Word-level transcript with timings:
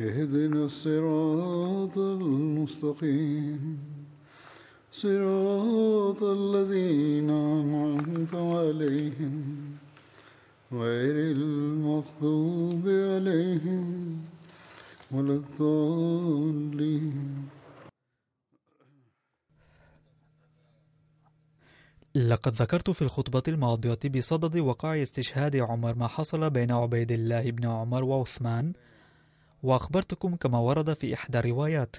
اهدنا 0.00 0.64
الصراط 0.64 1.98
المستقيم. 1.98 3.78
صراط 4.92 6.22
الذين 6.22 7.30
أنعمت 7.30 8.34
عليهم. 8.34 9.58
غير 10.72 11.14
المغضوب 11.36 12.82
عليهم 12.88 14.16
ولا 15.10 15.34
الضالين. 15.34 17.12
لقد 22.14 22.54
ذكرت 22.54 22.90
في 22.90 23.02
الخطبة 23.02 23.42
الماضية 23.48 23.98
بصدد 24.14 24.58
وقع 24.58 25.02
استشهاد 25.02 25.56
عمر 25.56 25.94
ما 25.94 26.06
حصل 26.06 26.50
بين 26.50 26.72
عبيد 26.72 27.12
الله 27.12 27.50
بن 27.50 27.66
عمر 27.66 28.04
وعثمان 28.04 28.72
وأخبرتكم 29.62 30.36
كما 30.36 30.58
ورد 30.58 30.92
في 30.92 31.14
إحدى 31.14 31.38
الروايات. 31.38 31.96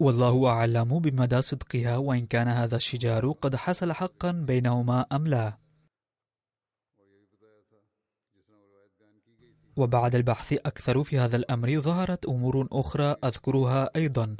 والله 0.00 0.48
أعلم 0.48 0.98
بمدى 0.98 1.42
صدقها 1.42 1.96
وإن 1.96 2.26
كان 2.26 2.48
هذا 2.48 2.76
الشجار 2.76 3.32
قد 3.32 3.56
حصل 3.56 3.92
حقا 3.92 4.30
بينهما 4.30 5.00
أم 5.00 5.26
لا. 5.26 5.58
وبعد 9.76 10.14
البحث 10.14 10.52
أكثر 10.52 11.04
في 11.04 11.18
هذا 11.18 11.36
الأمر 11.36 11.80
ظهرت 11.80 12.26
أمور 12.26 12.68
أخرى 12.72 13.16
أذكرها 13.24 13.90
أيضا. 13.96 14.36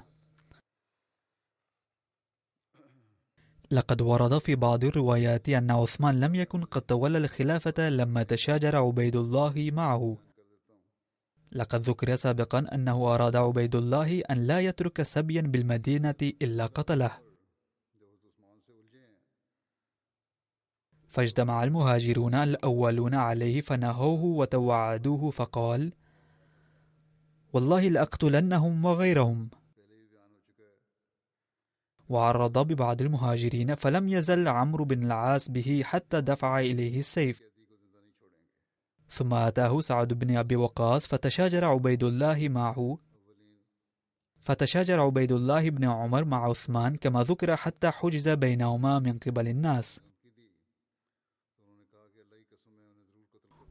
لقد 3.71 4.03
ورد 4.03 4.39
في 4.39 4.55
بعض 4.55 4.85
الروايات 4.85 5.49
أن 5.49 5.71
عثمان 5.71 6.21
لم 6.21 6.35
يكن 6.35 6.65
قد 6.65 6.83
تولى 6.83 7.19
الخلافة 7.19 7.89
لما 7.89 8.23
تشاجر 8.23 8.77
عبيد 8.77 9.17
الله 9.17 9.71
معه. 9.73 10.17
لقد 11.53 11.83
ذكر 11.83 12.17
سابقا 12.17 12.67
أنه 12.73 13.15
أراد 13.15 13.37
عبيد 13.37 13.77
الله 13.77 14.21
أن 14.21 14.47
لا 14.47 14.61
يترك 14.61 15.03
سبيا 15.03 15.41
بالمدينة 15.41 16.15
إلا 16.23 16.67
قتله. 16.67 17.11
فاجتمع 21.09 21.65
المهاجرون 21.65 22.35
الأولون 22.35 23.15
عليه 23.15 23.61
فنهوه 23.61 24.25
وتوعدوه 24.25 25.31
فقال 25.31 25.93
والله 27.53 27.89
لأقتلنهم 27.89 28.85
وغيرهم. 28.85 29.51
وعرض 32.09 32.59
ببعض 32.59 33.03
المهاجرين 33.03 33.75
فلم 33.75 34.09
يزل 34.09 34.49
عمرو 34.49 34.85
بن 34.85 35.03
العاص 35.03 35.51
به 35.51 35.83
حتى 35.85 36.21
دفع 36.21 36.61
إليه 36.61 36.99
السيف. 36.99 37.46
ثم 39.09 39.35
أتاه 39.35 39.81
سعد 39.81 40.13
بن 40.13 40.37
أبي 40.37 40.57
وقاص 40.57 41.07
فتشاجر 41.07 41.65
عبيد 41.65 42.05
الله 42.05 42.49
معه. 42.49 42.99
فتشاجر 44.39 45.01
عبيد 45.01 45.33
الله 45.33 45.71
بن 45.71 45.85
عمر 45.85 46.25
مع 46.25 46.49
عثمان 46.49 46.97
كما 46.97 47.23
ذكر 47.23 47.57
حتى 47.57 47.91
حجز 47.91 48.29
بينهما 48.29 48.99
من 48.99 49.19
قبل 49.19 49.49
الناس. 49.49 50.01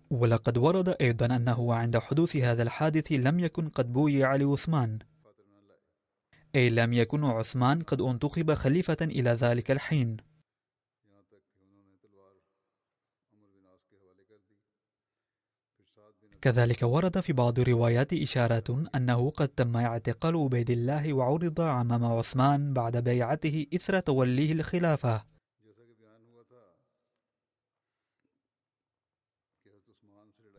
ولقد 0.10 0.58
ورد 0.58 0.96
أيضا 1.02 1.26
أنه 1.26 1.74
عند 1.74 1.98
حدوث 1.98 2.36
هذا 2.36 2.64
الحادث 2.64 3.12
لم 3.12 3.40
يكن 3.40 3.70
قد 3.70 3.94
بويع 3.94 4.36
لعثمان 4.36 5.00
أي 6.56 6.70
لم 6.70 6.94
يكن 6.94 7.24
عثمان 7.24 7.82
قد 7.82 8.02
انتخب 8.02 8.54
خليفة 8.54 8.98
إلى 9.02 9.30
ذلك 9.30 9.72
الحين. 9.72 10.18
كذلك 16.46 16.84
ورد 16.84 17.20
في 17.20 17.34
بعض 17.34 17.60
الروايات 17.60 18.14
إشارة 18.14 18.84
أنه 18.96 19.30
قد 19.30 19.48
تم 19.48 19.78
اعتقال 19.78 20.36
عبيد 20.36 20.70
الله 20.70 21.14
وعرض 21.14 21.62
أمام 21.62 22.06
عثمان 22.06 22.74
بعد 22.74 22.98
بيعته 22.98 23.66
إثر 23.74 24.00
توليه 24.00 24.52
الخلافة. 24.52 25.26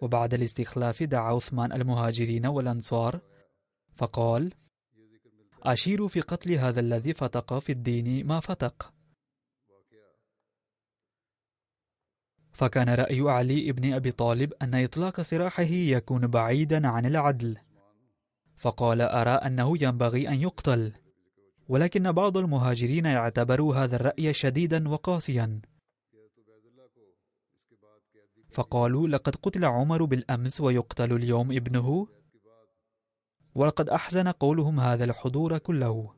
وبعد 0.01 0.35
الاستخلاف 0.35 1.03
دعا 1.03 1.35
عثمان 1.35 1.73
المهاجرين 1.73 2.47
والأنصار 2.47 3.21
فقال 3.97 4.53
أشير 5.63 6.09
في 6.09 6.21
قتل 6.21 6.53
هذا 6.53 6.81
الذي 6.81 7.13
فتق 7.13 7.59
في 7.59 7.73
الدين 7.73 8.27
ما 8.27 8.41
فتق. 8.41 8.96
فكان 12.57 12.89
رأي 12.89 13.21
علي 13.21 13.73
بن 13.73 13.93
أبي 13.93 14.13
طالب 14.13 14.53
أن 14.63 14.75
إطلاق 14.75 15.21
سراحه 15.21 15.63
يكون 15.63 16.27
بعيدا 16.27 16.89
عن 16.89 17.07
العدل. 17.07 17.57
فقال 18.57 19.01
أرى 19.01 19.31
أنه 19.31 19.83
ينبغي 19.83 20.29
أن 20.29 20.35
يقتل. 20.35 20.93
ولكن 21.69 22.13
بعض 22.13 22.37
المهاجرين 22.37 23.07
اعتبروا 23.07 23.75
هذا 23.75 23.97
الرأي 23.97 24.33
شديدا 24.33 24.89
وقاسيا. 24.89 25.61
فقالوا 28.51 29.09
لقد 29.09 29.37
قتل 29.37 29.65
عمر 29.65 30.05
بالأمس 30.05 30.61
ويقتل 30.61 31.13
اليوم 31.13 31.53
ابنه. 31.53 32.09
ولقد 33.55 33.89
أحزن 33.89 34.29
قولهم 34.29 34.81
هذا 34.81 35.05
الحضور 35.05 35.59
كله. 35.59 36.15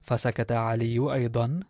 فسكت 0.00 0.52
علي 0.52 1.14
أيضا. 1.14 1.60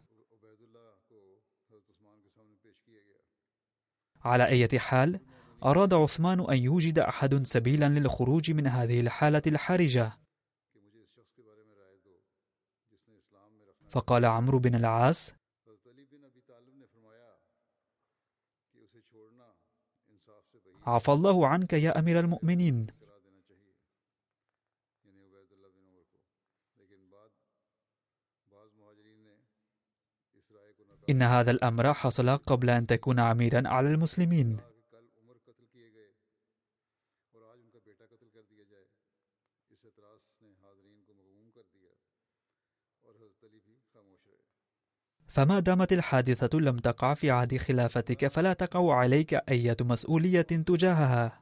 على 4.25 4.47
أي 4.47 4.79
حال 4.79 5.21
أراد 5.65 5.95
عثمان 5.95 6.41
أن 6.41 6.57
يوجد 6.57 6.99
أحد 6.99 7.43
سبيلا 7.43 7.89
للخروج 7.89 8.51
من 8.51 8.67
هذه 8.67 9.01
الحالة 9.01 9.43
الحرجة. 9.47 10.19
فقال 13.91 14.25
عمرو 14.25 14.59
بن 14.59 14.75
العاص 14.75 15.33
عفى 20.87 21.13
الله 21.13 21.49
عنك 21.49 21.73
يا 21.73 21.99
أمير 21.99 22.21
المؤمنين. 22.21 23.02
إن 31.11 31.23
هذا 31.23 31.51
الأمر 31.51 31.95
حصل 31.95 32.37
قبل 32.37 32.71
أن 32.71 32.87
تكون 32.87 33.19
أميرا 33.19 33.69
على 33.69 33.89
المسلمين. 33.89 34.57
فما 45.29 45.61
دامت 45.61 45.93
الحادثة 45.93 46.59
لم 46.59 46.79
تقع 46.79 47.15
في 47.15 47.31
عهد 47.31 47.57
خلافتك 47.57 48.27
فلا 48.27 48.53
تقع 48.53 48.95
عليك 48.95 49.35
أية 49.35 49.77
مسؤولية 49.81 50.43
تجاهها. 50.43 51.42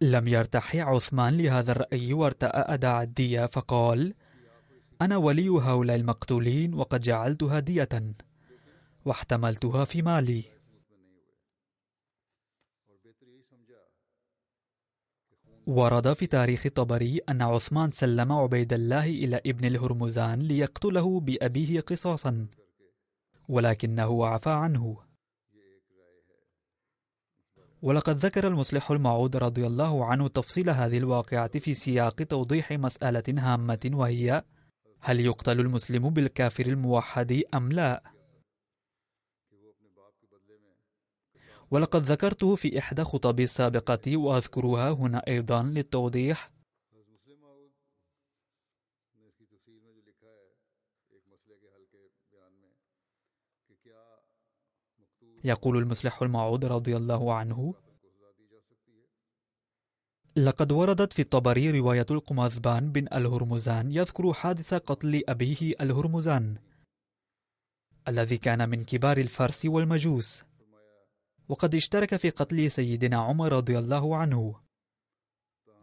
لم 0.00 0.28
يرتحي 0.28 0.80
عثمان 0.80 1.36
لهذا 1.36 1.72
الرأي 1.72 2.12
وارتأى 2.12 2.74
أداء 2.74 3.02
الدية 3.02 3.46
فقال 3.46 4.14
أنا 5.02 5.16
ولي 5.16 5.48
هؤلاء 5.48 5.96
المقتولين 5.96 6.74
وقد 6.74 7.00
جعلتها 7.00 7.60
دية 7.60 7.88
واحتملتها 9.04 9.84
في 9.84 10.02
مالي. 10.02 10.44
ورد 15.66 16.12
في 16.12 16.26
تاريخ 16.26 16.66
الطبري 16.66 17.18
أن 17.28 17.42
عثمان 17.42 17.90
سلم 17.90 18.32
عبيد 18.32 18.72
الله 18.72 19.06
إلى 19.06 19.36
ابن 19.46 19.64
الهرمزان 19.64 20.40
ليقتله 20.40 21.20
بأبيه 21.20 21.80
قصاصا 21.80 22.46
ولكنه 23.48 24.26
عفى 24.26 24.50
عنه. 24.50 25.05
ولقد 27.82 28.16
ذكر 28.16 28.46
المصلح 28.46 28.90
الموعود 28.90 29.36
رضي 29.36 29.66
الله 29.66 30.04
عنه 30.04 30.28
تفصيل 30.28 30.70
هذه 30.70 30.98
الواقعة 30.98 31.58
في 31.58 31.74
سياق 31.74 32.14
توضيح 32.14 32.72
مسألة 32.72 33.24
هامة 33.28 33.90
وهي 33.92 34.44
هل 35.00 35.20
يقتل 35.20 35.60
المسلم 35.60 36.10
بالكافر 36.10 36.66
الموحد 36.66 37.42
أم 37.54 37.72
لا؟ 37.72 38.02
ولقد 41.70 42.02
ذكرته 42.02 42.54
في 42.54 42.78
إحدى 42.78 43.04
خطبي 43.04 43.44
السابقة 43.44 44.16
وأذكرها 44.16 44.90
هنا 44.90 45.26
أيضا 45.28 45.62
للتوضيح 45.62 46.55
يقول 55.46 55.76
المصلح 55.76 56.22
الموعود 56.22 56.64
رضي 56.64 56.96
الله 56.96 57.34
عنه. 57.34 57.74
لقد 60.36 60.72
وردت 60.72 61.12
في 61.12 61.22
الطبري 61.22 61.70
رواية 61.70 62.06
القمازبان 62.10 62.92
بن 62.92 63.06
الهرمزان 63.12 63.92
يذكر 63.92 64.32
حادث 64.32 64.74
قتل 64.74 65.22
أبيه 65.28 65.72
الهرمزان 65.80 66.56
الذي 68.08 68.38
كان 68.38 68.68
من 68.68 68.84
كبار 68.84 69.18
الفرس 69.18 69.66
والمجوس 69.66 70.42
وقد 71.48 71.74
اشترك 71.74 72.16
في 72.16 72.30
قتل 72.30 72.70
سيدنا 72.70 73.16
عمر 73.16 73.52
رضي 73.52 73.78
الله 73.78 74.16
عنه. 74.16 74.60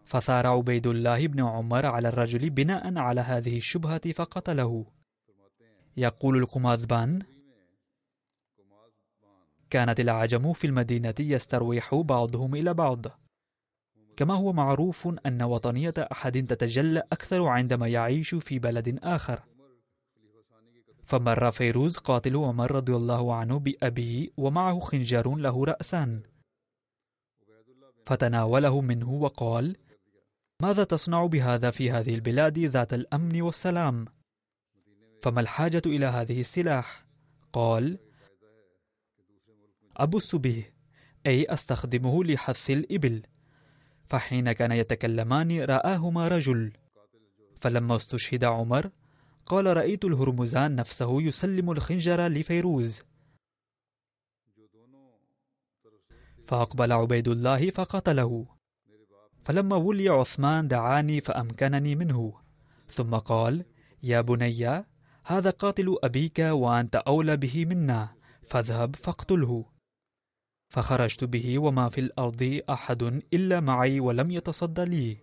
فثار 0.06 0.48
عبيد 0.48 0.88
الله 0.88 1.28
بن 1.28 1.42
عمر 1.42 1.86
على 1.86 2.08
الرجل 2.08 2.50
بناء 2.50 2.98
على 2.98 3.22
هذه 3.22 3.58
الشبهة 3.58 4.12
فقتله. 4.12 4.86
يقول 5.98 6.38
القمازبان 6.38 7.33
كانت 9.74 10.00
العجم 10.00 10.54
في 10.54 10.68
المدينة 10.68 11.14
يسترويح 11.20 11.96
بعضهم 11.96 12.56
إلى 12.56 12.74
بعض. 12.74 13.06
كما 14.18 14.34
هو 14.34 14.54
معروف 14.54 15.08
أن 15.26 15.44
وطنية 15.44 15.94
أحد 15.98 16.46
تتجلى 16.48 17.04
أكثر 17.12 17.46
عندما 17.48 17.88
يعيش 17.88 18.36
في 18.36 18.60
بلد 18.60 19.00
آخر. 19.04 19.44
فمر 21.04 21.52
فيروز 21.52 21.98
قاتل 21.98 22.36
عمر 22.36 22.72
رضي 22.72 22.96
الله 22.96 23.36
عنه 23.36 23.60
بأبيه 23.60 24.30
ومعه 24.38 24.80
خنجر 24.80 25.36
له 25.36 25.66
رأسان. 25.66 26.24
فتناوله 28.06 28.82
منه 28.82 29.12
وقال 29.12 29.78
ماذا 30.62 30.84
تصنع 30.84 31.26
بهذا 31.26 31.70
في 31.70 31.92
هذه 31.92 32.16
البلاد 32.16 32.60
ذات 32.60 32.94
الأمن 32.94 33.42
والسلام؟ 33.42 34.06
فما 35.22 35.42
الحاجة 35.42 35.82
إلى 35.86 36.06
هذه 36.06 36.42
السلاح؟ 36.42 37.06
قال 37.54 38.00
أبص 39.98 40.36
به 40.36 40.66
أي 41.28 41.46
أستخدمه 41.46 42.24
لحث 42.24 42.70
الإبل. 42.70 43.24
فحين 44.06 44.52
كان 44.52 44.72
يتكلمان 44.72 45.62
رآهما 45.62 46.28
رجل. 46.28 46.74
فلما 47.62 47.96
استشهد 47.96 48.44
عمر 48.44 48.90
قال 49.46 49.66
رأيت 49.78 50.06
الهرمزان 50.06 50.76
نفسه 50.76 51.22
يسلم 51.22 51.72
الخنجر 51.72 52.28
لفيروز. 52.28 53.02
فأقبل 56.46 56.92
عبيد 56.92 57.28
الله 57.28 57.70
فقتله. 57.70 58.48
فلما 59.44 59.76
ولي 59.76 60.10
عثمان 60.10 60.68
دعاني 60.68 61.22
فأمكنني 61.22 61.96
منه. 61.96 62.34
ثم 62.88 63.16
قال 63.16 63.66
يا 64.04 64.22
بني 64.22 64.86
هذا 65.26 65.50
قاتل 65.50 65.98
أبيك 66.04 66.40
وأنت 66.40 66.96
أولى 66.96 67.38
به 67.38 67.66
منا 67.66 68.16
فاذهب 68.48 68.96
فاقتله. 68.96 69.73
فخرجت 70.74 71.24
به 71.24 71.60
وما 71.60 71.90
في 71.90 72.02
الأرض 72.02 72.62
أحد 72.70 73.04
إلا 73.34 73.60
معي 73.60 74.00
ولم 74.00 74.32
يتصد 74.32 74.80
لي. 74.80 75.18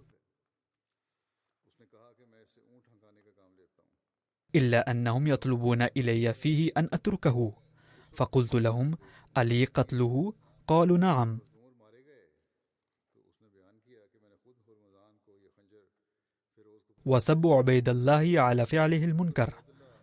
إلا 4.54 4.90
أنهم 4.90 5.26
يطلبون 5.26 5.82
إلي 5.82 6.34
فيه 6.34 6.70
أن 6.76 6.88
أتركه. 6.92 7.52
فقلت 8.12 8.54
لهم 8.54 8.98
ألي 9.38 9.64
قتله؟ 9.64 10.34
قالوا 10.66 10.98
نعم. 10.98 11.38
وسب 17.04 17.46
عبيد 17.46 17.88
الله 17.88 18.40
على 18.40 18.66
فعله 18.66 19.04
المنكر. 19.04 19.54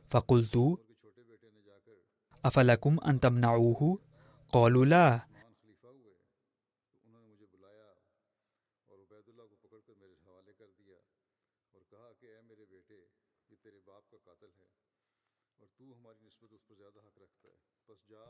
فقلت 0.09 0.77
أفلكم 2.45 2.99
أن 2.99 3.19
تمنعوه؟ 3.19 3.99
قالوا 4.53 4.85
لا. 4.85 5.36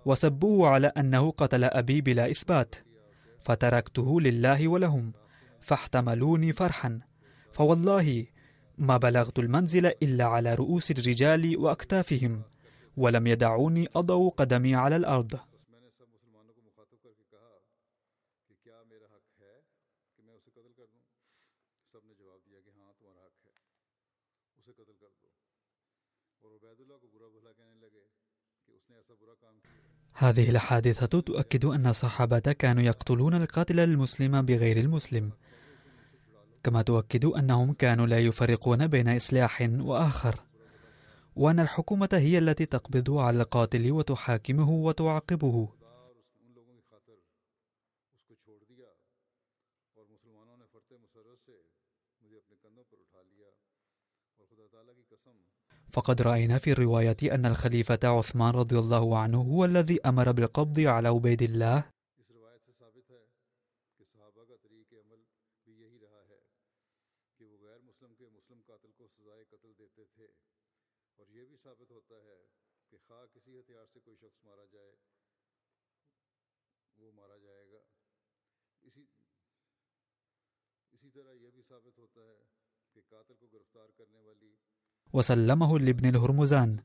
وسبوه 0.07 0.69
على 0.69 0.87
أنه 0.87 1.31
قتل 1.31 1.63
أبي 1.63 2.01
بلا 2.01 2.31
إثبات 2.31 2.75
فتركته 3.39 4.21
لله 4.21 4.67
ولهم 4.67 5.13
فاحتملوني 5.59 6.53
فرحا 6.53 6.99
فوالله 7.51 8.25
ما 8.77 8.97
بلغت 8.97 9.39
المنزل 9.39 9.85
إلا 9.85 10.25
على 10.25 10.55
رؤوس 10.55 10.91
الرجال 10.91 11.57
وأكتافهم 11.57 12.41
ولم 12.97 13.27
يدعوني 13.27 13.87
أضع 13.95 14.29
قدمي 14.29 14.75
على 14.75 14.95
الأرض. 14.95 15.39
هذه 30.19 30.49
الحادثة 30.49 31.19
تؤكد 31.21 31.65
أن 31.65 31.87
الصحابة 31.87 32.39
كانوا 32.39 32.83
يقتلون 32.83 33.33
القاتل 33.33 33.79
المسلم 33.79 34.41
بغير 34.41 34.77
المسلم. 34.77 35.31
كما 36.63 36.81
تؤكد 36.81 37.25
أنهم 37.25 37.73
كانوا 37.73 38.07
لا 38.07 38.19
يفرقون 38.19 38.87
بين 38.87 39.15
إصلاح 39.15 39.69
وآخر. 39.79 40.35
وأن 41.35 41.59
الحكومة 41.59 42.09
هي 42.13 42.37
التي 42.37 42.65
تقبض 42.65 43.11
على 43.11 43.41
القاتل 43.41 43.91
وتحاكمه 43.91 44.69
وتعاقبه. 44.69 45.69
فقد 55.97 56.21
رأينا 56.21 56.57
في 56.57 56.71
الرواية 56.71 57.17
أن 57.23 57.45
الخليفة 57.45 57.99
عثمان 58.03 58.53
رضي 58.53 58.79
الله 58.79 59.17
عنه 59.17 59.41
هو 59.41 59.65
الذي 59.65 59.97
أمر 60.05 60.31
بالقبض 60.31 60.79
على 60.79 61.07
عبيد 61.07 61.41
الله. 61.41 61.97
طرح 81.17 81.33
یہ 81.33 81.49
بھی 81.49 81.61
ثابت 81.61 81.97
ہوتا 81.97 82.21
ہے 82.21 82.43
کہ 82.93 83.01
قاتل 83.09 83.33
کو 83.39 83.47
گرفتار 83.53 83.87
کرنے 83.97 84.19
والی 84.19 84.55
وسلمه 85.13 85.79
لابن 85.79 86.09
الهرمزان. 86.09 86.77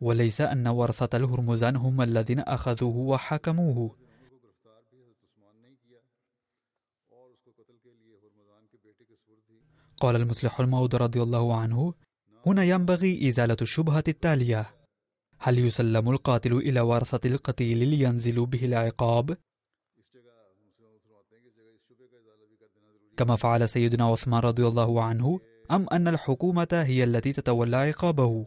وليس 0.00 0.40
أن 0.40 0.66
ورثة 0.68 1.16
الهرمزان 1.16 1.76
هم 1.76 2.02
الذين 2.02 2.40
أخذوه 2.40 2.96
وحكموه 2.96 3.96
قال 9.96 10.16
المصلح 10.16 10.60
الموض 10.60 10.96
رضي 10.96 11.22
الله 11.22 11.56
عنه 11.56 11.94
هنا 12.46 12.64
ينبغي 12.64 13.28
إزالة 13.28 13.56
الشبهة 13.62 14.04
التالية. 14.08 14.66
هل 15.38 15.58
يسلم 15.58 16.10
القاتل 16.10 16.52
إلى 16.52 16.80
ورثة 16.80 17.28
القتيل 17.28 17.88
لينزلوا 17.88 18.46
به 18.46 18.64
العقاب؟ 18.64 19.36
كما 23.16 23.36
فعل 23.36 23.68
سيدنا 23.68 24.04
عثمان 24.04 24.40
رضي 24.40 24.66
الله 24.66 25.02
عنه 25.02 25.40
أم 25.70 25.86
أن 25.92 26.08
الحكومة 26.08 26.68
هي 26.72 27.04
التي 27.04 27.32
تتولى 27.32 27.76
عقابه؟ 27.76 28.46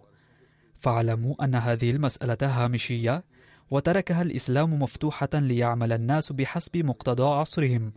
فاعلموا 0.80 1.44
أن 1.44 1.56
هذه 1.56 1.92
المسألة 1.92 2.38
هامشية 2.42 3.24
وتركها 3.72 4.22
الإسلام 4.22 4.82
مفتوحة 4.82 5.30
ليعمل 5.34 5.92
الناس 5.94 6.32
بحسب 6.32 6.78
مقتضى 6.78 7.24
عصرهم. 7.24 7.94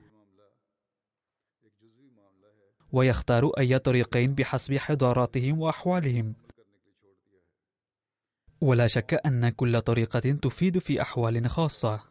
ويختار 2.92 3.50
أي 3.58 3.78
طريقين 3.78 4.34
بحسب 4.34 4.74
حضاراتهم 4.74 5.60
وأحوالهم. 5.60 6.34
ولا 8.60 8.86
شك 8.86 9.20
أن 9.26 9.48
كل 9.48 9.80
طريقة 9.80 10.20
تفيد 10.20 10.78
في 10.78 11.02
أحوال 11.02 11.50
خاصة. 11.50 12.09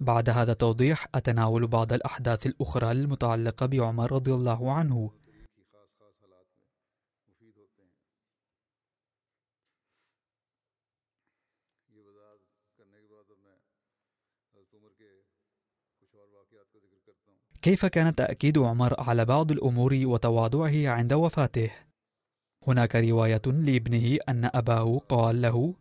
بعد 0.00 0.30
هذا 0.30 0.52
التوضيح 0.52 1.06
أتناول 1.14 1.66
بعض 1.66 1.92
الأحداث 1.92 2.46
الأخرى 2.46 2.90
المتعلقة 2.90 3.66
بعمر 3.66 4.12
رضي 4.12 4.34
الله 4.34 4.72
عنه. 4.72 5.10
كيف 17.62 17.86
كان 17.86 18.14
تأكيد 18.14 18.58
عمر 18.58 19.00
على 19.00 19.24
بعض 19.24 19.52
الأمور 19.52 20.00
وتواضعه 20.04 20.88
عند 20.88 21.12
وفاته؟ 21.12 21.70
هناك 22.68 22.96
رواية 22.96 23.42
لابنه 23.46 24.18
أن 24.28 24.50
أباه 24.54 24.98
قال 24.98 25.42
له 25.42 25.74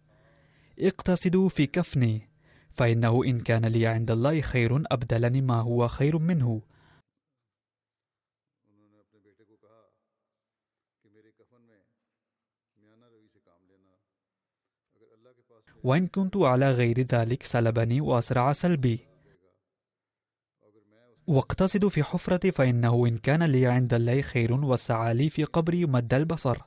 اقتصدوا 0.79 1.50
في 1.50 1.67
كفني. 1.67 2.33
فإنه 2.74 3.24
إن 3.24 3.42
كان 3.42 3.65
لي 3.65 3.88
عند 3.88 4.12
الله 4.12 4.42
خير 4.42 4.84
أبدلني 4.92 5.42
ما 5.42 5.62
هو 5.62 5.88
خير 5.88 6.18
منه. 6.18 6.62
وإن 15.84 16.08
كنت 16.08 16.38
على 16.38 16.72
غير 16.72 17.01
ذلك 17.01 17.44
سلبني 17.44 18.01
وأسرع 18.01 18.53
سلبي. 18.53 19.00
واقتصد 21.27 21.88
في 21.88 22.03
حفرتي 22.03 22.51
فإنه 22.51 23.08
إن 23.08 23.18
كان 23.18 23.44
لي 23.44 23.68
عند 23.68 23.94
الله 23.94 24.22
خير 24.22 24.53
وسعى 24.53 25.13
لي 25.13 25.30
في 25.30 25.44
قبري 25.44 25.86
مد 25.86 26.13
البصر. 26.13 26.58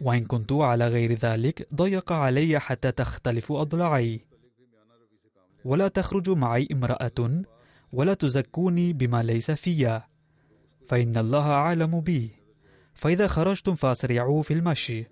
وإن 0.00 0.24
كنت 0.24 0.52
على 0.52 0.88
غير 0.88 1.12
ذلك 1.12 1.74
ضيق 1.74 2.12
علي 2.12 2.60
حتى 2.60 2.92
تختلف 2.92 3.52
أضلاعي. 3.52 4.29
ولا 5.64 5.88
تخرج 5.88 6.30
معي 6.30 6.68
امرأة 6.72 7.42
ولا 7.92 8.14
تزكوني 8.14 8.92
بما 8.92 9.22
ليس 9.22 9.50
فيا. 9.50 10.02
فإن 10.88 11.16
الله 11.16 11.50
أعلم 11.50 12.00
بي. 12.00 12.30
فإذا 12.94 13.26
خرجتم 13.26 13.74
فأسرعوا 13.74 14.42
في 14.42 14.54
المشي. 14.54 15.06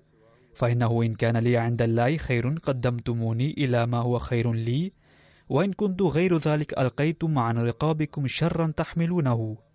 فإنه 0.55 1.02
إن 1.02 1.14
كان 1.14 1.37
لي 1.37 1.57
عند 1.57 1.83
الله 1.83 2.17
خير 2.17 2.49
قدمتموني 2.49 3.50
إلى 3.50 3.87
ما 3.87 3.99
هو 3.99 4.19
خير 4.19 4.52
لي. 4.52 4.93
وإن 5.49 5.73
كنت 5.73 6.02
غير 6.02 6.37
ذلك 6.37 6.78
ألقيتم 6.78 7.38
عن 7.38 7.59
رقابكم 7.59 8.26
شرا 8.26 8.73
تحملونه. 8.76 9.67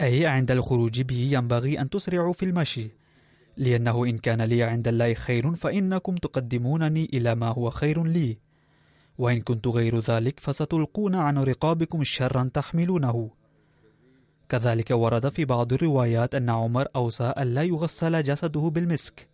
أي 0.00 0.26
عند 0.26 0.50
الخروج 0.50 1.00
به 1.00 1.28
ينبغي 1.32 1.80
أن 1.80 1.90
تسرعوا 1.90 2.32
في 2.32 2.44
المشي. 2.44 2.90
لأنه 3.56 4.04
إن 4.04 4.18
كان 4.18 4.42
لي 4.42 4.62
عند 4.62 4.88
الله 4.88 5.14
خير 5.14 5.54
فإنكم 5.54 6.14
تقدمونني 6.14 7.04
إلى 7.12 7.34
ما 7.34 7.48
هو 7.48 7.70
خير 7.70 8.04
لي. 8.04 8.38
وإن 9.18 9.40
كنت 9.40 9.66
غير 9.66 9.98
ذلك 9.98 10.40
فستلقون 10.40 11.14
عن 11.14 11.38
رقابكم 11.38 12.04
شرا 12.04 12.50
تحملونه. 12.54 13.30
كذلك 14.48 14.90
ورد 14.90 15.28
في 15.28 15.44
بعض 15.44 15.72
الروايات 15.72 16.34
أن 16.34 16.50
عمر 16.50 16.86
أوصى 16.96 17.24
أن 17.24 17.54
لا 17.54 17.62
يغسل 17.62 18.22
جسده 18.22 18.60
بالمسك. 18.60 19.33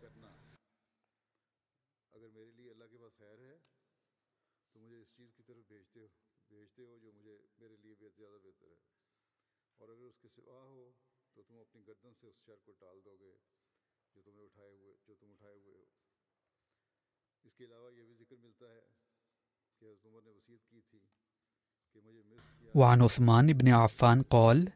وعن 22.74 23.02
عثمان 23.02 23.52
بن 23.52 23.68
عفان 23.68 24.22
قال 24.22 24.72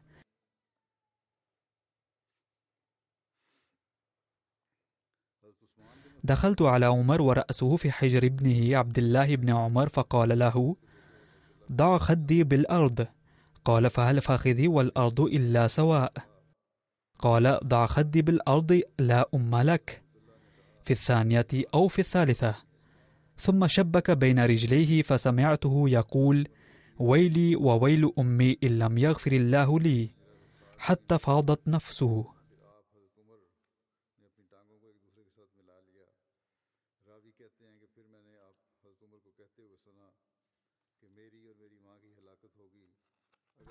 دخلت 6.23 6.61
على 6.61 6.85
عمر 6.85 7.21
ورأسه 7.21 7.75
في 7.75 7.91
حجر 7.91 8.25
ابنه 8.25 8.77
عبد 8.77 8.97
الله 8.97 9.35
بن 9.35 9.49
عمر 9.49 9.89
فقال 9.89 10.39
له 10.39 10.75
ضع 11.71 11.97
خدي 11.97 12.43
بالأرض 12.43 13.07
قال 13.65 13.89
فهل 13.89 14.21
فخذي 14.21 14.67
والأرض 14.67 15.21
إلا 15.21 15.67
سواء 15.67 16.13
قال 17.19 17.59
ضع 17.63 17.85
خدي 17.85 18.21
بالأرض 18.21 18.81
لا 18.99 19.29
أم 19.33 19.55
لك 19.55 20.03
في 20.81 20.91
الثانية 20.91 21.47
أو 21.73 21.87
في 21.87 21.99
الثالثة. 21.99 22.55
ثم 23.37 23.67
شبك 23.67 24.11
بين 24.11 24.39
رجليه 24.39 25.01
فسمعته 25.01 25.89
يقول 25.89 26.47
ويلي 26.99 27.55
وويل 27.55 28.11
أمي 28.19 28.57
إن 28.63 28.79
لم 28.79 28.97
يغفر 28.97 29.31
الله 29.31 29.79
لي 29.79 30.11
حتى 30.77 31.17
فاضت 31.17 31.67
نفسه. 31.67 32.25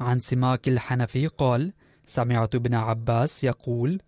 عن 0.00 0.20
سماك 0.20 0.68
الحنفي 0.68 1.26
قال 1.26 1.72
سمعت 2.06 2.54
ابن 2.54 2.74
عباس 2.74 3.44
يقول 3.44 4.00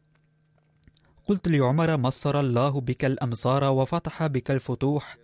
قلت 1.25 1.49
لعمر 1.49 1.97
مصر 1.97 2.41
الله 2.41 2.81
بك 2.81 3.05
الأمصار 3.05 3.65
وفتح 3.65 4.27
بك 4.27 4.51
الفتوح 4.51 5.17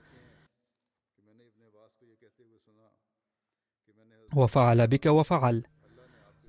وفعل 4.36 4.86
بك 4.86 5.06
وفعل. 5.06 5.62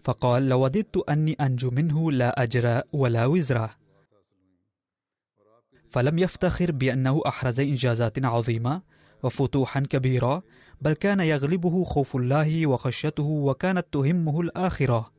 فقال 0.03 0.49
لوددت 0.49 0.97
أني 1.09 1.33
أنجو 1.33 1.71
منه 1.71 2.11
لا 2.11 2.43
أجر 2.43 2.81
ولا 2.93 3.25
وزر. 3.25 3.69
فلم 5.89 6.19
يفتخر 6.19 6.71
بأنه 6.71 7.21
أحرز 7.27 7.59
إنجازات 7.59 8.25
عظيمة 8.25 8.81
وفتوحا 9.23 9.79
كبيرة 9.79 10.43
بل 10.81 10.93
كان 10.93 11.19
يغلبه 11.19 11.83
خوف 11.83 12.15
الله 12.15 12.67
وخشيته 12.67 13.23
وكانت 13.23 13.85
تهمه 13.91 14.41
الآخرة. 14.41 15.11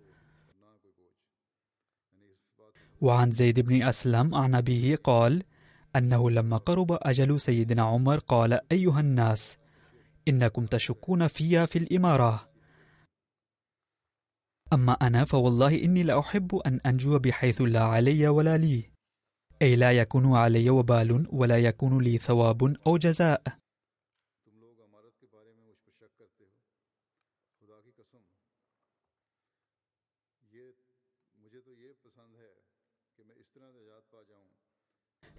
وعن 3.01 3.33
زيد 3.33 3.61
بن 3.61 3.83
أسلم 3.83 4.35
عن 4.35 4.55
أبيه 4.55 4.97
قال 4.97 5.43
أنه 5.97 6.31
لما 6.31 6.57
قرب 6.57 6.99
أجل 7.03 7.41
سيدنا 7.41 7.83
عمر 7.83 8.19
قال 8.19 8.61
أيها 8.73 9.01
الناس 9.01 9.57
إنكم 10.29 10.65
تشكون 10.65 11.27
في 11.27 11.67
في 11.67 11.79
الإمارة. 11.79 12.54
أما 14.75 14.93
أنا 14.93 15.25
فوالله 15.25 15.85
إني 15.85 16.03
لأحب 16.03 16.57
أن 16.57 16.81
أنجو 16.87 17.19
بحيث 17.19 17.63
لا 17.63 17.83
علي 17.85 18.29
ولا 18.29 18.57
لي. 18.57 18.91
أي 19.63 19.77
لا 19.77 19.93
يكون 19.93 20.37
علي 20.37 20.71
وبال 20.71 21.27
ولا 21.33 21.59
يكون 21.59 22.03
لي 22.03 22.19
ثواب 22.19 22.77
أو 22.87 22.97
جزاء. 22.97 23.43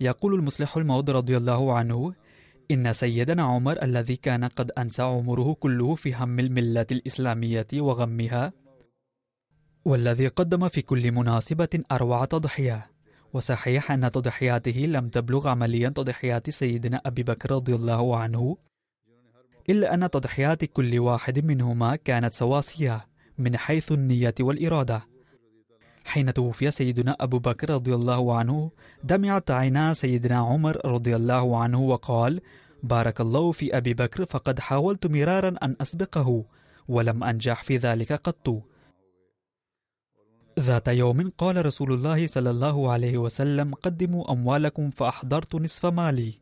يقول 0.01 0.33
المصلح 0.33 0.77
الموض 0.77 1.09
رضي 1.09 1.37
الله 1.37 1.73
عنه 1.73 2.13
إن 2.71 2.93
سيدنا 2.93 3.43
عمر 3.43 3.83
الذي 3.83 4.15
كان 4.15 4.43
قد 4.45 4.71
أنسى 4.71 5.01
عمره 5.01 5.53
كله 5.53 5.95
في 5.95 6.15
هم 6.15 6.39
الملة 6.39 6.85
الإسلامية 6.91 7.67
وغمها 7.73 8.53
والذي 9.85 10.27
قدم 10.27 10.67
في 10.67 10.81
كل 10.81 11.11
مناسبة 11.11 11.83
أروع 11.91 12.25
تضحية. 12.25 12.91
وصحيح 13.33 13.91
أن 13.91 14.11
تضحياته 14.11 14.71
لم 14.71 15.07
تبلغ 15.07 15.47
عمليا 15.47 15.89
تضحيات 15.89 16.49
سيدنا 16.49 17.01
أبي 17.05 17.23
بكر 17.23 17.51
رضي 17.51 17.75
الله 17.75 18.17
عنه 18.17 18.57
إلا 19.69 19.93
أن 19.93 20.09
تضحيات 20.09 20.65
كل 20.65 20.99
واحد 20.99 21.45
منهما 21.45 21.95
كانت 21.95 22.33
سواسية 22.33 23.07
من 23.37 23.57
حيث 23.57 23.91
النية 23.91 24.33
والإرادة. 24.39 25.03
حين 26.05 26.33
توفي 26.33 26.71
سيدنا 26.71 27.15
أبو 27.19 27.39
بكر 27.39 27.69
رضي 27.69 27.95
الله 27.95 28.37
عنه 28.37 28.71
دمعت 29.03 29.51
عينا 29.51 29.93
سيدنا 29.93 30.37
عمر 30.37 30.81
رضي 30.85 31.15
الله 31.15 31.57
عنه 31.57 31.81
وقال 31.81 32.41
بارك 32.83 33.21
الله 33.21 33.51
في 33.51 33.77
أبي 33.77 33.93
بكر 33.93 34.25
فقد 34.25 34.59
حاولت 34.59 35.07
مرارا 35.07 35.55
أن 35.63 35.75
أسبقه 35.81 36.45
ولم 36.87 37.23
أنجح 37.23 37.63
في 37.63 37.77
ذلك 37.77 38.13
قط. 38.13 38.74
ذات 40.59 40.87
يوم 40.87 41.29
قال 41.37 41.65
رسول 41.65 41.93
الله 41.93 42.27
صلى 42.27 42.49
الله 42.49 42.91
عليه 42.91 43.17
وسلم 43.17 43.73
قدموا 43.73 44.31
أموالكم 44.31 44.89
فأحضرت 44.89 45.55
نصف 45.55 45.85
مالي. 45.85 46.33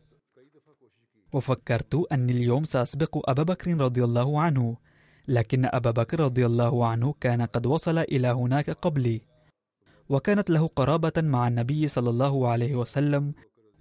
وفكرت 1.34 1.96
أني 2.12 2.32
اليوم 2.32 2.64
سأسبق 2.64 3.30
أبا 3.30 3.44
بكر 3.44 3.78
رضي 3.78 4.04
الله 4.04 4.42
عنه 4.42 4.78
لكن 5.28 5.66
أبا 5.66 5.92
بكر 5.92 6.20
رضي 6.20 6.46
الله 6.46 6.88
عنه 6.88 7.14
كان 7.22 7.42
قد 7.42 7.66
وصل 7.66 7.98
إلى 7.98 8.28
هناك 8.28 8.70
قبلي. 8.70 9.22
وكانت 10.10 10.50
له 10.50 10.68
قرابة 10.68 11.14
مع 11.18 11.48
النبي 11.48 11.88
صلى 11.88 12.10
الله 12.10 12.48
عليه 12.48 12.76
وسلم 12.76 13.34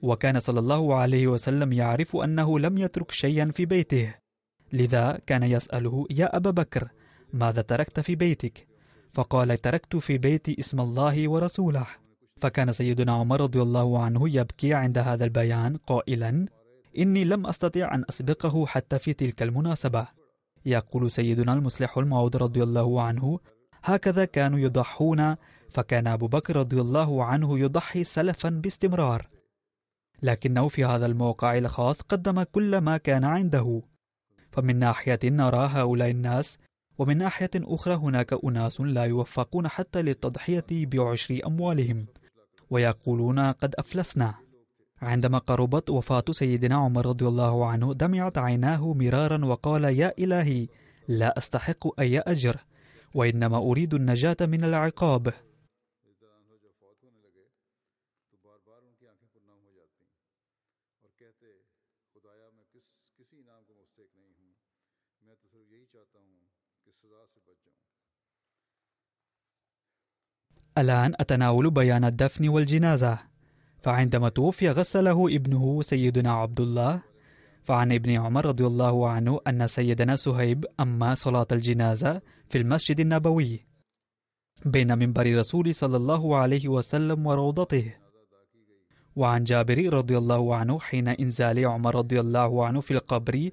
وكان 0.03 0.41
صلى 0.41 0.61
الله 0.61 0.95
عليه 0.95 1.27
وسلم 1.27 1.73
يعرف 1.73 2.17
أنه 2.17 2.59
لم 2.59 2.79
يترك 2.79 3.11
شيئا 3.11 3.51
في 3.51 3.67
بيته. 3.67 4.15
لذا 4.73 5.19
كان 5.27 5.43
يسأله 5.43 6.07
يا 6.11 6.37
أبا 6.37 6.51
بكر 6.51 6.89
ماذا 7.33 7.63
تركت 7.63 8.01
في 8.01 8.15
بيتك؟ 8.15 8.72
فقال 9.13 9.61
تركت 9.61 9.97
في 9.97 10.19
بيتي 10.19 10.57
اسم 10.59 10.81
الله 10.81 11.29
ورسوله. 11.29 11.87
فكان 12.41 12.73
سيدنا 12.73 13.13
عمر 13.13 13.41
رضي 13.41 13.63
الله 13.63 14.03
عنه 14.03 14.29
يبكي 14.29 14.75
عند 14.75 14.99
هذا 14.99 15.25
البيان 15.25 15.77
قائلا 15.77 16.47
إني 16.99 17.25
لم 17.25 17.47
أستطع 17.47 17.95
أن 17.95 18.05
أسبقه 18.09 18.67
حتى 18.67 18.99
في 18.99 19.13
تلك 19.13 19.43
المناسبة. 19.43 20.09
يقول 20.67 21.11
سيدنا 21.11 21.53
المصلح 21.53 21.99
الموعود 21.99 22.37
رضي 22.37 22.63
الله 22.63 23.03
عنه 23.03 23.39
هكذا 23.85 24.25
كانوا 24.25 24.59
يضحون 24.59 25.37
فكان 25.69 26.07
أبو 26.07 26.27
بكر 26.27 26.57
رضي 26.57 26.81
الله 26.81 27.25
عنه 27.25 27.59
يضحي 27.59 28.05
سلفا 28.05 28.49
باستمرار. 28.49 29.29
لكنه 30.23 30.69
في 30.69 30.85
هذا 30.85 31.07
الموقع 31.07 31.59
الخاص 31.59 32.01
قدم 32.01 32.43
كل 32.43 32.79
ما 32.79 32.97
كان 32.97 33.25
عنده. 33.25 33.83
فمن 34.51 34.79
ناحية 34.79 35.19
نرى 35.25 35.67
هؤلاء 35.67 36.11
الناس 36.11 36.59
ومن 37.03 37.19
ناحية 37.19 37.51
أخرى 37.57 37.95
هناك 37.95 38.45
أناس 38.45 38.81
لا 38.81 39.05
يوفقون 39.05 39.69
حتى 39.69 40.03
للتضحية 40.03 40.67
بعشر 40.71 41.41
أموالهم. 41.47 42.07
ويقولون 42.71 43.39
قد 43.39 43.75
أفلسنا. 43.79 44.35
عندما 45.03 45.39
قربت 45.39 45.91
وفاة 45.91 46.25
سيدنا 46.31 46.75
عمر 46.75 47.07
رضي 47.07 47.27
الله 47.27 47.67
عنه 47.67 47.95
دمعت 47.95 48.39
عيناه 48.39 48.93
مرارا 48.93 49.45
وقال 49.45 49.85
يا 49.85 50.13
إلهي 50.19 50.69
لا 51.09 51.39
أستحق 51.39 52.01
أي 52.01 52.19
أجر 52.21 52.57
وإنما 53.15 53.57
أريد 53.57 53.95
النجاة 53.95 54.37
من 54.41 54.65
العقاب. 54.65 55.33
الآن 70.79 71.13
أتناول 71.21 71.71
بيان 71.71 72.05
الدفن 72.05 72.49
والجنازة. 72.49 73.19
فعندما 73.79 74.29
توفي 74.29 74.71
غسله 74.71 75.27
ابنه 75.37 75.83
سيدنا 75.83 76.33
عبد 76.33 76.61
الله 76.61 77.03
فعن 77.63 77.93
ابن 77.93 78.11
عمر 78.11 78.47
رضي 78.47 78.67
الله 78.67 79.09
عنه 79.09 79.41
أن 79.47 79.67
سيدنا 79.67 80.17
سهيب 80.17 80.65
أما 80.81 81.15
صلاة 81.15 81.47
الجنازة 81.53 82.21
في 82.49 82.59
المسجد 82.59 83.01
النبوي. 83.01 83.67
بين 84.67 84.99
منبر 84.99 85.37
رسول 85.37 85.75
صلى 85.75 85.97
الله 85.97 86.37
عليه 86.37 86.69
وسلم 86.69 87.27
وروضته. 87.27 87.95
وعن 89.17 89.45
جابر 89.45 89.93
رضي 89.93 90.19
الله 90.19 90.57
عنه 90.57 90.79
حين 90.79 91.09
إنزال 91.09 91.67
عمر 91.67 91.95
رضي 91.95 92.21
الله 92.21 92.67
عنه 92.67 92.81
في 92.81 92.91
القبر 92.91 93.51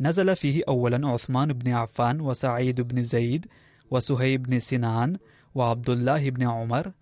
نزل 0.00 0.36
فيه 0.36 0.62
أولا 0.68 1.08
عثمان 1.08 1.52
بن 1.52 1.72
عفان 1.72 2.20
وسعيد 2.20 2.80
بن 2.80 3.02
زيد 3.02 3.46
وسهيب 3.90 4.42
بن 4.42 4.58
سنان 4.58 5.16
وعبد 5.54 5.90
الله 5.90 6.30
بن 6.30 6.42
عمر 6.42 6.92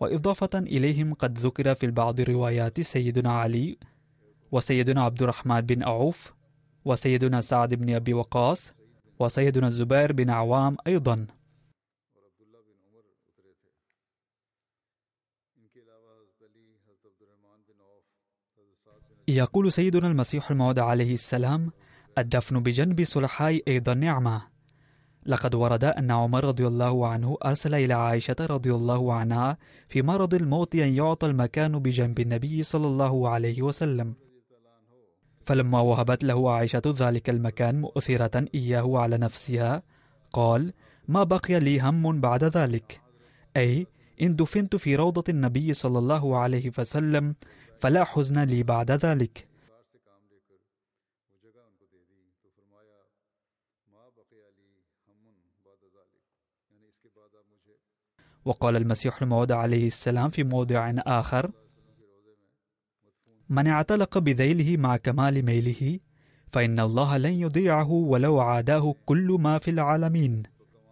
وإضافة 0.00 0.58
إليهم 0.58 1.14
قد 1.14 1.38
ذكر 1.38 1.74
في 1.74 1.86
بعض 1.90 2.20
روايات 2.20 2.80
سيدنا 2.80 3.32
علي 3.32 3.78
وسيدنا 4.52 5.02
عبد 5.02 5.22
الرحمن 5.22 5.60
بن 5.60 5.82
عوف 5.82 6.32
وسيدنا 6.84 7.40
سعد 7.40 7.74
بن 7.74 7.94
أبي 7.94 8.14
وقاص 8.14 8.72
وسيدنا 9.18 9.66
الزبير 9.66 10.12
بن 10.12 10.30
عوام 10.30 10.76
أيضا. 10.86 11.26
يقول 19.28 19.72
سيدنا 19.72 20.06
المسيح 20.06 20.50
الموعود 20.50 20.78
عليه 20.78 21.14
السلام 21.14 21.72
الدفن 22.18 22.62
بجنب 22.62 23.04
صلحاء 23.04 23.62
أيضا 23.68 23.94
نعمة. 23.94 24.57
لقد 25.26 25.54
ورد 25.54 25.84
أن 25.84 26.10
عمر 26.10 26.44
رضي 26.44 26.66
الله 26.66 27.08
عنه 27.08 27.36
أرسل 27.44 27.74
إلى 27.74 27.94
عائشة 27.94 28.36
رضي 28.40 28.74
الله 28.74 29.12
عنها 29.12 29.58
في 29.88 30.02
مرض 30.02 30.34
الموت 30.34 30.74
أن 30.74 30.94
يعطى 30.94 31.26
المكان 31.26 31.78
بجنب 31.78 32.20
النبي 32.20 32.62
صلى 32.62 32.86
الله 32.86 33.28
عليه 33.28 33.62
وسلم. 33.62 34.14
فلما 35.46 35.80
وهبت 35.80 36.24
له 36.24 36.52
عائشة 36.52 36.82
ذلك 36.86 37.30
المكان 37.30 37.80
مؤثرة 37.80 38.44
إياه 38.54 38.98
على 38.98 39.18
نفسها 39.18 39.82
قال 40.32 40.72
ما 41.08 41.24
بقي 41.24 41.60
لي 41.60 41.80
هم 41.80 42.20
بعد 42.20 42.44
ذلك. 42.44 43.00
أي 43.56 43.86
إن 44.22 44.36
دفنت 44.36 44.76
في 44.76 44.96
روضة 44.96 45.24
النبي 45.28 45.74
صلى 45.74 45.98
الله 45.98 46.36
عليه 46.38 46.72
وسلم 46.78 47.34
فلا 47.80 48.04
حزن 48.04 48.44
لي 48.44 48.62
بعد 48.62 48.90
ذلك. 48.90 49.47
وقال 58.48 58.76
المسيح 58.76 59.22
الموعود 59.22 59.52
عليه 59.52 59.86
السلام 59.86 60.28
في 60.28 60.44
موضع 60.44 60.92
آخر 60.98 61.50
من 63.48 63.66
اعتلق 63.66 64.18
بذيله 64.18 64.76
مع 64.76 64.96
كمال 64.96 65.44
ميله 65.44 66.00
فإن 66.52 66.80
الله 66.80 67.16
لن 67.16 67.32
يضيعه 67.32 67.90
ولو 67.92 68.40
عاداه 68.40 68.94
كل 69.06 69.36
ما 69.40 69.58
في 69.58 69.70
العالمين 69.70 70.42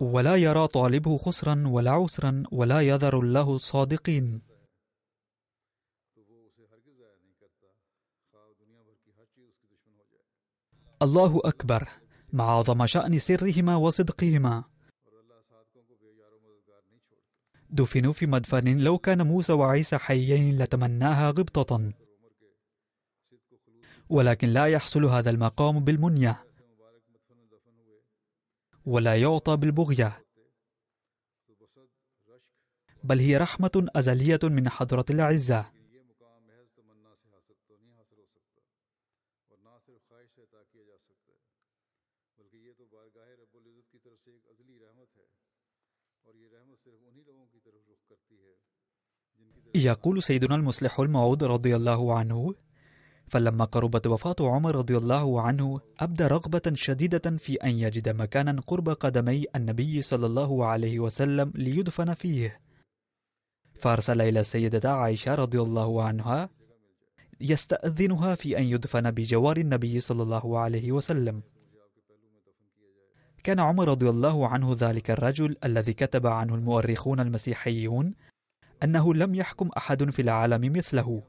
ولا 0.00 0.36
يرى 0.36 0.66
طالبه 0.68 1.16
خسرا 1.16 1.62
ولا 1.66 1.90
عسرا 1.90 2.42
ولا 2.52 2.80
يذر 2.80 3.20
له 3.20 3.54
الصادقين 3.54 4.42
الله 11.02 11.40
أكبر 11.44 11.88
مع 12.32 12.44
عظم 12.58 12.86
شأن 12.86 13.18
سرهما 13.18 13.76
وصدقهما. 13.76 14.64
دفنوا 17.70 18.12
في 18.12 18.26
مدفن 18.26 18.78
لو 18.78 18.98
كان 18.98 19.22
موسى 19.22 19.52
وعيسى 19.52 19.98
حيين 19.98 20.58
لتمناها 20.58 21.30
غبطة. 21.30 21.92
ولكن 24.08 24.48
لا 24.48 24.66
يحصل 24.66 25.04
هذا 25.04 25.30
المقام 25.30 25.84
بالمنية 25.84 26.44
ولا 28.86 29.16
يعطى 29.16 29.56
بالبغية. 29.56 30.22
بل 33.04 33.18
هي 33.18 33.36
رحمة 33.36 33.86
أزلية 33.96 34.40
من 34.42 34.68
حضرة 34.68 35.04
العزة 35.10 35.75
يقول 49.84 50.22
سيدنا 50.22 50.54
المصلح 50.54 51.00
الموعود 51.00 51.44
رضي 51.44 51.76
الله 51.76 52.18
عنه 52.18 52.54
فلما 53.28 53.64
قربت 53.64 54.06
وفاة 54.06 54.36
عمر 54.40 54.76
رضي 54.76 54.96
الله 54.96 55.40
عنه 55.40 55.80
أبدى 56.00 56.24
رغبة 56.24 56.62
شديدة 56.74 57.30
في 57.36 57.54
أن 57.54 57.70
يجد 57.70 58.08
مكانا 58.08 58.60
قرب 58.66 58.88
قدمي 58.88 59.44
النبي 59.56 60.02
صلى 60.02 60.26
الله 60.26 60.66
عليه 60.66 61.00
وسلم 61.00 61.52
ليدفن 61.54 62.14
فيه. 62.14 62.60
فأرسل 63.74 64.20
إلى 64.22 64.40
السيدة 64.40 64.92
عائشة 64.92 65.34
رضي 65.34 65.60
الله 65.60 66.02
عنها 66.02 66.50
يستأذنها 67.40 68.34
في 68.34 68.58
أن 68.58 68.64
يدفن 68.64 69.10
بجوار 69.10 69.56
النبي 69.56 70.00
صلى 70.00 70.22
الله 70.22 70.58
عليه 70.58 70.92
وسلم. 70.92 71.42
كان 73.44 73.60
عمر 73.60 73.88
رضي 73.88 74.08
الله 74.10 74.48
عنه 74.48 74.76
ذلك 74.78 75.10
الرجل 75.10 75.56
الذي 75.64 75.92
كتب 75.92 76.26
عنه 76.26 76.54
المؤرخون 76.54 77.20
المسيحيون 77.20 78.14
أنه 78.82 79.14
لم 79.14 79.34
يحكم 79.34 79.68
أحد 79.76 80.10
في 80.10 80.22
العالم 80.22 80.72
مثله. 80.72 81.22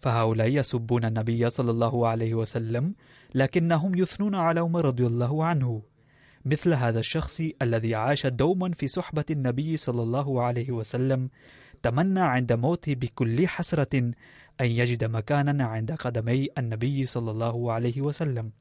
فهؤلاء 0.00 0.48
يسبون 0.48 1.04
النبي 1.04 1.50
صلى 1.50 1.70
الله 1.70 2.08
عليه 2.08 2.34
وسلم 2.34 2.94
لكنهم 3.34 3.94
يثنون 3.94 4.34
على 4.34 4.60
عمر 4.60 4.84
رضي 4.84 5.06
الله 5.06 5.44
عنه. 5.44 5.82
مثل 6.44 6.72
هذا 6.72 6.98
الشخص 6.98 7.40
الذي 7.62 7.94
عاش 7.94 8.26
دوما 8.26 8.70
في 8.72 8.88
صحبة 8.88 9.24
النبي 9.30 9.76
صلى 9.76 10.02
الله 10.02 10.42
عليه 10.42 10.70
وسلم 10.70 11.30
تمنى 11.82 12.20
عند 12.20 12.52
موته 12.52 12.94
بكل 12.94 13.48
حسرة 13.48 13.96
أن 14.60 14.66
يجد 14.66 15.04
مكانا 15.04 15.64
عند 15.64 15.92
قدمي 15.92 16.48
النبي 16.58 17.06
صلى 17.06 17.30
الله 17.30 17.72
عليه 17.72 18.00
وسلم. 18.00 18.52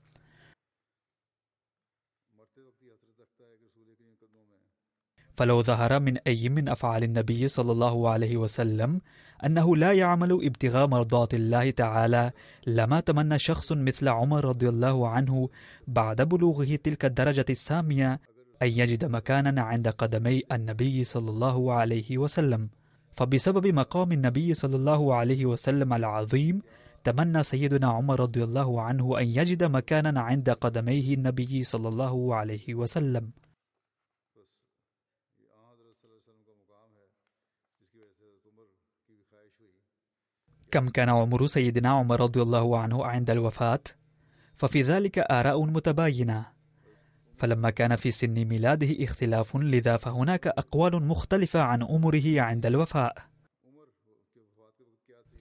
فلو 5.38 5.64
ظهر 5.64 6.00
من 6.00 6.18
أي 6.18 6.50
من 6.50 6.70
أفعال 6.70 7.04
النبي 7.04 7.48
صلى 7.48 7.72
الله 7.72 8.10
عليه 8.10 8.38
وسلم 8.38 9.02
أنه 9.46 9.78
لا 9.78 9.92
يعمل 9.94 10.32
ابتغاء 10.32 10.88
مرضات 10.88 11.34
الله 11.34 11.70
تعالى 11.72 12.32
لما 12.68 13.00
تمنى 13.00 13.40
شخص 13.40 13.72
مثل 13.72 14.08
عمر 14.08 14.46
رضي 14.46 14.70
الله 14.70 15.10
عنه 15.10 15.50
بعد 15.88 16.22
بلوغه 16.22 16.76
تلك 16.84 17.06
الدرجة 17.06 17.46
السامية 17.50 18.20
أن 18.62 18.68
يجد 18.68 19.06
مكانا 19.06 19.62
عند 19.62 19.88
قدمي 19.88 20.42
النبي 20.52 21.04
صلى 21.04 21.30
الله 21.30 21.74
عليه 21.74 22.18
وسلم. 22.18 22.70
فبسبب 23.16 23.68
مقام 23.68 24.12
النبي 24.12 24.54
صلى 24.54 24.76
الله 24.76 25.16
عليه 25.16 25.46
وسلم 25.46 25.94
العظيم 25.94 26.62
تمنى 27.04 27.44
سيدنا 27.44 27.88
عمر 27.88 28.20
رضي 28.20 28.44
الله 28.44 28.82
عنه 28.82 29.20
أن 29.20 29.28
يجد 29.28 29.64
مكانا 29.64 30.22
عند 30.22 30.50
قدميه 30.50 31.14
النبي 31.14 31.64
صلى 31.64 31.88
الله 31.88 32.36
عليه 32.36 32.76
وسلم. 32.76 33.45
كم 40.76 40.90
كان 40.90 41.10
عمر 41.10 41.46
سيدنا 41.46 41.90
عمر 41.90 42.22
رضي 42.22 42.42
الله 42.42 42.80
عنه 42.80 43.06
عند 43.06 43.30
الوفاة؟ 43.30 43.80
ففي 44.56 44.82
ذلك 44.82 45.20
آراء 45.20 45.66
متباينة 45.66 46.46
فلما 47.38 47.70
كان 47.70 47.96
في 47.96 48.12
سن 48.12 48.46
ميلاده 48.46 49.04
اختلاف 49.04 49.56
لذا 49.56 49.98
فهناك 49.98 50.48
أقوال 50.48 51.04
مختلفة 51.04 51.62
عن 51.62 51.84
عمره 51.84 52.42
عند 52.42 52.66
الوفاة 52.66 53.14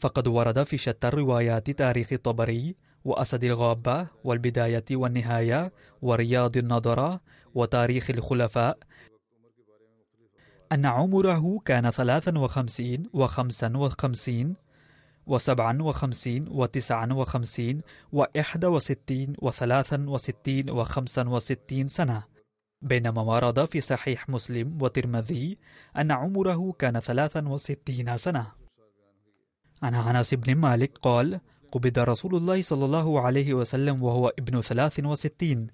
فقد 0.01 0.29
ورد 0.29 0.63
في 0.63 0.77
شتى 0.77 1.09
الروايات 1.09 1.71
تاريخ 1.71 2.13
الطبري 2.13 2.77
وأسد 3.05 3.45
الغابة 3.45 4.07
والبداية 4.25 4.85
والنهاية 4.91 5.73
ورياض 6.03 6.57
النظرة 6.57 7.21
وتاريخ 7.55 8.11
الخلفاء 8.11 8.79
أن 10.73 10.87
عمره 10.87 11.59
كان 11.65 11.91
ثلاثا 11.91 12.39
وخمسين 12.39 13.11
وخمسا 13.13 13.77
وخمسين 13.77 14.64
وسبعا 15.27 15.83
وخمسين 15.83 16.49
وتسعا 16.49 17.13
وخمسين 17.13 17.81
وإحدى 18.13 18.67
وستين 18.67 19.35
وثلاثا 19.39 20.05
وستين 20.09 20.71
وخمسا 20.71 21.29
وستين 21.29 21.89
سنة. 21.89 22.23
بينما 22.83 23.23
ورد 23.23 23.65
في 23.65 23.81
صحيح 23.81 24.29
مسلم 24.29 24.83
وترمذي 24.83 25.59
أن 25.97 26.11
عمره 26.13 26.73
كان 26.79 27.01
ثلاثا 27.01 27.49
وستين 27.49 28.17
سنة. 28.17 28.47
عن 29.83 29.95
أنس 29.95 30.35
بن 30.35 30.55
مالك 30.55 30.99
قال 30.99 31.41
قبض 31.73 31.99
رسول 31.99 32.35
الله 32.37 32.63
صلى 32.63 32.85
الله 32.85 33.21
عليه 33.21 33.55
وسلم 33.55 34.03
وهو 34.03 34.29
ابن 34.39 34.61
ثلاث 34.61 35.01
وستين 35.05 35.67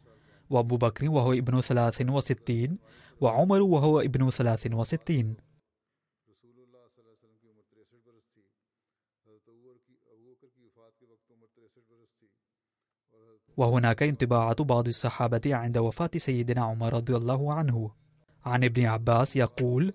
وأبو 0.50 0.76
بكر 0.76 1.10
وهو 1.10 1.32
ابن 1.32 1.60
ثلاث 1.60 2.02
وستين 2.08 2.78
وعمر 3.20 3.62
وهو 3.62 4.00
ابن 4.00 4.30
ثلاث 4.30 4.66
وستين. 4.72 5.49
وهناك 13.60 14.02
انطباعات 14.02 14.62
بعض 14.62 14.88
الصحابة 14.88 15.40
عند 15.46 15.78
وفاة 15.78 16.10
سيدنا 16.16 16.60
عمر 16.64 16.94
رضي 16.94 17.16
الله 17.16 17.54
عنه. 17.54 17.90
عن 18.44 18.64
ابن 18.64 18.84
عباس 18.84 19.36
يقول 19.36 19.92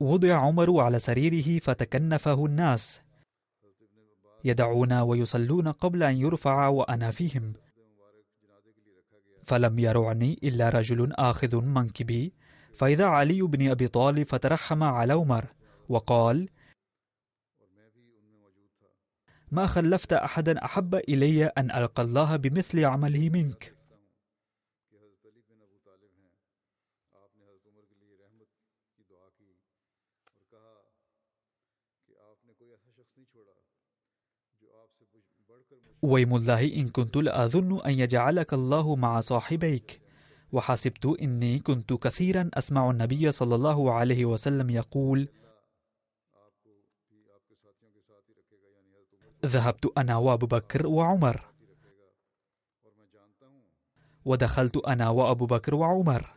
وضع 0.00 0.34
عمر 0.34 0.80
على 0.80 0.98
سريره 0.98 1.58
فتكنفه 1.58 2.46
الناس. 2.46 3.00
يدعون 4.44 4.92
ويصلون 4.92 5.68
قبل 5.68 6.02
أن 6.02 6.16
يرفع 6.16 6.68
وأنا 6.68 7.10
فيهم. 7.10 7.52
فلم 9.44 9.78
يرعني 9.78 10.38
إلا 10.42 10.68
رجل 10.68 11.12
آخذ 11.12 11.60
منكبي 11.60 12.32
فإذا 12.74 13.04
علي 13.04 13.42
بن 13.42 13.70
أبي 13.70 13.88
طالب 13.88 14.26
فترحم 14.26 14.82
على 14.82 15.12
عمر 15.12 15.44
وقال 15.88 16.48
ما 19.52 19.66
خلفت 19.66 20.12
أحدا 20.12 20.64
أحب 20.64 20.94
إلي 20.94 21.44
أن 21.46 21.70
ألقى 21.70 22.02
الله 22.02 22.36
بمثل 22.36 22.84
عمله 22.84 23.30
منك. 23.30 23.74
ويم 36.02 36.36
الله 36.36 36.64
إن 36.64 36.88
كنت 36.88 37.16
لأظن 37.16 37.80
أن 37.80 37.92
يجعلك 37.92 38.54
الله 38.54 38.96
مع 38.96 39.20
صاحبيك. 39.20 40.00
وحسبت 40.52 41.06
إني 41.06 41.58
كنت 41.58 41.92
كثيرا 41.92 42.50
أسمع 42.54 42.90
النبي 42.90 43.32
صلى 43.32 43.54
الله 43.54 43.92
عليه 43.92 44.24
وسلم 44.24 44.70
يقول 44.70 45.28
ذهبت 49.44 49.92
أنا 49.98 50.16
وأبو 50.16 50.46
بكر 50.46 50.86
وعمر. 50.86 51.44
ودخلت 54.24 54.76
أنا 54.76 55.08
وأبو 55.08 55.46
بكر 55.46 55.74
وعمر. 55.74 56.34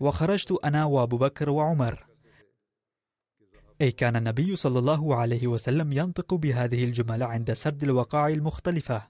وخرجت 0.00 0.52
أنا 0.64 0.84
وأبو 0.84 1.16
بكر 1.16 1.50
وعمر. 1.50 2.06
أي 3.80 3.92
كان 3.92 4.16
النبي 4.16 4.56
صلى 4.56 4.78
الله 4.78 5.16
عليه 5.16 5.46
وسلم 5.46 5.92
ينطق 5.92 6.34
بهذه 6.34 6.84
الجمل 6.84 7.22
عند 7.22 7.52
سرد 7.52 7.82
الوقائع 7.82 8.28
المختلفة. 8.28 9.08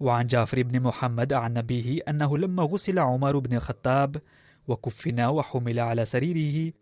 وعن 0.00 0.26
جعفر 0.26 0.62
بن 0.62 0.80
محمد 0.80 1.32
عن 1.32 1.54
نبيه 1.54 2.02
أنه 2.08 2.38
لما 2.38 2.62
غسل 2.62 2.98
عمر 2.98 3.38
بن 3.38 3.56
الخطاب 3.56 4.22
وكفن 4.68 5.20
وحمل 5.20 5.80
على 5.80 6.04
سريره 6.04 6.72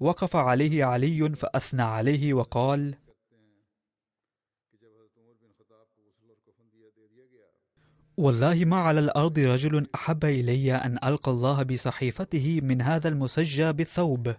وقف 0.00 0.36
عليه 0.36 0.84
علي 0.84 1.28
فأثنى 1.36 1.82
عليه 1.82 2.34
وقال 2.34 2.94
والله 8.16 8.64
ما 8.64 8.76
على 8.76 9.00
الأرض 9.00 9.38
رجل 9.38 9.86
أحب 9.94 10.24
إلي 10.24 10.74
أن 10.74 10.98
ألقى 11.04 11.30
الله 11.30 11.62
بصحيفته 11.62 12.60
من 12.62 12.82
هذا 12.82 13.08
المسجى 13.08 13.72
بالثوب. 13.72 14.34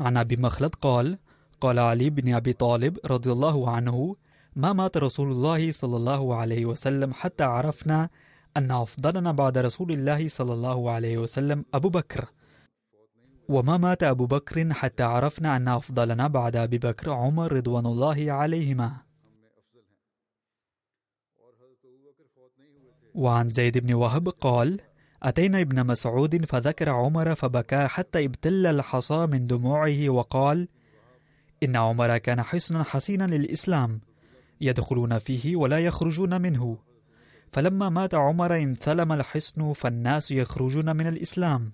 عن 0.00 0.16
أبي 0.16 0.36
مخلد 0.36 0.74
قال 0.74 1.18
قال 1.60 1.78
علي 1.78 2.10
بن 2.10 2.34
أبي 2.34 2.52
طالب 2.52 2.98
رضي 3.04 3.32
الله 3.32 3.70
عنه 3.70 4.16
ما 4.56 4.72
مات 4.72 4.96
رسول 4.96 5.32
الله 5.32 5.72
صلى 5.72 5.96
الله 5.96 6.34
عليه 6.34 6.66
وسلم 6.66 7.12
حتى 7.12 7.44
عرفنا 7.44 8.10
أن 8.56 8.70
أفضلنا 8.70 9.32
بعد 9.32 9.58
رسول 9.58 9.92
الله 9.92 10.28
صلى 10.28 10.52
الله 10.52 10.90
عليه 10.90 11.18
وسلم 11.18 11.64
أبو 11.74 11.88
بكر. 11.88 12.24
وما 13.48 13.76
مات 13.76 14.02
أبو 14.02 14.26
بكر 14.26 14.72
حتى 14.74 15.02
عرفنا 15.02 15.56
أن 15.56 15.68
أفضلنا 15.68 16.28
بعد 16.28 16.56
أبي 16.56 16.78
بكر 16.78 17.10
عمر 17.10 17.52
رضوان 17.52 17.86
الله 17.86 18.32
عليهما. 18.32 18.96
وعن 23.14 23.48
زيد 23.48 23.78
بن 23.78 23.94
وهب 23.94 24.28
قال 24.28 24.80
أتينا 25.22 25.60
ابن 25.60 25.86
مسعود 25.86 26.44
فذكر 26.44 26.90
عمر 26.90 27.34
فبكى 27.34 27.88
حتى 27.88 28.24
ابتل 28.24 28.66
الحصى 28.66 29.26
من 29.26 29.46
دموعه 29.46 30.08
وقال 30.08 30.68
إن 31.62 31.76
عمر 31.76 32.18
كان 32.18 32.42
حصنا 32.42 32.82
حسينا 32.82 33.24
للإسلام 33.24 34.00
يدخلون 34.60 35.18
فيه 35.18 35.56
ولا 35.56 35.78
يخرجون 35.78 36.40
منه. 36.40 36.89
فلما 37.52 37.88
مات 37.88 38.14
عمر 38.14 38.56
انثلم 38.56 39.12
الحصن 39.12 39.72
فالناس 39.72 40.30
يخرجون 40.30 40.96
من 40.96 41.06
الإسلام. 41.06 41.72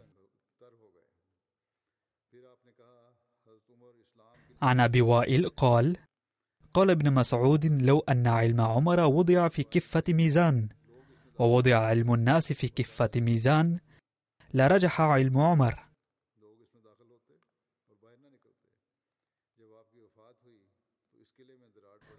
عن 4.62 4.80
أبي 4.80 5.00
وائل 5.00 5.48
قال 5.48 5.96
قال 6.74 6.90
ابن 6.90 7.14
مسعود 7.14 7.66
لو 7.66 8.00
أن 8.00 8.26
علم 8.26 8.60
عمر 8.60 9.00
وضع 9.00 9.48
في 9.48 9.62
كفة 9.62 10.02
ميزان 10.08 10.68
ووضع 11.38 11.78
علم 11.78 12.14
الناس 12.14 12.52
في 12.52 12.68
كفة 12.68 13.10
ميزان 13.16 13.80
لرجح 14.54 15.00
علم 15.00 15.38
عمر. 15.38 15.86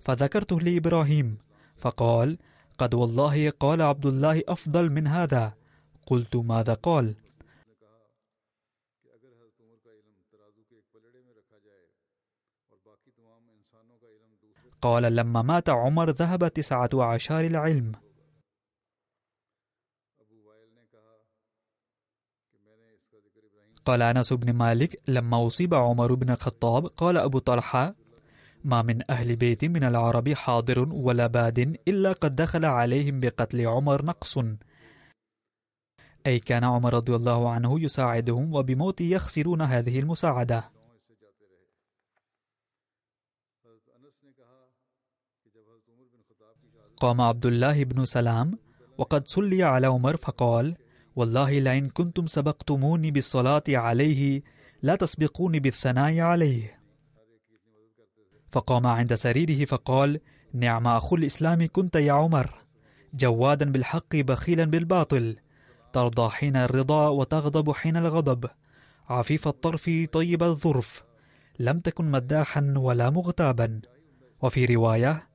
فذكرته 0.02 0.60
لإبراهيم 0.60 1.38
فقال 1.78 2.38
قد 2.78 2.94
والله 2.94 3.50
قال 3.50 3.82
عبد 3.82 4.06
الله 4.06 4.44
أفضل 4.48 4.90
من 4.90 5.08
هذا. 5.08 5.54
قلت 6.06 6.36
ماذا 6.36 6.74
قال؟ 6.74 7.16
قال 14.82 15.04
لما 15.04 15.42
مات 15.42 15.70
عمر 15.70 16.10
ذهب 16.10 16.48
تسعة 16.48 16.90
عشر 16.94 17.40
العلم. 17.40 17.92
قال 23.86 24.02
أنس 24.02 24.34
بن 24.34 24.54
مالك 24.54 25.02
لما 25.08 25.48
أصيب 25.48 25.74
عمر 25.74 26.14
بن 26.14 26.30
الخطاب 26.30 26.86
قال 26.86 27.18
أبو 27.18 27.40
طلحة 27.40 27.96
ما 28.64 28.82
من 28.82 29.12
أهل 29.12 29.36
بيت 29.36 29.66
من 29.66 29.84
العرب 29.84 30.34
حاضر 30.34 30.80
ولا 30.80 31.28
باد 31.28 31.60
إلا 31.88 32.12
قد 32.14 32.36
دخل 32.36 32.66
عليهم 32.66 33.20
بقتل 33.20 33.68
عمر 33.68 34.06
نقص. 34.06 34.40
أي 36.28 36.40
كان 36.40 36.64
عمر 36.64 36.94
رضي 36.94 37.16
الله 37.16 37.50
عنه 37.52 37.80
يساعدهم 37.80 38.56
وبموت 38.56 39.02
يخسرون 39.02 39.62
هذه 39.62 40.00
المساعدة. 40.00 40.72
قام 46.98 47.22
عبد 47.22 47.46
الله 47.46 47.84
بن 47.84 48.06
سلام 48.06 48.60
وقد 48.98 49.28
صلي 49.28 49.64
على 49.64 49.88
عمر 49.88 50.18
فقال 50.18 50.78
والله 51.16 51.60
لئن 51.60 51.90
كنتم 51.90 52.28
سبقتموني 52.28 53.12
بالصلاة 53.12 53.64
عليه 53.70 54.42
لا 54.82 54.96
تسبقوني 54.96 55.60
بالثناء 55.60 56.20
عليه. 56.20 56.77
فقام 58.52 58.88
عند 58.88 59.14
سريره 59.14 59.66
فقال 59.66 60.20
نعم 60.54 60.88
أخو 60.88 61.16
الإسلام 61.16 61.68
كنت 61.72 61.96
يا 61.96 62.14
عمر. 62.14 62.54
جوادا 63.14 63.72
بالحق 63.72 64.16
بخيلا 64.16 64.66
بالباطل. 64.66 65.38
ترضى 65.94 66.30
حين 66.30 66.56
الرضا 66.56 67.08
وتغضب 67.08 67.72
حين 67.72 67.98
الغضب. 67.98 68.50
عفيف 69.10 69.48
الطرف 69.48 69.90
طيب 70.12 70.44
الظرف. 70.44 71.04
لم 71.60 71.80
تكن 71.80 72.12
مداحا 72.12 72.74
ولا 72.78 73.10
مغتابا. 73.10 73.82
وفي 74.42 74.66
رواية 74.66 75.28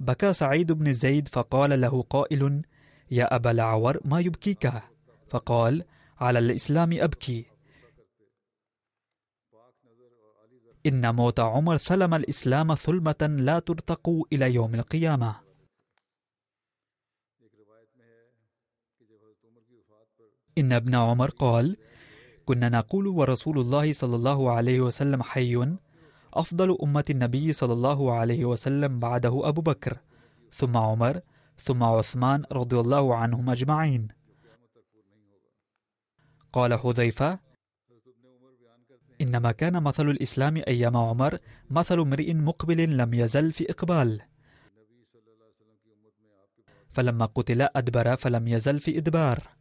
بكى 0.00 0.32
سعيد 0.32 0.72
بن 0.72 0.92
زيد 0.92 1.28
فقال 1.28 1.80
له 1.80 2.02
قائل 2.02 2.62
يا 3.10 3.34
أبا 3.36 3.50
العور 3.50 4.00
ما 4.04 4.20
يبكيك؟ 4.20 4.72
فقال 5.28 5.84
على 6.20 6.38
الإسلام 6.38 6.92
أبكي. 6.92 7.55
إن 10.86 11.14
موت 11.14 11.40
عمر 11.40 11.76
ثلم 11.76 12.14
الإسلام 12.14 12.74
ثلمة 12.74 13.22
لا 13.22 13.58
ترتق 13.58 14.10
إلى 14.32 14.54
يوم 14.54 14.74
القيامة. 14.74 15.36
إن 20.58 20.72
ابن 20.72 20.94
عمر 20.94 21.30
قال 21.30 21.76
كنا 22.44 22.68
نقول 22.68 23.06
ورسول 23.06 23.58
الله 23.58 23.92
صلى 23.92 24.16
الله 24.16 24.50
عليه 24.56 24.80
وسلم 24.80 25.22
حي 25.22 25.76
أفضل 26.34 26.78
أمة 26.82 27.04
النبي 27.10 27.52
صلى 27.52 27.72
الله 27.72 28.12
عليه 28.12 28.44
وسلم 28.44 28.98
بعده 28.98 29.48
أبو 29.48 29.60
بكر 29.60 29.98
ثم 30.52 30.76
عمر 30.76 31.20
ثم 31.56 31.82
عثمان 31.82 32.44
رضي 32.52 32.80
الله 32.80 33.16
عنهم 33.16 33.50
أجمعين. 33.50 34.08
قال 36.52 36.74
حذيفة 36.74 37.45
إنما 39.20 39.52
كان 39.52 39.82
مثل 39.82 40.08
الإسلام 40.08 40.56
أيام 40.56 40.96
عمر 40.96 41.38
مثل 41.70 41.98
امرئ 41.98 42.34
مقبل 42.34 42.96
لم 42.96 43.14
يزل 43.14 43.52
في 43.52 43.70
إقبال. 43.70 44.20
فلما 46.88 47.26
قتل 47.26 47.62
أدبر 47.62 48.16
فلم 48.16 48.48
يزل 48.48 48.80
في 48.80 48.98
إدبار. 48.98 49.56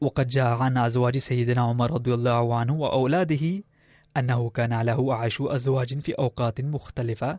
وقد 0.00 0.28
جاء 0.28 0.62
عن 0.62 0.76
أزواج 0.76 1.18
سيدنا 1.18 1.60
عمر 1.60 1.92
رضي 1.92 2.14
الله 2.14 2.56
عنه 2.56 2.74
وأولاده 2.74 3.64
أنه 4.16 4.50
كان 4.50 4.82
له 4.82 5.14
عشر 5.14 5.54
أزواج 5.54 5.98
في 5.98 6.12
أوقات 6.12 6.60
مختلفة. 6.60 7.38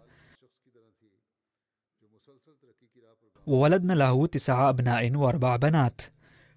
وولدنا 3.47 3.93
له 3.93 4.27
تسع 4.27 4.69
أبناء 4.69 5.15
وأربع 5.15 5.55
بنات. 5.55 6.01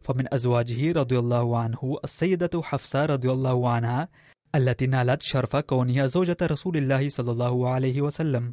فمن 0.05 0.35
أزواجه 0.35 0.93
رضي 0.93 1.19
الله 1.19 1.59
عنه 1.59 1.99
السيدة 2.05 2.63
حفصة 2.63 3.07
رضي 3.07 3.31
الله 3.33 3.69
عنها 3.69 4.09
التي 4.55 4.87
نالت 4.87 5.23
شرف 5.23 5.57
كونها 5.57 6.07
زوجة 6.07 6.37
رسول 6.43 6.77
الله 6.77 7.09
صلى 7.09 7.33
الله 7.33 7.69
عليه 7.69 8.01
وسلم. 8.01 8.53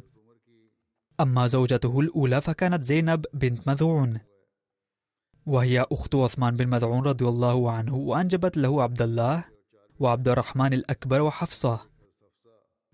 أما 1.20 1.46
زوجته 1.46 2.00
الأولى 2.00 2.40
فكانت 2.40 2.82
زينب 2.82 3.26
بنت 3.34 3.68
مذعون. 3.68 4.20
وهي 5.46 5.86
أخت 5.92 6.14
عثمان 6.14 6.54
بن 6.54 6.68
مذعون 6.68 7.02
رضي 7.02 7.24
الله 7.24 7.70
عنه 7.70 7.96
وأنجبت 7.96 8.56
له 8.56 8.82
عبد 8.82 9.02
الله 9.02 9.44
وعبد 9.98 10.28
الرحمن 10.28 10.72
الأكبر 10.74 11.20
وحفصة. 11.20 11.80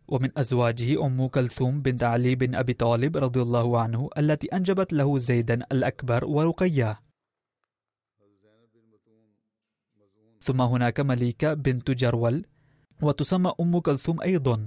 ومن 0.08 0.30
أزواجه 0.36 1.06
أم 1.06 1.26
كلثوم 1.26 1.82
بنت 1.82 2.02
علي 2.02 2.34
بن 2.34 2.54
أبي 2.54 2.72
طالب 2.72 3.16
رضي 3.16 3.42
الله 3.42 3.80
عنه 3.80 4.10
التي 4.18 4.46
أنجبت 4.46 4.92
له 4.92 5.18
زيدا 5.18 5.54
الأكبر 5.72 6.24
ورقية. 6.24 7.05
ثم 10.46 10.60
هناك 10.62 11.00
مليكة 11.00 11.54
بنت 11.54 11.90
جرول 11.90 12.44
وتسمى 13.02 13.52
أم 13.60 13.78
كلثوم 13.78 14.22
أيضا 14.22 14.66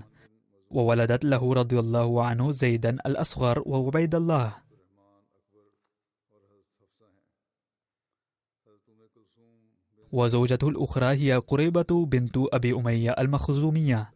وولدت 0.71 1.25
له 1.25 1.53
رضي 1.53 1.79
الله 1.79 2.23
عنه 2.23 2.51
زيدا 2.51 2.89
الأصغر 3.05 3.63
وعبيد 3.65 4.15
الله. 4.15 4.55
وزوجته 10.11 10.67
الأخرى 10.69 11.05
هي 11.05 11.37
قريبة 11.37 12.05
بنت 12.05 12.35
أبي 12.53 12.73
أمية 12.73 13.11
المخزومية. 13.11 14.11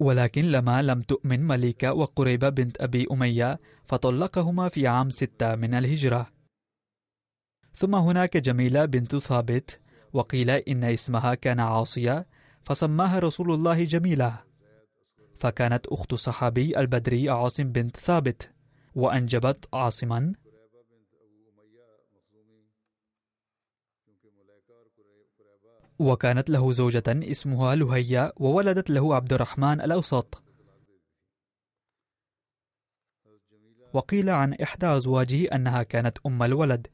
ولكن 0.00 0.42
لما 0.42 0.82
لم 0.82 1.00
تؤمن 1.00 1.46
مليكة 1.46 1.92
وقريبة 1.92 2.48
بنت 2.48 2.80
أبي 2.80 3.06
أمية 3.12 3.60
فطلقهما 3.84 4.68
في 4.68 4.86
عام 4.86 5.10
ستة 5.10 5.54
من 5.54 5.74
الهجرة. 5.74 6.26
ثم 7.74 7.94
هناك 7.94 8.36
جميلة 8.36 8.84
بنت 8.84 9.16
ثابت 9.16 9.80
وقيل 10.12 10.50
إن 10.50 10.84
اسمها 10.84 11.34
كان 11.34 11.60
عاصية 11.60 12.26
فسماها 12.60 13.18
رسول 13.18 13.52
الله 13.52 13.84
جميلة 13.84 14.50
فكانت 15.38 15.86
أخت 15.86 16.12
الصحابي 16.12 16.78
البدري 16.78 17.30
عاصم 17.30 17.72
بنت 17.72 17.96
ثابت 17.96 18.52
وأنجبت 18.94 19.68
عاصما. 19.74 20.32
وكانت 25.98 26.50
له 26.50 26.72
زوجة 26.72 27.02
اسمها 27.08 27.74
لهية 27.74 28.32
وولدت 28.36 28.90
له 28.90 29.14
عبد 29.14 29.32
الرحمن 29.32 29.80
الأوسط. 29.80 30.42
وقيل 33.92 34.30
عن 34.30 34.54
إحدى 34.54 34.86
أزواجه 34.86 35.54
أنها 35.54 35.82
كانت 35.82 36.18
أم 36.26 36.42
الولد. 36.42 36.86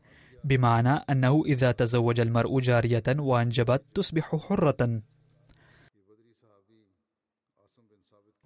بمعنى 0.46 0.88
أنه 0.88 1.42
إذا 1.46 1.72
تزوج 1.72 2.20
المرء 2.20 2.60
جارية 2.60 3.02
وأنجبت 3.08 3.82
تصبح 3.94 4.36
حرة. 4.36 5.02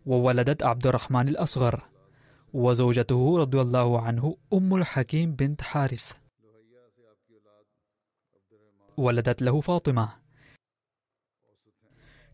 وولدت 0.07 0.63
عبد 0.63 0.87
الرحمن 0.87 1.29
الأصغر 1.29 1.85
وزوجته 2.53 3.39
رضي 3.39 3.61
الله 3.61 4.01
عنه 4.03 4.37
أم 4.53 4.75
الحكيم 4.75 5.35
بنت 5.35 5.63
حارث. 5.63 6.13
ولدت 8.97 9.43
له 9.43 9.61
فاطمة. 9.61 10.13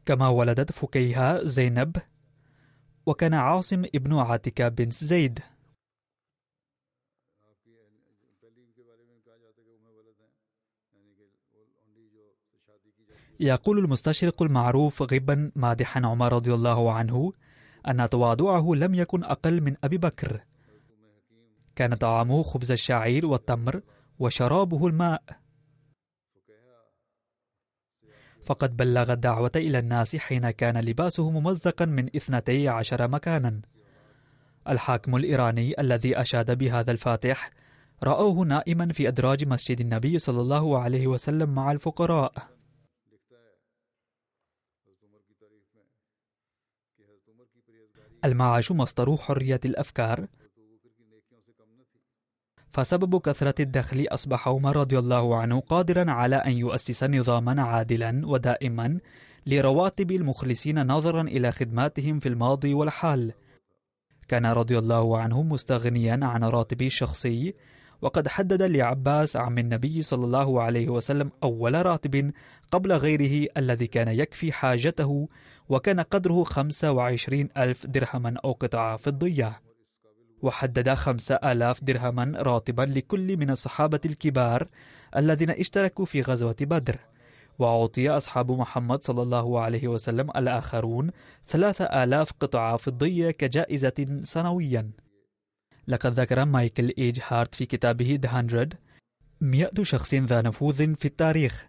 كما 0.07 0.29
ولدت 0.29 0.73
فكيها 0.73 1.45
زينب 1.45 1.97
وكان 3.07 3.35
عاصم 3.35 3.85
ابن 3.95 4.19
عاتكة 4.19 4.69
بن 4.69 4.91
زيد. 4.91 5.56
يقول 13.41 13.79
المستشرق 13.79 14.43
المعروف 14.43 15.03
غبا 15.03 15.51
مادحا 15.57 16.07
عمر 16.07 16.33
رضي 16.33 16.55
الله 16.55 16.93
عنه 16.93 17.33
أن 17.89 18.09
تواضعه 18.09 18.75
لم 18.75 18.95
يكن 18.95 19.25
أقل 19.25 19.61
من 19.61 19.77
أبي 19.85 19.99
بكر. 19.99 20.41
كان 21.77 21.95
طعامه 21.95 22.43
خبز 22.43 22.73
الشعير 22.73 23.27
والتمر 23.27 23.81
وشرابه 24.19 24.87
الماء. 24.87 25.23
فقد 28.43 28.77
بلغ 28.77 29.13
الدعوة 29.13 29.51
إلى 29.57 29.79
الناس 29.79 30.17
حين 30.17 30.51
كان 30.51 30.79
لباسه 30.79 31.31
ممزقا 31.31 31.85
من 31.85 32.17
اثنتي 32.17 32.69
عشر 32.69 33.09
مكانا. 33.09 33.61
الحاكم 34.69 35.17
الإيراني 35.17 35.81
الذي 35.81 36.21
أشاد 36.21 36.59
بهذا 36.59 36.91
الفاتح 36.91 37.51
رأوه 38.03 38.45
نائما 38.45 38.93
في 38.93 39.09
أدراج 39.09 39.49
مسجد 39.49 39.81
النبي 39.81 40.19
صلى 40.19 40.41
الله 40.41 40.79
عليه 40.79 41.07
وسلم 41.07 41.55
مع 41.55 41.73
الفقراء. 41.73 42.56
المعاش 48.27 48.73
مصدر 48.73 49.17
حرية 49.17 49.61
الأفكار. 49.65 50.27
فسبب 52.71 53.21
كثرة 53.21 53.55
الدخل 53.61 54.07
أصبح 54.11 54.49
عمر 54.49 54.77
رضي 54.77 54.99
الله 54.99 55.37
عنه 55.37 55.61
قادرا 55.61 56.11
على 56.11 56.37
أن 56.37 56.53
يؤسس 56.53 57.05
نظاما 57.05 57.63
عادلا 57.63 58.27
ودائما 58.27 58.99
لرواتب 59.47 60.11
المخلصين 60.11 60.87
نظرا 60.87 61.23
إلى 61.23 61.53
خدماتهم 61.53 62.19
في 62.19 62.29
الماضي 62.29 62.75
والحال. 62.75 63.33
كان 64.29 64.47
رضي 64.47 64.79
الله 64.79 65.19
عنه 65.19 65.43
مستغنيا 65.43 66.21
عن 66.23 66.45
راتبه 66.45 66.87
الشخصي 66.87 67.55
وقد 68.03 68.29
حدد 68.29 68.63
لعباس 68.63 69.37
عم 69.37 69.59
النبي 69.59 70.03
صلى 70.03 70.25
الله 70.25 70.63
عليه 70.63 70.89
وسلم 70.89 71.31
أول 71.43 71.87
راتب 71.87 72.33
قبل 72.71 72.93
غيره 72.93 73.49
الذي 73.57 73.87
كان 73.87 74.09
يكفي 74.09 74.53
حاجته 74.53 75.29
وكان 75.69 76.01
قدره 76.01 76.45
25 76.45 77.49
ألف 77.57 77.87
درهما 77.87 78.35
أو 78.45 78.53
قطعة 78.53 78.97
فضية 78.97 79.61
وحدد 80.43 80.95
خمسة 80.95 81.35
آلاف 81.35 81.85
درهما 81.85 82.33
راتبا 82.37 82.83
لكل 82.83 83.37
من 83.37 83.51
الصحابة 83.51 84.01
الكبار 84.07 84.69
الذين 85.17 85.51
اشتركوا 85.51 86.05
في 86.05 86.21
غزوة 86.21 86.57
بدر. 86.61 86.99
وأعطي 87.59 88.11
أصحاب 88.11 88.51
محمد 88.51 89.05
صلى 89.05 89.23
الله 89.23 89.61
عليه 89.61 89.89
وسلم 89.89 90.31
الآخرون 90.31 91.11
ثلاثة 91.47 91.85
آلاف 91.85 92.33
قطعة 92.41 92.77
فضية 92.77 93.31
كجائزة 93.31 94.21
سنويا. 94.23 94.91
لقد 95.89 96.21
ذكر 96.21 96.45
مايكل 96.45 96.93
إتش 96.99 97.21
هارت 97.29 97.55
في 97.55 97.67
كتابه 97.67 98.19
The 98.27 98.29
Hundred 98.29 98.77
مئة 99.41 99.83
شخص 99.83 100.15
ذا 100.15 100.43
نفوذ 100.43 100.95
في 100.95 101.05
التاريخ. 101.05 101.67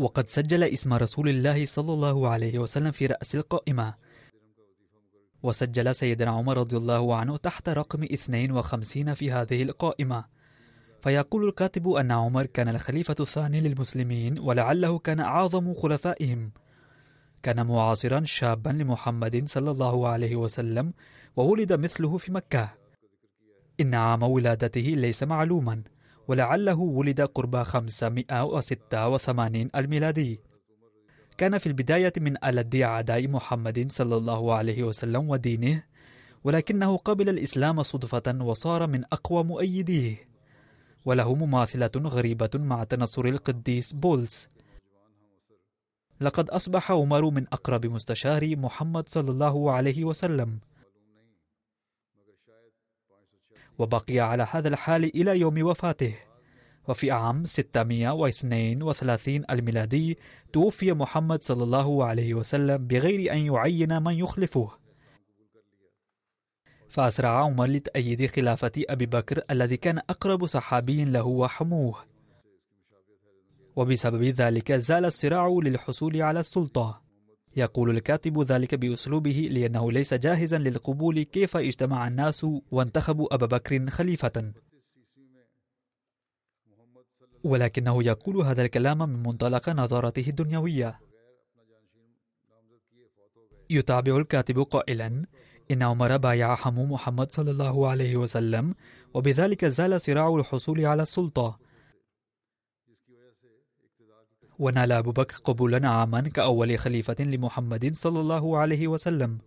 وقد 0.00 0.30
سجل 0.30 0.64
اسم 0.64 0.92
رسول 0.94 1.28
الله 1.28 1.66
صلى 1.66 1.92
الله 1.92 2.28
عليه 2.28 2.58
وسلم 2.58 2.90
في 2.90 3.06
رأس 3.06 3.34
القائمة. 3.34 3.94
وسجل 5.42 5.94
سيدنا 5.94 6.30
عمر 6.30 6.58
رضي 6.58 6.76
الله 6.76 7.16
عنه 7.16 7.36
تحت 7.36 7.68
رقم 7.68 8.02
52 8.02 9.14
في 9.14 9.32
هذه 9.32 9.62
القائمة. 9.62 10.24
فيقول 11.02 11.48
الكاتب 11.48 11.88
أن 11.88 12.12
عمر 12.12 12.46
كان 12.46 12.68
الخليفة 12.68 13.14
الثاني 13.20 13.60
للمسلمين 13.60 14.38
ولعله 14.38 14.98
كان 14.98 15.20
أعظم 15.20 15.74
خلفائهم. 15.74 16.52
كان 17.42 17.66
معاصرا 17.66 18.22
شابا 18.24 18.70
لمحمد 18.70 19.48
صلى 19.48 19.70
الله 19.70 20.08
عليه 20.08 20.36
وسلم 20.36 20.92
وولد 21.36 21.72
مثله 21.72 22.18
في 22.18 22.32
مكة. 22.32 22.74
إن 23.80 23.94
عام 23.94 24.22
ولادته 24.22 24.80
ليس 24.80 25.22
معلوما. 25.22 25.82
ولعله 26.30 26.80
ولد 26.80 27.20
قرب 27.20 27.62
586 27.62 29.70
الميلادي. 29.76 30.40
كان 31.38 31.58
في 31.58 31.66
البداية 31.66 32.12
من 32.18 32.44
ألد 32.44 32.76
أعداء 32.76 33.28
محمد 33.28 33.92
صلى 33.92 34.16
الله 34.16 34.54
عليه 34.54 34.82
وسلم 34.82 35.30
ودينه 35.30 35.82
ولكنه 36.44 36.96
قبل 36.96 37.28
الإسلام 37.28 37.82
صدفة 37.82 38.38
وصار 38.40 38.86
من 38.86 39.04
أقوى 39.12 39.44
مؤيديه. 39.44 40.28
وله 41.04 41.34
مماثلة 41.34 41.90
غريبة 41.96 42.50
مع 42.54 42.84
تنصر 42.84 43.24
القديس 43.24 43.92
بولس. 43.92 44.48
لقد 46.20 46.50
أصبح 46.50 46.92
عمر 46.92 47.30
من 47.30 47.46
أقرب 47.52 47.86
مستشاري 47.86 48.56
محمد 48.56 49.08
صلى 49.08 49.30
الله 49.30 49.72
عليه 49.72 50.04
وسلم. 50.04 50.58
وبقي 53.80 54.20
على 54.20 54.46
هذا 54.50 54.68
الحال 54.68 55.04
إلى 55.04 55.40
يوم 55.40 55.66
وفاته. 55.66 56.14
وفي 56.88 57.10
عام 57.10 57.44
632 57.44 59.44
الميلادي 59.50 60.18
توفي 60.52 60.92
محمد 60.92 61.42
صلى 61.42 61.64
الله 61.64 62.04
عليه 62.04 62.34
وسلم 62.34 62.86
بغير 62.86 63.32
أن 63.32 63.38
يعين 63.38 64.02
من 64.02 64.14
يخلفه. 64.14 64.70
فأسرع 66.88 67.44
عمر 67.44 67.66
لتأييد 67.66 68.26
خلافة 68.26 68.72
أبي 68.78 69.06
بكر 69.06 69.42
الذي 69.50 69.76
كان 69.76 69.98
أقرب 69.98 70.46
صحابي 70.46 71.04
له 71.04 71.26
وحموه. 71.26 71.96
وبسبب 73.76 74.22
ذلك 74.22 74.72
زال 74.72 75.04
الصراع 75.04 75.58
للحصول 75.62 76.22
على 76.22 76.40
السلطة. 76.40 77.02
يقول 77.56 77.90
الكاتب 77.90 78.42
ذلك 78.42 78.74
بأسلوبه 78.74 79.48
لأنه 79.52 79.92
ليس 79.92 80.14
جاهزا 80.14 80.58
للقبول 80.58 81.22
كيف 81.22 81.56
اجتمع 81.56 82.08
الناس 82.08 82.46
وانتخبوا 82.70 83.34
أبا 83.34 83.46
بكر 83.46 83.90
خليفة. 83.90 84.52
ولكنه 87.44 88.04
يقول 88.04 88.36
هذا 88.36 88.62
الكلام 88.62 88.98
من 88.98 89.22
منطلق 89.22 89.68
نظرته 89.68 90.28
الدنيوية. 90.28 91.00
يتابع 93.70 94.16
الكاتب 94.16 94.58
قائلا 94.58 95.24
إن 95.70 95.82
عمر 95.82 96.16
بايع 96.16 96.54
حمو 96.54 96.86
محمد 96.86 97.32
صلى 97.32 97.50
الله 97.50 97.88
عليه 97.88 98.16
وسلم 98.16 98.74
وبذلك 99.14 99.64
زال 99.64 100.00
صراع 100.00 100.34
الحصول 100.34 100.86
على 100.86 101.02
السلطة. 101.02 101.69
ونال 104.60 104.92
أبو 104.92 105.10
بكر 105.12 105.36
قبولا 105.36 105.88
عاما 105.88 106.20
كأول 106.20 106.78
خليفة 106.78 107.16
لمحمد 107.20 107.94
صلى 107.94 108.20
الله 108.20 108.58
عليه 108.58 108.88
وسلم. 108.88 109.38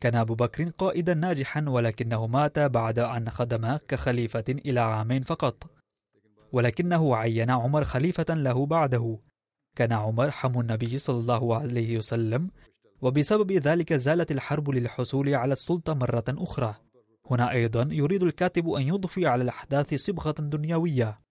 كان 0.00 0.14
أبو 0.14 0.34
بكر 0.34 0.68
قائدا 0.68 1.14
ناجحا 1.14 1.64
ولكنه 1.68 2.26
مات 2.26 2.58
بعد 2.58 2.98
أن 2.98 3.30
خدم 3.30 3.76
كخليفة 3.76 4.44
إلى 4.48 4.80
عامين 4.80 5.22
فقط. 5.22 5.70
ولكنه 6.52 7.16
عين 7.16 7.50
عمر 7.50 7.84
خليفة 7.84 8.34
له 8.34 8.66
بعده. 8.66 9.18
كان 9.76 9.92
عمر 9.92 10.30
حم 10.30 10.60
النبي 10.60 10.98
صلى 10.98 11.20
الله 11.20 11.56
عليه 11.56 11.98
وسلم 11.98 12.50
وبسبب 13.02 13.52
ذلك 13.52 13.92
زالت 13.92 14.30
الحرب 14.30 14.70
للحصول 14.70 15.34
على 15.34 15.52
السلطة 15.52 15.94
مرة 15.94 16.24
أخرى. 16.28 16.74
هنا 17.30 17.50
أيضا 17.50 17.88
يريد 17.90 18.22
الكاتب 18.22 18.68
أن 18.68 18.82
يضفي 18.82 19.26
على 19.26 19.42
الأحداث 19.42 19.94
صبغة 19.94 20.34
دنيوية. 20.38 21.25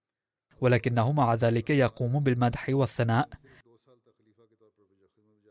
ولكنه 0.60 1.12
مع 1.12 1.34
ذلك 1.34 1.70
يقوم 1.70 2.20
بالمدح 2.20 2.66
والثناء. 2.68 3.28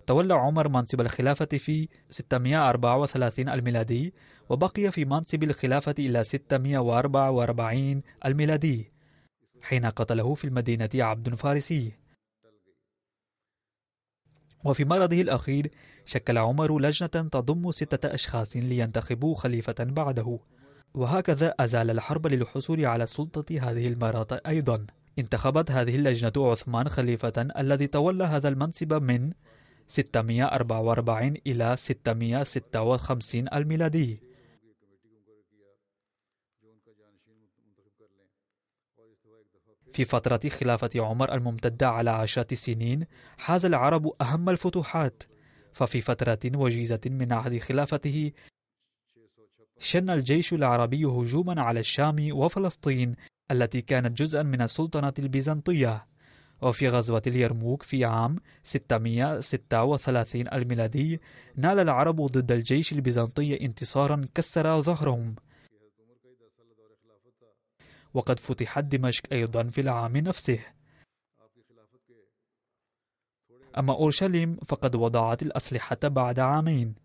تولى 0.07 0.33
عمر 0.33 0.67
منصب 0.67 1.01
الخلافة 1.01 1.45
في 1.45 1.87
634 2.09 3.49
الميلادي 3.49 4.13
وبقي 4.49 4.91
في 4.91 5.05
منصب 5.05 5.43
الخلافة 5.43 5.95
إلى 5.99 6.23
644 6.23 8.01
الميلادي 8.25 8.91
حين 9.61 9.85
قتله 9.85 10.33
في 10.33 10.45
المدينة 10.45 10.89
عبد 10.95 11.35
فارسي 11.35 11.91
وفي 14.65 14.85
مرضه 14.85 15.21
الأخير 15.21 15.71
شكل 16.05 16.37
عمر 16.37 16.79
لجنة 16.79 17.07
تضم 17.07 17.71
ستة 17.71 18.13
أشخاص 18.13 18.55
لينتخبوا 18.55 19.35
خليفة 19.35 19.75
بعده. 19.79 20.39
وهكذا 20.95 21.53
أزال 21.59 21.89
الحرب 21.89 22.27
للحصول 22.27 22.85
على 22.85 23.03
السلطة 23.03 23.45
هذه 23.61 23.87
المرة 23.87 24.41
أيضا. 24.47 24.85
انتخبت 25.19 25.71
هذه 25.71 25.95
اللجنة 25.95 26.33
عثمان 26.37 26.89
خليفة 26.89 27.33
الذي 27.37 27.87
تولى 27.87 28.23
هذا 28.23 28.49
المنصب 28.49 28.93
من 28.93 29.31
644 29.87 31.33
إلى 31.47 31.75
656 31.77 33.47
الميلادي. 33.53 34.19
في 39.93 40.05
فترة 40.05 40.49
خلافة 40.49 40.89
عمر 40.95 41.33
الممتدة 41.33 41.89
على 41.89 42.09
عشرة 42.09 42.55
سنين 42.55 43.05
حاز 43.37 43.65
العرب 43.65 44.13
أهم 44.21 44.49
الفتوحات. 44.49 45.23
ففي 45.73 46.01
فترة 46.01 46.39
وجيزة 46.55 46.99
من 47.05 47.33
عهد 47.33 47.57
خلافته 47.57 48.31
شن 49.79 50.09
الجيش 50.09 50.53
العربي 50.53 51.05
هجوما 51.05 51.61
على 51.61 51.79
الشام 51.79 52.15
وفلسطين 52.31 53.15
التي 53.51 53.81
كانت 53.81 54.17
جزءا 54.17 54.43
من 54.43 54.61
السلطنة 54.61 55.13
البيزنطية. 55.19 56.07
وفي 56.61 56.87
غزوة 56.87 57.21
اليرموك 57.27 57.83
في 57.83 58.05
عام 58.05 58.35
636 58.63 60.47
الميلادي 60.53 61.19
نال 61.55 61.79
العرب 61.79 62.21
ضد 62.21 62.51
الجيش 62.51 62.93
البيزنطي 62.93 63.65
انتصارا 63.65 64.21
كسر 64.35 64.81
ظهرهم. 64.81 65.35
وقد 68.13 68.39
فتحت 68.39 68.83
دمشق 68.83 69.23
أيضا 69.31 69.63
في 69.63 69.81
العام 69.81 70.17
نفسه. 70.17 70.59
أما 73.77 73.93
أورشليم 73.93 74.55
فقد 74.55 74.95
وضعت 74.95 75.43
الأسلحة 75.43 75.97
بعد 76.03 76.39
عامين. 76.39 77.04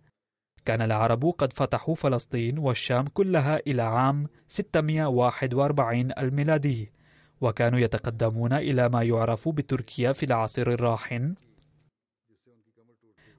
كان 0.65 0.83
العرب 0.83 1.25
قد 1.25 1.53
فتحوا 1.53 1.95
فلسطين 1.95 2.59
والشام 2.59 3.07
كلها 3.07 3.61
إلى 3.67 3.83
عام 3.83 4.29
641 4.49 6.13
الميلادي 6.19 6.93
وكانوا 7.41 7.79
يتقدمون 7.79 8.53
إلى 8.53 8.89
ما 8.89 9.03
يعرف 9.03 9.49
بتركيا 9.49 10.13
في 10.13 10.27
العصر 10.27 10.63
الراحن. 10.63 11.35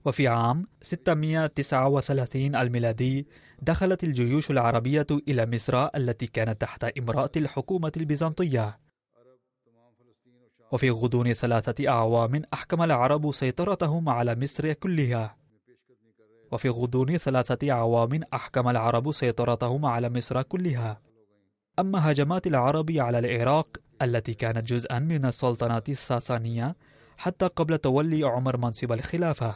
وفي 0.05 0.27
عام 0.27 0.67
639 0.81 2.55
الميلادي 2.55 3.27
دخلت 3.61 4.03
الجيوش 4.03 4.51
العربية 4.51 5.07
إلى 5.27 5.45
مصر 5.45 5.87
التي 5.95 6.27
كانت 6.27 6.61
تحت 6.61 6.83
إمراءة 6.83 7.31
الحكومة 7.37 7.91
البيزنطية. 7.97 8.79
وفي 10.71 10.89
غضون 10.89 11.33
ثلاثة 11.33 11.89
أعوام 11.89 12.41
أحكم 12.53 12.81
العرب 12.81 13.31
سيطرتهم 13.31 14.09
على 14.09 14.35
مصر 14.35 14.73
كلها. 14.73 15.40
وفي 16.51 16.69
غضون 16.69 17.17
ثلاثة 17.17 17.71
أعوام 17.71 18.21
أحكم 18.33 18.69
العرب 18.69 19.11
سيطرتهم 19.11 19.85
على 19.85 20.09
مصر 20.09 20.41
كلها. 20.41 21.01
أما 21.79 22.11
هجمات 22.11 22.47
العرب 22.47 22.91
على 22.91 23.19
العراق 23.19 23.77
التي 24.01 24.33
كانت 24.33 24.67
جزءا 24.67 24.99
من 24.99 25.25
السلطنة 25.25 25.83
الساسانية 25.89 26.75
حتى 27.17 27.47
قبل 27.47 27.77
تولي 27.77 28.23
عمر 28.23 28.57
منصب 28.57 28.91
الخلافة. 28.91 29.55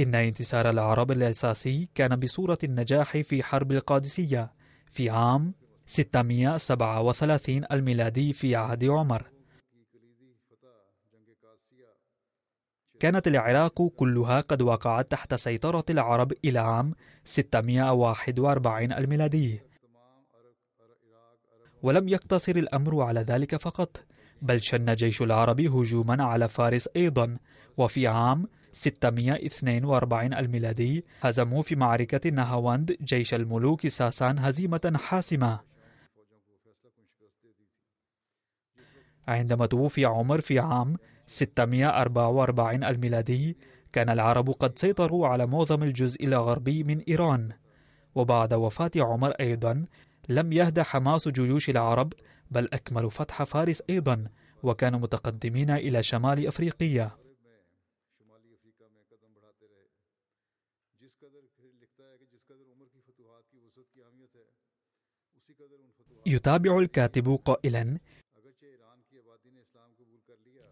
إن 0.00 0.14
انتصار 0.14 0.70
العرب 0.70 1.10
الأساسي 1.10 1.88
كان 1.94 2.16
بصورة 2.16 2.58
النجاح 2.64 3.16
في 3.16 3.42
حرب 3.42 3.72
القادسية 3.72 4.52
في 4.90 5.10
عام 5.10 5.54
637 5.86 7.64
الميلادي 7.72 8.32
في 8.32 8.56
عهد 8.56 8.84
عمر. 8.84 9.33
كانت 13.04 13.26
العراق 13.26 13.82
كلها 13.96 14.40
قد 14.40 14.62
وقعت 14.62 15.10
تحت 15.10 15.34
سيطرة 15.34 15.84
العرب 15.90 16.32
إلى 16.44 16.58
عام 16.58 16.94
641 17.24 18.92
الميلادي. 18.92 19.60
ولم 21.82 22.08
يقتصر 22.08 22.56
الأمر 22.56 23.02
على 23.02 23.20
ذلك 23.20 23.56
فقط 23.56 24.04
بل 24.42 24.62
شن 24.62 24.94
جيش 24.94 25.22
العرب 25.22 25.60
هجوما 25.60 26.24
على 26.24 26.48
فارس 26.48 26.88
أيضا. 26.96 27.38
وفي 27.76 28.06
عام 28.06 28.48
642 28.72 30.34
الميلادي 30.34 31.04
هزموا 31.20 31.62
في 31.62 31.76
معركة 31.76 32.30
نهاوند 32.30 32.96
جيش 33.02 33.34
الملوك 33.34 33.86
ساسان 33.86 34.38
هزيمة 34.38 34.92
حاسمة. 34.96 35.60
عندما 39.28 39.66
توفي 39.66 40.04
عمر 40.04 40.40
في 40.40 40.58
عام 40.58 40.96
644 41.26 42.84
الميلادي 42.84 43.56
كان 43.92 44.08
العرب 44.08 44.50
قد 44.50 44.78
سيطروا 44.78 45.28
على 45.28 45.46
معظم 45.46 45.82
الجزء 45.82 46.24
الغربي 46.24 46.84
من 46.84 47.00
إيران. 47.00 47.52
وبعد 48.14 48.54
وفاة 48.54 48.90
عمر 48.96 49.30
أيضا 49.30 49.84
لم 50.28 50.52
يهدى 50.52 50.82
حماس 50.82 51.28
جيوش 51.28 51.70
العرب 51.70 52.12
بل 52.50 52.68
أكملوا 52.72 53.10
فتح 53.10 53.42
فارس 53.42 53.82
أيضا 53.90 54.28
وكانوا 54.62 54.98
متقدمين 55.00 55.70
إلى 55.70 56.02
شمال 56.02 56.46
أفريقيا. 56.46 57.10
يتابع 66.26 66.78
الكاتب 66.78 67.38
قائلا 67.44 67.98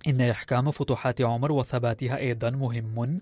إن 0.08 0.20
إحكام 0.20 0.70
فتوحات 0.70 1.20
عمر 1.20 1.52
وثباتها 1.52 2.16
أيضا 2.16 2.50
مهم. 2.50 3.20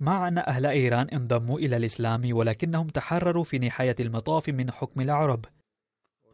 مع 0.00 0.28
أن 0.28 0.38
أهل 0.38 0.66
إيران 0.66 1.08
انضموا 1.08 1.58
إلى 1.58 1.76
الإسلام 1.76 2.36
ولكنهم 2.36 2.88
تحرروا 2.88 3.44
في 3.44 3.58
نهاية 3.58 3.96
المطاف 4.00 4.48
من 4.48 4.70
حكم 4.70 5.00
العرب. 5.00 5.44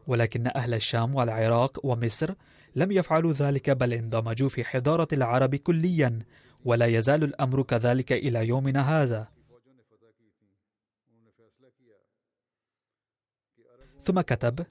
ولكن 0.07 0.47
أهل 0.47 0.73
الشام 0.73 1.15
والعراق 1.15 1.85
ومصر 1.85 2.33
لم 2.75 2.91
يفعلوا 2.91 3.33
ذلك 3.33 3.69
بل 3.69 3.93
اندمجوا 3.93 4.49
في 4.49 4.63
حضارة 4.63 5.07
العرب 5.13 5.55
كليا 5.55 6.19
ولا 6.65 6.85
يزال 6.85 7.23
الأمر 7.23 7.63
كذلك 7.63 8.13
إلى 8.13 8.47
يومنا 8.47 9.01
هذا. 9.01 9.27
ثم 14.03 14.21
كتب 14.21 14.65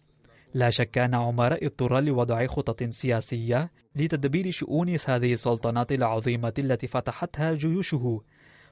لا 0.55 0.71
شك 0.71 0.99
أن 0.99 1.15
عمر 1.15 1.59
اضطر 1.63 2.01
لوضع 2.01 2.47
خطط 2.47 2.83
سياسية 2.83 3.71
لتدبير 3.97 4.51
شؤون 4.51 4.97
هذه 5.07 5.33
السلطنات 5.33 5.93
العظيمة 5.93 6.53
التي 6.59 6.87
فتحتها 6.87 7.55
جيوشه. 7.55 8.23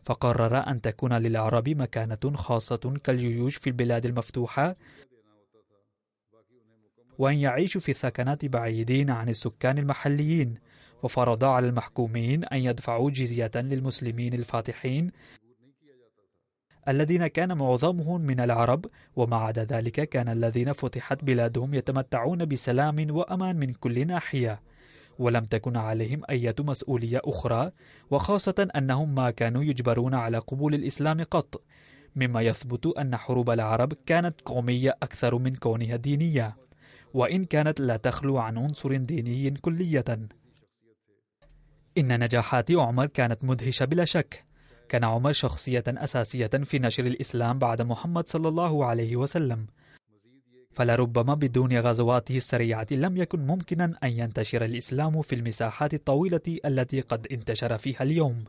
فقرر 0.04 0.56
أن 0.56 0.80
تكون 0.80 1.12
للعرب 1.12 1.68
مكانة 1.68 2.34
خاصة 2.34 2.98
كالجيوش 3.04 3.56
في 3.56 3.66
البلاد 3.66 4.06
المفتوحة 4.06 4.76
وأن 7.18 7.34
يعيشوا 7.34 7.80
في 7.80 7.90
الثكنات 7.90 8.44
بعيدين 8.44 9.10
عن 9.10 9.28
السكان 9.28 9.78
المحليين. 9.78 10.54
وفرض 11.02 11.44
على 11.44 11.68
المحكومين 11.68 12.44
أن 12.44 12.58
يدفعوا 12.58 13.10
جزية 13.10 13.50
للمسلمين 13.54 14.34
الفاتحين 14.34 15.10
الذين 16.88 17.26
كان 17.26 17.58
معظمهم 17.58 18.20
من 18.20 18.40
العرب 18.40 18.86
وما 19.16 19.36
عدا 19.36 19.64
ذلك 19.64 20.08
كان 20.08 20.28
الذين 20.28 20.72
فتحت 20.72 21.24
بلادهم 21.24 21.74
يتمتعون 21.74 22.44
بسلام 22.44 23.06
وأمان 23.10 23.56
من 23.56 23.72
كل 23.72 24.06
ناحية. 24.06 24.60
ولم 25.18 25.44
تكن 25.44 25.76
عليهم 25.76 26.22
أي 26.30 26.54
مسؤولية 26.60 27.20
أخرى 27.24 27.72
وخاصة 28.10 28.68
أنهم 28.76 29.14
ما 29.14 29.30
كانوا 29.30 29.64
يجبرون 29.64 30.14
على 30.14 30.38
قبول 30.38 30.74
الإسلام 30.74 31.22
قط. 31.22 31.62
مما 32.16 32.42
يثبت 32.42 32.86
أن 32.86 33.16
حروب 33.16 33.50
العرب 33.50 33.92
كانت 34.06 34.40
قومية 34.40 34.96
أكثر 35.02 35.38
من 35.38 35.54
كونها 35.54 35.96
دينية. 35.96 36.56
وإن 37.14 37.44
كانت 37.44 37.80
لا 37.80 37.96
تخلو 37.96 38.38
عن 38.38 38.58
عنصر 38.58 38.96
ديني 38.96 39.50
كلية. 39.50 40.04
إن 41.98 42.24
نجاحات 42.24 42.70
عمر 42.70 43.06
كانت 43.06 43.44
مدهشة 43.44 43.84
بلا 43.84 44.04
شك. 44.04 44.49
كان 44.90 45.04
عمر 45.04 45.32
شخصية 45.32 45.84
أساسية 45.88 46.46
في 46.46 46.78
نشر 46.78 47.06
الإسلام 47.06 47.58
بعد 47.58 47.82
محمد 47.82 48.28
صلى 48.28 48.48
الله 48.48 48.84
عليه 48.84 49.16
وسلم. 49.16 49.66
فلربما 50.70 51.34
بدون 51.34 51.78
غزواته 51.78 52.36
السريعة 52.36 52.86
لم 52.90 53.16
يكن 53.16 53.46
ممكنا 53.46 53.98
أن 54.04 54.08
ينتشر 54.08 54.64
الإسلام 54.64 55.22
في 55.22 55.34
المساحات 55.34 55.94
الطويلة 55.94 56.58
التي 56.64 57.00
قد 57.00 57.26
انتشر 57.32 57.78
فيها 57.78 58.02
اليوم. 58.02 58.44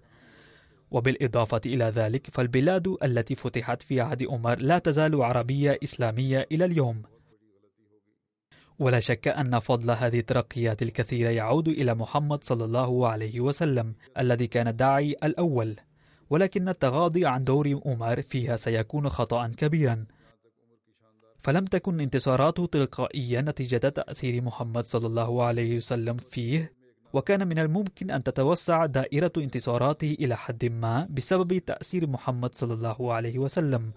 وبالإضافة 0.92 1.62
إلى 1.66 1.86
ذلك 1.86 2.28
فالبلاد 2.32 2.96
التي 3.04 3.36
فتحت 3.36 3.82
في 3.82 4.02
عهد 4.02 4.24
عمر 4.24 4.60
لا 4.60 4.80
تزال 4.80 5.24
عربية 5.24 5.80
إسلامية 5.84 6.48
إلى 6.52 6.66
اليوم. 6.66 7.02
ولا 8.80 9.00
شك 9.00 9.28
أن 9.28 9.60
فضل 9.60 9.92
هذه 9.92 10.20
الترقيات 10.20 10.82
الكثيرة 10.82 11.30
يعود 11.30 11.68
إلى 11.68 11.94
محمد 11.94 12.44
صلى 12.44 12.66
الله 12.66 13.08
عليه 13.08 13.40
وسلم 13.40 13.94
الذي 14.18 14.48
كان 14.48 14.68
الداعي 14.68 15.16
الأول. 15.24 15.76
ولكن 16.32 16.70
التغاضي 16.70 17.26
عن 17.26 17.44
دور 17.44 17.80
عمر 17.86 18.22
فيها 18.22 18.56
سيكون 18.56 19.10
خطأ 19.10 19.48
كبيرا. 19.48 20.06
فلم 21.44 21.66
تكن 21.66 22.02
انتصاراته 22.02 22.66
تلقائية 22.66 23.42
نتيجة 23.42 23.78
تأثير 23.78 24.42
محمد 24.42 24.84
صلى 24.84 25.08
الله 25.08 25.44
عليه 25.44 25.76
وسلم 25.76 26.18
فيه 26.18 26.74
وكان 27.14 27.48
من 27.48 27.60
الممكن 27.60 28.12
أن 28.12 28.24
تتوسع 28.24 28.86
دائرة 28.86 29.32
انتصاراته 29.38 30.18
إلى 30.20 30.38
حد 30.38 30.66
ما 30.66 31.08
بسبب 31.10 31.58
تأثير 31.58 32.08
محمد 32.08 32.56
صلى 32.56 32.74
الله 32.74 33.14
عليه 33.14 33.40
وسلم. 33.40 33.92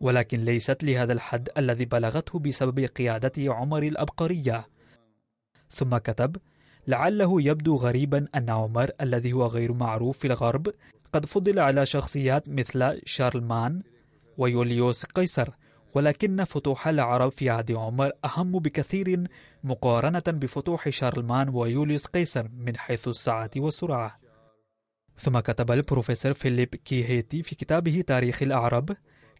ولكن 0.00 0.40
ليست 0.40 0.84
لهذا 0.84 1.12
الحد 1.12 1.48
الذي 1.58 1.84
بلغته 1.84 2.38
بسبب 2.38 2.78
قيادة 2.78 3.54
عمر 3.54 3.82
الأبقرية. 3.82 4.68
ثم 5.70 5.96
كتب 5.96 6.36
لعله 6.86 7.42
يبدو 7.42 7.76
غريبا 7.76 8.28
أن 8.34 8.50
عمر 8.50 8.90
الذي 9.00 9.32
هو 9.32 9.46
غير 9.46 9.72
معروف 9.72 10.18
في 10.18 10.26
الغرب 10.26 10.68
قد 11.12 11.26
فضل 11.26 11.58
على 11.58 11.86
شخصيات 11.86 12.48
مثل 12.48 13.00
شارلمان 13.04 13.82
ويوليوس 14.38 15.04
قيصر 15.04 15.48
ولكن 15.94 16.44
فتوح 16.44 16.88
العرب 16.88 17.32
في 17.32 17.50
عهد 17.50 17.72
عمر 17.72 18.12
أهم 18.24 18.52
بكثير 18.52 19.24
مقارنة 19.64 20.22
بفتوح 20.28 20.88
شارلمان 20.88 21.48
ويوليوس 21.48 22.06
قيصر 22.06 22.48
من 22.48 22.76
حيث 22.76 23.08
السعة 23.08 23.50
والسرعة. 23.56 24.20
ثم 25.16 25.38
كتب 25.40 25.70
البروفيسور 25.70 26.32
فيليب 26.32 26.68
كيهيتي 26.68 27.42
في 27.42 27.54
كتابه 27.54 28.04
تاريخ 28.06 28.42
الأعرب 28.42 28.90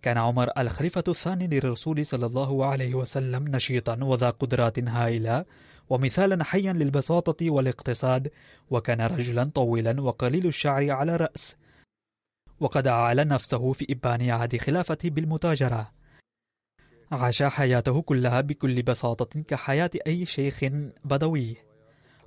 كان 0.03 0.19
عمر 0.19 0.51
الخليفة 0.59 1.05
الثاني 1.09 1.47
للرسول 1.47 2.07
صلى 2.07 2.27
الله 2.27 2.67
عليه 2.67 2.95
وسلم 2.95 3.49
نشيطا 3.49 3.99
وذا 4.03 4.31
قدرات 4.31 4.79
هائلة 4.79 5.45
ومثالا 5.91 6.45
حيا 6.45 6.73
للبساطة 6.73 7.51
والاقتصاد 7.51 8.31
وكان 8.71 9.01
رجلا 9.01 9.45
طويلا 9.45 10.01
وقليل 10.01 10.47
الشعر 10.47 10.91
على 10.91 11.17
رأس. 11.17 11.57
وقد 12.61 12.87
أعلن 12.87 13.29
نفسه 13.29 13.73
في 13.73 13.87
إبان 13.91 14.31
عهد 14.31 14.57
خلافته 14.57 15.11
بالمتاجرة. 15.11 15.91
عاش 17.13 17.43
حياته 17.43 18.03
كلها 18.03 18.41
بكل 18.41 18.83
بساطة 18.83 19.41
كحياة 19.41 19.91
أي 20.07 20.25
شيخ 20.27 20.61
بدوي. 21.05 21.57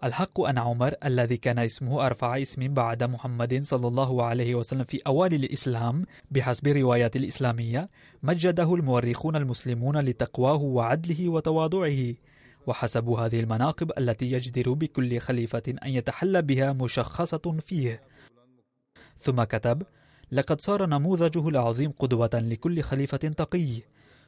الحق 0.04 0.42
أن 0.42 0.58
عمر 0.58 0.94
الذي 1.06 1.38
كان 1.38 1.60
اسمه 1.60 2.06
أرفع 2.06 2.42
اسم 2.42 2.74
بعد 2.74 3.04
محمد 3.04 3.64
صلى 3.64 3.88
الله 3.88 4.24
عليه 4.24 4.56
وسلم 4.56 4.84
في 4.84 5.00
أوائل 5.08 5.34
الإسلام 5.34 6.06
بحسب 6.32 6.68
الروايات 6.68 7.16
الإسلامية 7.16 7.90
مجده 8.24 8.76
المؤرخون 8.76 9.36
المسلمون 9.36 9.98
لتقواه 9.98 10.62
وعدله 10.62 11.30
وتواضعه. 11.30 12.14
وحسب 12.68 13.10
هذه 13.10 13.40
المناقب 13.40 13.92
التي 13.98 14.32
يجدر 14.32 14.74
بكل 14.74 15.20
خليفة 15.20 15.64
أن 15.86 15.90
يتحلى 15.90 16.42
بها 16.42 16.74
مشخصة 16.74 17.58
فيه. 17.60 18.02
ثم 19.20 19.44
كتب 19.44 19.84
لقد 20.32 20.62
صار 20.62 20.86
نموذجه 20.86 21.50
العظيم 21.50 21.92
قدوة 21.92 22.30
لكل 22.34 22.82
خليفة 22.82 23.18
تقي. 23.18 23.82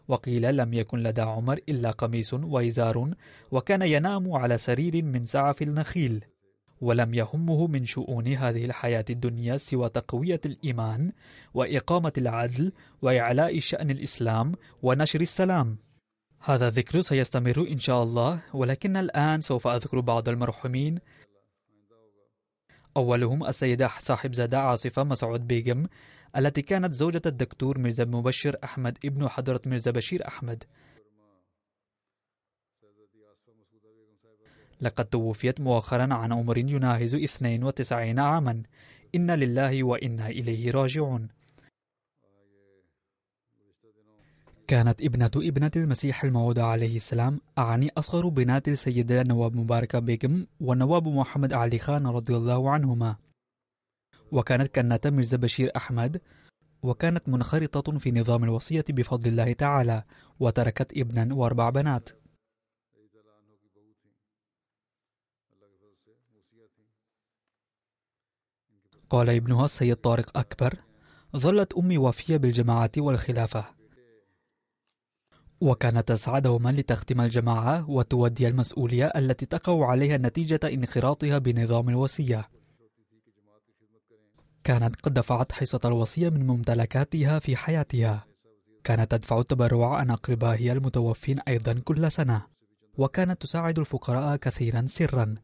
وقيل 0.08 0.58
لم 0.58 0.74
يكن 0.74 1.00
لدى 1.00 1.22
عمر 1.22 1.60
إلا 1.70 1.92
قميص 1.92 2.34
وإزار 2.34 3.14
وكان 3.52 3.82
ينام 3.82 4.32
على 4.34 4.58
سرير 4.58 5.04
من 5.04 5.24
سعف 5.24 5.62
النخيل. 5.62 6.26
ولم 6.82 7.14
يهمه 7.14 7.68
من 7.68 7.86
شؤون 7.86 8.28
هذه 8.28 8.66
الحياة 8.66 9.06
الدنيا 9.10 9.58
سوى 9.58 9.90
تقوية 9.90 10.42
الإيمان 10.46 11.12
وإقامة 11.54 12.14
العدل 12.18 12.72
وإعلاء 13.02 13.60
شأن 13.60 13.92
الإسلام 13.92 14.54
ونشر 14.84 15.22
السلام. 15.22 15.78
هذا 16.40 16.68
الذكر 16.68 17.02
سيستمر 17.02 17.68
إن 17.72 17.78
شاء 17.78 18.04
الله 18.04 18.42
ولكن 18.54 18.98
الآن 18.98 19.42
سوف 19.42 19.68
أذكر 19.68 20.00
بعض 20.00 20.30
المرحومين. 20.30 21.00
أولهم 22.98 23.46
السيدة 23.46 23.92
صاحب 24.00 24.34
زادة 24.34 24.60
عاصفة 24.60 25.04
مسعود 25.04 25.48
بيغم 25.48 25.88
التي 26.38 26.62
كانت 26.62 26.92
زوجة 26.94 27.22
الدكتور 27.26 27.78
ميرزا 27.78 28.06
مبشر 28.06 28.58
أحمد 28.64 28.98
ابن 29.06 29.28
حضرة 29.28 29.62
ميرزا 29.66 29.92
بشير 29.92 30.28
أحمد. 30.28 30.64
لقد 34.82 35.06
توفيت 35.06 35.62
مؤخرا 35.62 36.14
عن 36.14 36.34
عمر 36.34 36.58
يناهز 36.58 37.16
92 37.16 38.20
عاما. 38.20 38.64
إن 39.16 39.32
لله 39.32 39.84
وإنا 39.84 40.28
إليه 40.28 40.72
راجعون. 40.72 41.28
كانت 44.68 45.02
ابنة 45.02 45.32
ابنة 45.36 45.72
المسيح 45.76 46.24
الموعود 46.24 46.60
عليه 46.60 46.98
السلام 46.98 47.42
أعني 47.58 47.92
أصغر 47.98 48.28
بنات 48.30 48.68
السيدة 48.68 49.24
نواب 49.28 49.56
مباركة 49.56 50.00
بيغم 50.00 50.48
ونواب 50.60 51.08
محمد 51.08 51.54
علي 51.54 51.80
خان 51.80 52.08
رضي 52.08 52.36
الله 52.36 52.72
عنهما. 52.72 53.16
وكانت 54.32 54.76
كنة 54.76 55.00
ميرزا 55.06 55.38
بشير 55.38 55.72
أحمد 55.76 56.22
وكانت 56.84 57.30
منخرطة 57.30 58.00
في 58.00 58.12
نظام 58.12 58.44
الوصية 58.44 58.86
بفضل 58.90 59.30
الله 59.30 59.54
تعالى 59.54 60.04
وتركت 60.40 60.98
ابنا 60.98 61.36
وأربع 61.36 61.70
بنات. 61.70 62.10
قال 69.10 69.30
ابنها 69.30 69.66
السيد 69.66 69.96
طارق 69.96 70.38
أكبر 70.38 70.78
ظلت 71.38 71.74
أمي 71.74 71.98
وافية 71.98 72.38
بالجماعة 72.38 72.92
والخلافة. 72.98 73.85
وكانت 75.66 76.08
تسعى 76.08 76.42
دوما 76.42 76.70
لتختم 76.70 77.22
الجماعة 77.22 77.90
وتودي 77.90 78.48
المسؤولية 78.48 79.06
التي 79.06 79.46
تقع 79.46 79.86
عليها 79.86 80.18
نتيجة 80.18 80.60
انخراطها 80.64 81.38
بنظام 81.38 81.90
الوصية 81.90 82.50
كانت 84.64 84.96
قد 84.96 85.14
دفعت 85.14 85.52
حصة 85.52 85.80
الوصية 85.86 86.30
من 86.30 86.48
ممتلكاتها 86.48 87.40
في 87.40 87.56
حياتها. 87.56 88.26
كانت 88.84 89.12
تدفع 89.12 89.40
التبرع 89.40 89.96
عن 89.96 90.12
أقربائها 90.12 90.74
المتوفين 90.74 91.40
أيضا 91.40 91.74
كل 91.74 92.12
سنة 92.12 92.42
وكانت 92.98 93.42
تساعد 93.42 93.80
الفقراء 93.80 94.36
كثيرا 94.38 94.86
سرا. 94.90 95.36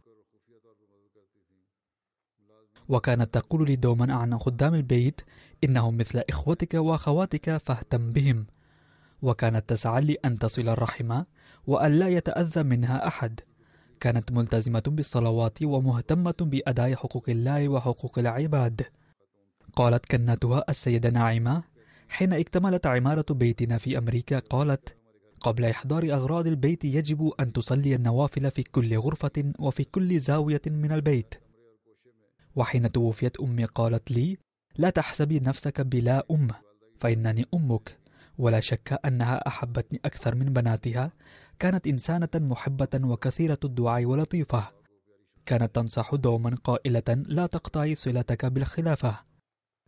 وكانت 2.90 3.34
تقول 3.34 3.68
لي 3.68 3.76
دوما 3.76 4.14
عن 4.14 4.38
خدام 4.38 4.76
البيت 4.76 5.22
إنهم 5.64 5.98
مثل 5.98 6.24
إخوتك 6.30 6.74
وأخواتك 6.74 7.58
فاهتم 7.58 8.12
بهم. 8.12 8.48
وكانت 9.22 9.70
تسعى 9.70 10.02
لأن 10.02 10.40
تصل 10.40 10.70
الرحمة 10.70 11.26
وأن 11.68 11.92
لا 11.92 12.08
يتأذى 12.08 12.64
منها 12.64 13.08
أحد. 13.08 13.40
كانت 14.00 14.32
ملتزمة 14.32 14.84
بالصلوات 14.88 15.64
ومهتمة 15.64 16.36
بأداء 16.42 16.96
حقوق 16.96 17.30
الله 17.30 17.70
وحقوق 17.70 18.20
العباد. 18.20 18.82
قالت 19.76 20.06
كنتها 20.06 20.64
السيدة 20.70 21.10
ناعمة 21.10 21.64
حين 22.10 22.34
اكتملت 22.34 22.88
عمارة 22.88 23.26
بيتنا 23.30 23.78
في 23.78 23.98
أمريكا 23.98 24.40
قالت 24.40 24.98
قبل 25.42 25.66
إحضار 25.66 26.14
أغراض 26.14 26.48
البيت 26.48 26.86
يجب 26.86 27.32
أن 27.40 27.54
تصلي 27.54 27.96
النوافل 27.96 28.52
في 28.52 28.64
كل 28.64 28.98
غرفة 28.98 29.54
وفي 29.60 29.84
كل 29.84 30.20
زاوية 30.20 30.62
من 30.68 30.92
البيت. 30.92 31.36
وحين 32.56 32.92
توفيت 32.92 33.40
أمي 33.40 33.66
قالت 33.66 34.12
لي 34.12 34.38
لا 34.78 34.90
تحسبي 34.90 35.40
نفسك 35.40 35.82
بلا 35.82 36.26
أم 36.32 36.48
فإنني 37.00 37.46
أمك. 37.54 38.01
ولا 38.42 38.60
شك 38.60 39.00
أنها 39.06 39.48
أحبتني 39.48 40.02
أكثر 40.06 40.36
من 40.36 40.46
بناتها. 40.46 41.12
كانت 41.60 41.88
إنسانة 41.88 42.30
محبة 42.36 42.88
وكثيرة 43.04 43.60
الدعاء 43.64 44.06
ولطيفة. 44.06 44.64
كانت 45.46 45.76
تنصح 45.76 46.16
دوما 46.16 46.56
قائلة 46.64 47.04
لا 47.10 47.46
تقطعي 47.46 47.96
صلتك 47.96 48.46
بالخلافة. 48.46 49.20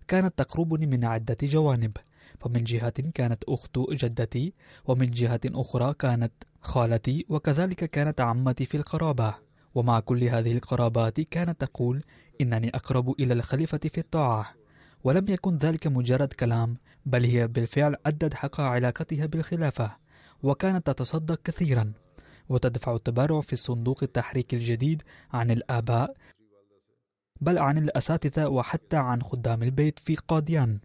كانت 0.07 0.37
تقربني 0.37 0.85
من 0.85 1.05
عدة 1.05 1.37
جوانب. 1.43 1.97
فمن 2.39 2.63
جهة 2.63 2.93
كانت 3.13 3.43
أخت 3.43 3.79
جدتي 3.89 4.53
ومن 4.85 5.05
جهة 5.05 5.41
أخرى 5.45 5.93
كانت 5.93 6.33
خالتي 6.61 7.25
وكذلك 7.29 7.83
كانت 7.89 8.21
عمتي 8.21 8.65
في 8.65 8.77
القرابة. 8.77 9.35
ومع 9.75 9.99
كل 9.99 10.23
هذه 10.23 10.51
القرابات 10.51 11.21
كانت 11.21 11.61
تقول 11.61 12.03
إنني 12.41 12.69
أقرب 12.69 13.15
إلى 13.19 13.33
الخليفة 13.33 13.77
في 13.77 13.97
الطاعة. 13.97 14.45
ولم 15.03 15.25
يكن 15.29 15.57
ذلك 15.57 15.87
مجرد 15.87 16.33
كلام 16.33 16.77
بل 17.05 17.25
هي 17.25 17.47
بالفعل 17.47 17.95
أدت 18.05 18.33
حق 18.33 18.61
علاقتها 18.61 19.25
بالخلافة 19.25 19.97
وكانت 20.43 20.87
تتصدق 20.87 21.41
كثيرا 21.43 21.93
وتدفع 22.49 22.95
التبرع 22.95 23.41
في 23.41 23.53
الصندوق 23.53 24.03
التحريك 24.03 24.53
الجديد 24.53 25.03
عن 25.33 25.51
الآباء 25.51 26.15
بل 27.41 27.59
عن 27.59 27.77
الأساتذة 27.77 28.47
وحتى 28.47 28.97
عن 28.97 29.21
خدام 29.21 29.63
البيت 29.63 29.99
في 29.99 30.15
قاديان. 30.15 30.79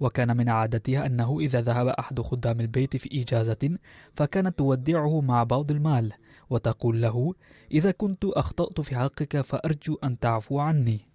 وكان 0.00 0.36
من 0.36 0.48
عادتها 0.48 1.06
أنه 1.06 1.40
إذا 1.40 1.60
ذهب 1.60 1.86
أحد 1.86 2.20
خدام 2.20 2.60
البيت 2.60 2.96
في 2.96 3.22
إجازة 3.22 3.78
فكانت 4.14 4.58
تودعه 4.58 5.20
مع 5.20 5.44
بعض 5.44 5.70
المال 5.70 6.12
وتقول 6.50 7.02
له 7.02 7.34
إذا 7.72 7.90
كنت 7.90 8.24
أخطأت 8.24 8.80
في 8.80 8.96
حقك 8.96 9.40
فأرجو 9.40 9.98
أن 10.04 10.18
تعفو 10.18 10.58
عني. 10.58 11.11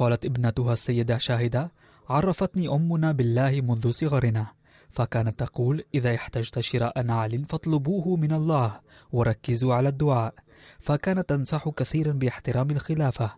قالت 0.00 0.24
ابنتها 0.24 0.72
السيدة 0.72 1.18
شاهدة 1.18 1.72
عرفتني 2.08 2.68
أمنا 2.68 3.12
بالله 3.12 3.60
منذ 3.60 3.90
صغرنا 3.90 4.46
فكانت 4.90 5.38
تقول 5.38 5.82
إذا 5.94 6.14
احتجت 6.14 6.60
شراء 6.60 7.02
نعل 7.02 7.44
فاطلبوه 7.44 8.16
من 8.16 8.32
الله 8.32 8.80
وركزوا 9.12 9.74
على 9.74 9.88
الدعاء. 9.88 10.34
فكانت 10.80 11.28
تنصح 11.28 11.68
كثيرا 11.68 12.12
باحترام 12.12 12.70
الخلافة. 12.70 13.30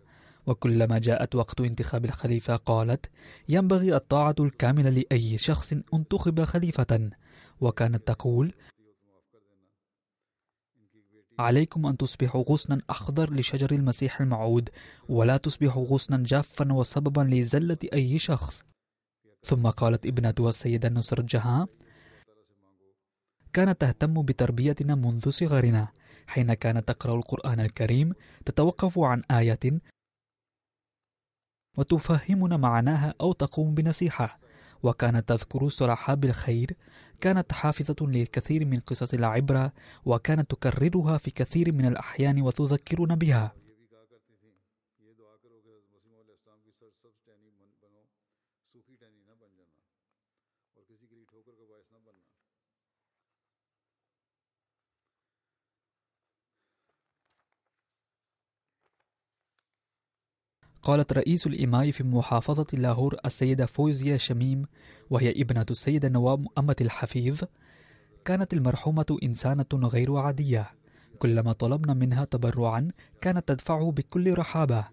وكلما 0.47 0.99
جاءت 0.99 1.35
وقت 1.35 1.61
انتخاب 1.61 2.05
الخليفة 2.05 2.55
قالت 2.55 3.09
ينبغي 3.49 3.95
الطاعة 3.95 4.35
الكاملة 4.39 4.89
لأي 4.89 5.37
شخص 5.37 5.73
أنتخب 5.93 6.43
خليفة. 6.43 7.09
وكانت 7.61 8.07
تقول 8.07 8.53
عليكم 11.39 11.85
أن 11.85 11.97
تصبحوا 11.97 12.43
غصنا 12.43 12.81
أخضر 12.89 13.33
لشجر 13.33 13.71
المسيح 13.71 14.21
الموعود 14.21 14.69
ولا 15.09 15.37
تصبحوا 15.37 15.85
غصنا 15.85 16.23
جافا 16.25 16.73
وسببا 16.73 17.21
لزلة 17.21 17.77
أي 17.93 18.19
شخص. 18.19 18.63
ثم 19.45 19.69
قالت 19.69 20.05
ابنتها 20.05 20.49
السيدة 20.49 20.89
نصر 20.89 21.21
جهاں 21.21 21.67
كانت 23.53 23.81
تهتم 23.81 24.21
بتربيتنا 24.21 24.95
منذ 24.95 25.29
صغرنا. 25.29 25.87
حين 26.27 26.53
كانت 26.53 26.87
تقرأ 26.87 27.15
القرآن 27.15 27.59
الكريم 27.59 28.13
تتوقف 28.45 28.99
عن 28.99 29.21
آية 29.31 29.79
وتفهمنا 31.77 32.57
معناها 32.57 33.13
أو 33.21 33.33
تقوم 33.33 33.73
بنصيحة. 33.73 34.39
وكانت 34.83 35.29
تذكر 35.29 35.69
صلاحها 35.69 36.15
بالخير 36.15 36.71
كانت 37.21 37.51
حافظة 37.51 37.95
لكثير 38.01 38.65
من 38.65 38.79
قصص 38.79 39.13
العبرة 39.13 39.73
وكانت 40.05 40.51
تكررها 40.51 41.17
في 41.17 41.31
كثير 41.31 41.71
من 41.71 41.85
الأحيان 41.85 42.41
وتذكرنا 42.41 43.15
بها. 43.15 43.55
قالت 60.83 61.13
رئيس 61.13 61.47
الإماء 61.47 61.91
في 61.91 62.03
محافظة 62.03 62.67
لاهور 62.73 63.17
السيدة 63.25 63.65
فوزية 63.65 64.17
شميم 64.17 64.65
وهي 65.09 65.31
ابنة 65.31 65.65
السيدة 65.71 66.09
نواب 66.09 66.39
مؤمة 66.39 66.75
الحفيظ 66.81 67.41
كانت 68.25 68.53
المرحومة 68.53 69.17
إنسانة 69.23 69.65
غير 69.73 70.15
عادية. 70.15 70.71
كلما 71.19 71.53
طلبنا 71.53 71.93
منها 71.93 72.25
تبرعا 72.25 72.91
كانت 73.21 73.47
تدفعه 73.47 73.91
بكل 73.91 74.33
رحابة. 74.33 74.87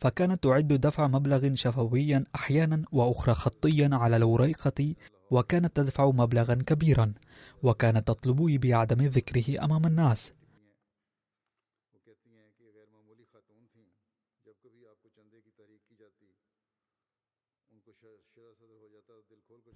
فكانت 0.00 0.42
تعد 0.42 0.68
دفع 0.68 1.06
مبلغ 1.06 1.54
شفويا 1.54 2.24
أحيانا 2.34 2.84
وأخرى 2.92 3.34
خطيا 3.34 3.90
على 3.92 4.16
الوريقة 4.16 4.94
وكانت 5.30 5.76
تدفع 5.76 6.10
مبلغا 6.10 6.54
كبيرا. 6.54 7.14
وكانت 7.62 8.08
تطلب 8.08 8.60
بعدم 8.60 9.06
ذكره 9.06 9.64
أمام 9.64 9.86
الناس. 9.86 10.32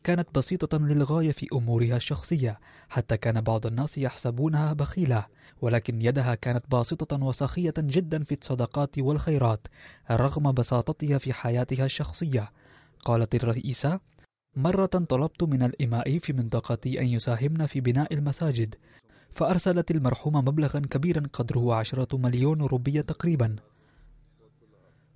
كانت 0.04 0.34
بسيطة 0.34 0.78
للغاية 0.78 1.32
في 1.32 1.48
أمورها 1.52 1.96
الشخصية 1.96 2.60
حتى 2.88 3.16
كان 3.16 3.40
بعض 3.40 3.66
الناس 3.66 3.98
يحسبونها 3.98 4.72
بخيلة 4.72 5.26
ولكن 5.60 6.02
يدها 6.02 6.34
كانت 6.34 6.70
باسطة 6.70 7.24
وسخية 7.24 7.74
جدا 7.78 8.22
في 8.22 8.34
الصدقات 8.34 8.98
والخيرات 8.98 9.66
رغم 10.10 10.52
بساطتها 10.52 11.18
في 11.18 11.32
حياتها 11.32 11.84
الشخصية. 11.84 12.52
قالت 13.04 13.34
الرئيسة 13.34 14.00
مرة 14.56 14.86
طلبت 14.86 15.42
من 15.42 15.62
الإماء 15.62 16.18
في 16.18 16.32
منطقتي 16.32 17.00
أن 17.00 17.06
يساهمن 17.06 17.66
في 17.66 17.80
بناء 17.80 18.14
المساجد 18.14 18.74
فأرسلت 19.34 19.90
المرحومة 19.90 20.40
مبلغا 20.40 20.80
كبيرا 20.80 21.22
قدره 21.32 21.74
عشرة 21.74 22.16
مليون 22.16 22.62
روبية 22.62 23.00
تقريبا. 23.00 23.56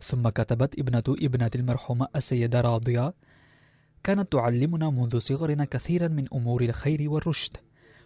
ثم 0.01 0.29
كتبت 0.29 0.79
ابنة 0.79 1.03
ابنة 1.09 1.51
المرحومة 1.55 2.09
السيدة 2.17 2.61
راضية 2.61 3.15
كانت 4.05 4.33
تعلمنا 4.33 4.91
منذ 4.91 5.19
صغرنا 5.19 5.65
كثيرا 5.65 6.09
من 6.09 6.27
أمور 6.33 6.63
الخير 6.63 7.11
والرشد 7.11 7.57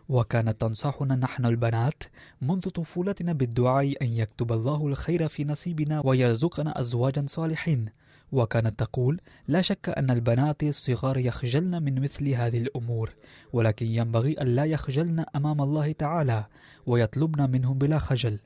وكانت 0.09 0.61
تنصحنا 0.61 1.14
نحن 1.14 1.47
البنات 1.47 2.03
منذ 2.43 2.61
طفولتنا 2.61 3.33
بالدعاء 3.33 4.03
أن 4.03 4.09
يكتب 4.09 4.53
الله 4.53 4.87
الخير 4.87 5.28
في 5.28 5.45
نصيبنا 5.45 6.03
ويرزقنا 6.05 6.81
أزواجا 6.81 7.24
صالحين. 7.26 7.89
وكانت 8.33 8.78
تقول 8.78 9.20
لا 9.49 9.62
شك 9.62 9.89
أن 9.89 10.11
البنات 10.11 10.62
الصغار 10.62 11.18
يخجلن 11.18 11.83
من 11.83 12.03
مثل 12.03 12.28
هذه 12.28 12.59
الأمور 12.59 13.11
ولكن 13.53 13.87
ينبغي 13.87 14.33
أن 14.33 14.47
لا 14.47 14.64
يخجلن 14.64 15.24
أمام 15.37 15.61
الله 15.61 15.93
تعالى 15.93 16.45
ويطلبن 16.87 17.51
منهم 17.51 17.78
بلا 17.78 17.99
خجل. 17.99 18.39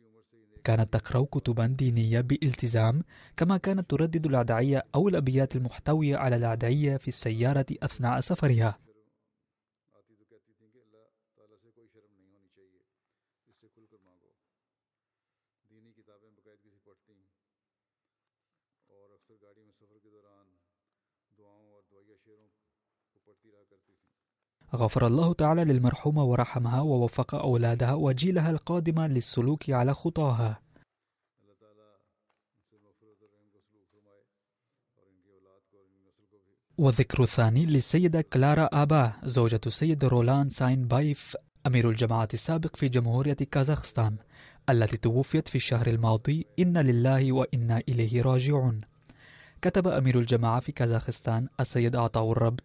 كانت 0.64 0.92
تقرأ 0.92 1.24
كتبا 1.24 1.66
دينية 1.66 2.20
بإلتزام 2.20 3.02
كما 3.36 3.56
كانت 3.56 3.90
تردد 3.90 4.26
الأدعية 4.26 4.84
أو 4.94 5.08
الأبيات 5.08 5.56
المحتوية 5.56 6.16
على 6.16 6.36
الأدعية 6.36 6.96
في 6.96 7.08
السيارة 7.08 7.66
أثناء 7.82 8.20
سفرها. 8.20 8.83
غفر 24.74 25.06
الله 25.06 25.32
تعالى 25.32 25.64
للمرحومة 25.64 26.24
ورحمها 26.24 26.80
ووفق 26.80 27.34
أولادها 27.34 27.94
وجيلها 27.94 28.50
القادم 28.50 29.00
للسلوك 29.00 29.70
على 29.70 29.94
خطاها. 29.94 30.60
والذكر 36.78 37.22
الثاني 37.22 37.66
للسيدة 37.66 38.20
كلارا 38.20 38.68
آبا 38.72 39.12
زوجة 39.24 39.60
السيد 39.66 40.04
رولان 40.04 40.48
ساين 40.48 40.88
بايف 40.88 41.36
أمير 41.66 41.90
الجماعة 41.90 42.28
السابق 42.34 42.76
في 42.76 42.88
جمهورية 42.88 43.36
كازاخستان 43.50 44.16
التي 44.70 44.96
توفيت 44.96 45.48
في 45.48 45.54
الشهر 45.54 45.86
الماضي. 45.86 46.46
إن 46.58 46.78
لله 46.78 47.32
وإنا 47.32 47.82
إليه 47.88 48.22
راجعون. 48.22 48.80
كتب 49.62 49.88
أمير 49.88 50.18
الجماعة 50.18 50.60
في 50.60 50.72
كازاخستان 50.72 51.48
السيد 51.60 51.96
عطاء 51.96 52.32
الرب. 52.32 52.60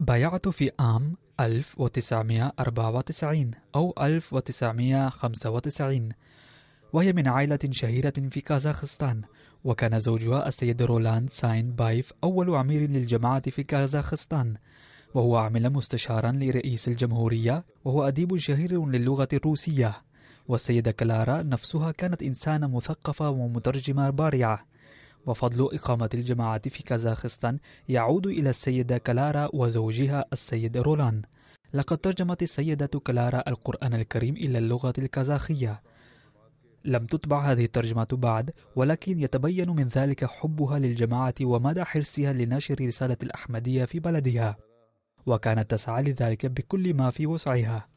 بايعت 0.00 0.48
في 0.48 0.70
عام 0.78 1.16
1994 1.40 3.50
أو 3.74 3.94
1995 4.00 6.08
وهي 6.92 7.12
من 7.12 7.28
عائلة 7.28 7.58
شهيرة 7.70 8.12
في 8.30 8.40
كازاخستان 8.40 9.22
وكان 9.64 10.00
زوجها 10.00 10.48
السيد 10.48 10.82
رولاند 10.82 11.30
ساين 11.30 11.72
بايف 11.72 12.12
أول 12.24 12.54
أمير 12.54 12.90
للجماعة 12.90 13.50
في 13.50 13.62
كازاخستان 13.62 14.54
وهو 15.14 15.36
عمل 15.36 15.70
مستشارا 15.70 16.32
لرئيس 16.32 16.88
الجمهورية 16.88 17.64
وهو 17.84 18.08
أديب 18.08 18.36
شهير 18.36 18.86
للغة 18.86 19.28
الروسية 19.32 20.02
والسيدة 20.48 20.90
كلارا 20.90 21.42
نفسها 21.42 21.92
كانت 21.92 22.22
إنسانة 22.22 22.76
مثقفة 22.76 23.30
ومترجمة 23.30 24.10
بارعة. 24.10 24.66
وفضل 25.26 25.68
إقامة 25.74 26.10
الجماعة 26.14 26.68
في 26.68 26.82
كازاخستان 26.82 27.58
يعود 27.88 28.26
إلى 28.26 28.50
السيدة 28.50 28.98
كلارا 28.98 29.48
وزوجها 29.52 30.24
السيد 30.32 30.76
رولان. 30.76 31.22
لقد 31.74 31.98
ترجمت 31.98 32.42
السيدة 32.42 32.86
كلارا 32.86 33.42
القرآن 33.48 33.94
الكريم 33.94 34.36
إلى 34.36 34.58
اللغة 34.58 34.92
الكازاخية. 34.98 35.82
لم 36.84 37.06
تطبع 37.06 37.52
هذه 37.52 37.64
الترجمة 37.64 38.08
بعد 38.12 38.50
ولكن 38.76 39.20
يتبين 39.20 39.70
من 39.70 39.86
ذلك 39.86 40.24
حبها 40.24 40.78
للجماعة 40.78 41.34
ومدى 41.42 41.84
حرصها 41.84 42.32
لنشر 42.32 42.76
رسالة 42.80 43.16
الأحمدية 43.22 43.84
في 43.84 44.00
بلدها. 44.00 44.56
وكانت 45.26 45.70
تسعى 45.70 46.02
لذلك 46.02 46.46
بكل 46.46 46.94
ما 46.94 47.10
في 47.10 47.26
وسعها. 47.26 47.88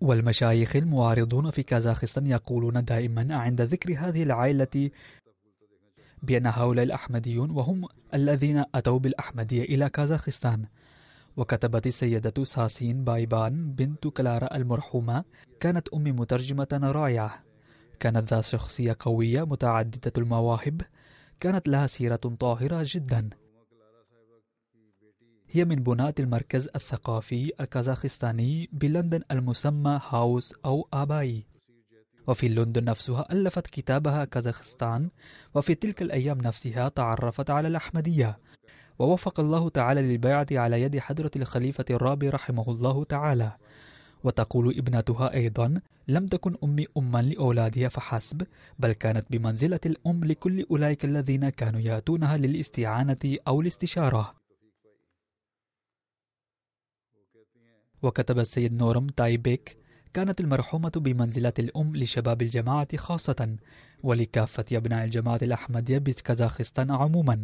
والمشايخ 0.00 0.76
المعارضون 0.76 1.50
في 1.50 1.62
كازاخستان 1.62 2.26
يقولون 2.26 2.84
دائما 2.84 3.36
عند 3.36 3.60
ذكر 3.62 3.94
هذه 3.98 4.22
العائلة 4.22 4.90
بأن 6.22 6.46
هؤلاء 6.46 6.84
الأحمديون 6.84 7.50
وهم 7.50 7.88
الذين 8.14 8.64
أتوا 8.74 8.98
بالأحمدية 8.98 9.62
إلى 9.62 9.88
كازاخستان. 9.88 10.64
وكتبت 11.36 11.86
السيدة 11.86 12.44
ساسين 12.44 13.04
بايبان 13.04 13.72
بنت 13.72 14.06
كلارا 14.08 14.56
المرحومة 14.56 15.24
كانت 15.60 15.88
أمي 15.88 16.12
مترجمة 16.12 16.68
رائعة. 16.72 17.42
كانت 18.00 18.34
ذات 18.34 18.44
شخصية 18.44 18.96
قوية 18.98 19.44
متعددة 19.44 20.12
المواهب. 20.18 20.82
كانت 21.40 21.68
لها 21.68 21.86
سيرة 21.86 22.16
طاهرة 22.16 22.82
جدا. 22.86 23.30
هي 25.56 25.64
من 25.64 25.76
بناة 25.76 26.14
المركز 26.20 26.68
الثقافي 26.76 27.52
الكازاخستاني 27.60 28.68
بلندن 28.72 29.22
المسمى 29.30 30.00
هاوس 30.08 30.54
أو 30.64 30.88
آباي. 30.92 31.46
وفي 32.26 32.48
لندن 32.48 32.84
نفسها 32.84 33.32
ألفت 33.32 33.66
كتابها 33.66 34.24
كازاخستان 34.24 35.10
وفي 35.54 35.74
تلك 35.74 36.02
الأيام 36.02 36.38
نفسها 36.40 36.88
تعرفت 36.88 37.50
على 37.50 37.68
الأحمدية. 37.68 38.38
ووفق 38.98 39.40
الله 39.40 39.68
تعالى 39.68 40.02
للبيعة 40.02 40.46
على 40.52 40.82
يد 40.82 40.98
حضرة 40.98 41.30
الخليفة 41.36 41.84
الرابع 41.90 42.30
رحمه 42.30 42.64
الله 42.68 43.04
تعالى. 43.04 43.52
وتقول 44.24 44.78
ابنتها 44.78 45.34
أيضا 45.34 45.80
لم 46.08 46.26
تكن 46.26 46.56
أمي 46.64 46.86
أما 46.98 47.22
لأولادها 47.22 47.88
فحسب 47.88 48.42
بل 48.78 48.92
كانت 48.92 49.26
بمنزلة 49.30 49.80
الأم 49.86 50.24
لكل 50.24 50.66
أولئك 50.70 51.04
الذين 51.04 51.48
كانوا 51.48 51.80
يأتونها 51.80 52.36
للاستعانة 52.36 53.36
أو 53.48 53.60
الاستشارة. 53.60 54.45
وكتب 58.02 58.38
السيد 58.38 58.72
نورم 58.72 59.06
تايبيك 59.06 59.76
كانت 60.14 60.40
المرحومة 60.40 60.92
بمنزلة 60.96 61.52
الأم 61.58 61.96
لشباب 61.96 62.42
الجماعة 62.42 62.96
خاصة 62.96 63.56
ولكافة 64.02 64.64
أبناء 64.72 65.04
الجماعة 65.04 65.38
الأحمدية 65.42 65.98
بكازاخستان 65.98 66.90
عموما. 66.90 67.42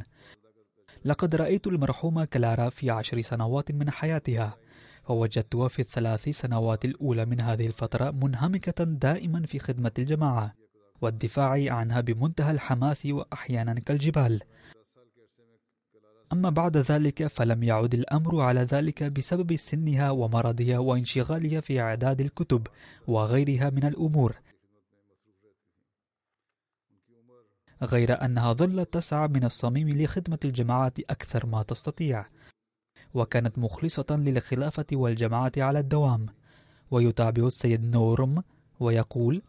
لقد 1.04 1.36
رأيت 1.36 1.66
المرحومة 1.66 2.24
كلارا 2.24 2.68
في 2.68 2.90
عشر 2.90 3.20
سنوات 3.20 3.72
من 3.72 3.90
حياتها 3.90 4.56
فوجدتها 5.04 5.68
في 5.68 5.82
الثلاث 5.82 6.28
سنوات 6.28 6.84
الأولى 6.84 7.24
من 7.24 7.40
هذه 7.40 7.66
الفترة 7.66 8.10
منهمكة 8.10 8.84
دائما 8.84 9.46
في 9.46 9.58
خدمة 9.58 9.92
الجماعة 9.98 10.54
والدفاع 11.00 11.74
عنها 11.74 12.00
بمنتهى 12.00 12.50
الحماس 12.50 13.06
وأحيانا 13.06 13.80
كالجبال. 13.80 14.40
أما 16.32 16.50
بعد 16.50 16.76
ذلك 16.76 17.26
فلم 17.26 17.62
يعد 17.62 17.94
الأمر 17.94 18.40
على 18.40 18.60
ذلك 18.60 19.02
بسبب 19.02 19.56
سنها 19.56 20.10
ومرضها 20.10 20.78
وانشغالها 20.78 21.60
في 21.60 21.80
إعداد 21.80 22.20
الكتب 22.20 22.66
وغيرها 23.06 23.70
من 23.70 23.84
الأمور. 23.84 24.36
غير 27.82 28.24
أنها 28.24 28.52
ظلت 28.52 28.92
تسعى 28.92 29.28
من 29.28 29.44
الصميم 29.44 29.88
لخدمة 30.02 30.38
الجماعة 30.44 30.92
أكثر 31.10 31.46
ما 31.46 31.62
تستطيع 31.62 32.24
وكانت 33.14 33.58
مخلصة 33.58 34.06
للخلافة 34.10 34.86
والجماعة 34.92 35.52
على 35.56 35.78
الدوام. 35.78 36.26
ويتابع 36.90 37.46
السيد 37.46 37.84
نورم 37.84 38.42
ويقول 38.80 39.42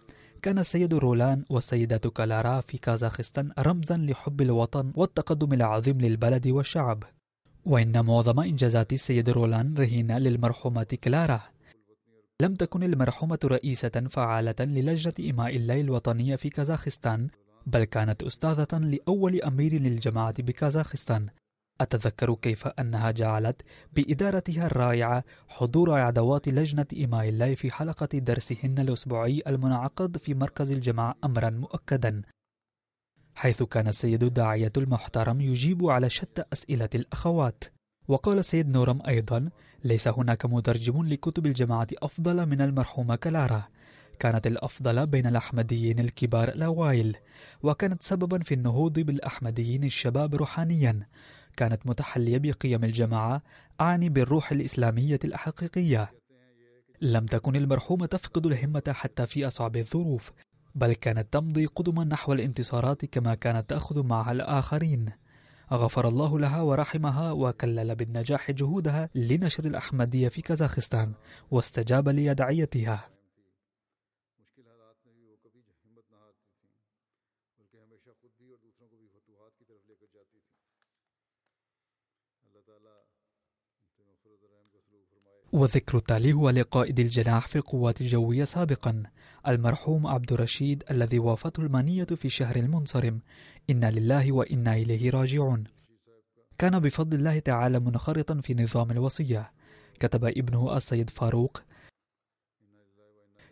كان 0.44 0.60
السيد 0.60 0.94
رولان 0.94 1.46
والسيدة 1.50 1.98
كالارا 1.98 2.62
في 2.62 2.78
كازاخستان 2.78 3.52
رمزا 3.60 3.98
لحب 3.98 4.42
الوطن 4.42 4.92
والتقدم 4.96 5.54
العظيم 5.54 6.02
للبلد 6.02 6.48
والشعب. 6.48 7.04
وإن 7.66 8.06
معظم 8.06 8.40
إنجازات 8.40 8.94
السيد 8.94 9.30
رولان 9.30 9.76
رهينة 9.78 10.18
للمرحومة 10.18 10.98
كلارا. 11.04 11.42
لم 12.42 12.56
تكن 12.56 12.84
المرحومة 12.84 13.40
رئيسة 13.46 14.08
فعالة 14.10 14.56
للجنة 14.60 15.30
إماء 15.30 15.56
الليل 15.56 15.86
الوطنية 15.86 16.36
في 16.36 16.50
كازاخستان 16.50 17.28
بل 17.68 17.84
كانت 17.84 18.24
أستاذة 18.24 18.78
لأول 18.80 19.42
أمير 19.42 19.74
للجماعة 19.74 20.36
بكازاخستان. 20.40 21.28
أتذكر 21.82 22.36
كيف 22.36 22.68
أنها 22.68 23.12
جعلت 23.12 23.62
بإدارتها 23.94 24.66
الرائعة 24.66 25.24
حضور 25.48 26.00
عدوات 26.00 26.48
لجنة 26.48 26.86
الله 26.94 27.56
في 27.56 27.72
حلقة 27.72 28.18
درسهن 28.20 28.80
الأسبوعي 28.80 29.44
المنعقد 29.48 30.18
في 30.18 30.34
مركز 30.34 30.72
الجماعة 30.72 31.16
أمرا 31.24 31.50
مؤكدا. 31.50 32.22
حيث 33.36 33.64
كان 33.64 33.88
السيد 33.88 34.24
الداعية 34.24 34.72
المحترم 34.78 35.42
يجيب 35.42 35.86
على 35.86 36.10
شتى 36.10 36.44
أسئلة 36.54 36.90
الأخوات. 36.96 37.64
وقال 38.08 38.40
السيد 38.40 38.70
نورم 38.70 39.02
أيضا 39.08 39.50
ليس 39.84 40.08
هناك 40.08 40.46
مترجم 40.46 41.04
لكتب 41.04 41.46
الجماعة 41.46 41.88
أفضل 41.98 42.46
من 42.46 42.62
المرحومة 42.62 43.16
كلارا. 43.16 43.64
كانت 44.20 44.48
الأفضل 44.48 45.08
بين 45.08 45.28
الأحمديين 45.28 46.00
الكبار 46.00 46.50
الأوائل. 46.50 47.16
وكانت 47.64 48.04
سببا 48.04 48.40
في 48.40 48.54
النهوض 48.54 49.00
بالأحمديين 49.00 49.84
الشباب 49.84 50.36
روحانيا. 50.36 51.08
كانت 51.58 51.88
متحلية 51.88 52.38
بقيم 52.38 52.84
الجماعة 52.84 53.42
أعني 53.82 54.10
بالروح 54.10 54.52
الإسلامية 54.52 55.20
الحقيقية 55.24 56.12
لم 57.02 57.26
تكن 57.26 57.56
المرحومة 57.56 58.06
تفقد 58.06 58.46
الهمة 58.46 58.84
حتى 58.90 59.26
في 59.26 59.48
أصعب 59.48 59.78
الظروف 59.78 60.32
بل 60.76 60.94
كانت 60.94 61.34
تمضي 61.34 61.66
قدما 61.66 62.04
نحو 62.04 62.34
الانتصارات 62.34 63.06
كما 63.06 63.34
كانت 63.34 63.70
تأخذ 63.70 64.04
معها 64.04 64.32
الآخرين. 64.32 65.12
غفر 65.72 66.08
الله 66.08 66.40
لها 66.40 66.62
ورحمها 66.62 67.32
وكلل 67.32 67.96
بالنجاح 67.96 68.52
جهودها 68.52 69.10
لنشر 69.16 69.66
الأحمدية 69.66 70.30
في 70.30 70.42
كازاخستان 70.42 71.14
واستجاب 71.52 72.10
ليدعيتها. 72.10 73.10
وذكر 85.54 85.98
التالي 85.98 86.34
هو 86.34 86.50
لقائد 86.50 87.00
الجناح 87.00 87.48
في 87.48 87.56
القوات 87.56 88.02
الجوية 88.02 88.44
سابقا 88.44 89.04
المرحوم 89.48 90.08
عبد 90.08 90.32
الرشيد 90.32 90.84
الذي 90.92 91.20
وافته 91.20 91.62
المنية 91.62 92.04
في 92.04 92.30
شهر 92.30 92.56
المنصرم. 92.56 93.20
إنا 93.70 93.92
لله 93.92 94.32
وإنا 94.32 94.76
إليه 94.76 95.10
راجعون. 95.10 95.64
كان 96.58 96.80
بفضل 96.80 97.18
الله 97.18 97.40
تعالى 97.40 97.80
منخرطا 97.80 98.42
في 98.42 98.54
نظام 98.54 98.92
الوصية. 98.92 99.52
كتب 100.00 100.26
ابنه 100.26 100.78
السيد 100.78 101.10
فاروق. 101.10 101.64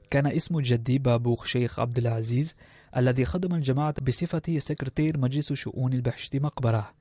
كان 0.09 0.27
اسم 0.27 0.59
جدي 0.59 0.97
بابوخ 0.97 1.45
شيخ 1.45 1.79
عبد 1.79 1.97
العزيز 1.97 2.55
الذي 2.97 3.25
خدم 3.25 3.55
الجماعة 3.55 3.95
بصفة 4.07 4.57
سكرتير 4.57 5.17
مجلس 5.17 5.53
شؤون 5.53 5.93
البحث 5.93 6.35
مقبرة. 6.35 6.93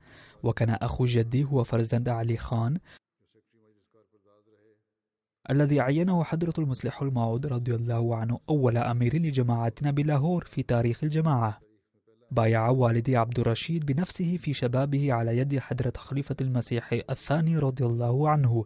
وكان 0.43 0.69
أخو 0.69 1.05
جدي 1.05 1.43
هو 1.43 1.63
فرزند 1.63 2.09
علي 2.09 2.37
خان. 2.37 2.77
الذي 5.49 5.79
عينه 5.79 6.23
حضرة 6.23 6.53
المصلح 6.57 7.01
الموعود 7.01 7.45
رضي 7.47 7.75
الله 7.75 8.15
عنه 8.15 8.39
أول 8.49 8.77
أمير 8.77 9.15
لجماعتنا 9.15 9.91
بلاهور 9.91 10.45
في 10.45 10.63
تاريخ 10.63 11.03
الجماعة. 11.03 11.59
بايع 12.31 12.69
والدي 12.69 13.17
عبد 13.17 13.39
الرشيد 13.39 13.85
بنفسه 13.85 14.37
في 14.37 14.53
شبابه 14.53 15.13
على 15.13 15.37
يد 15.37 15.59
حضرة 15.59 15.93
خليفة 15.97 16.35
المسيح 16.41 16.93
الثاني 17.09 17.57
رضي 17.57 17.85
الله 17.85 18.29
عنه. 18.29 18.65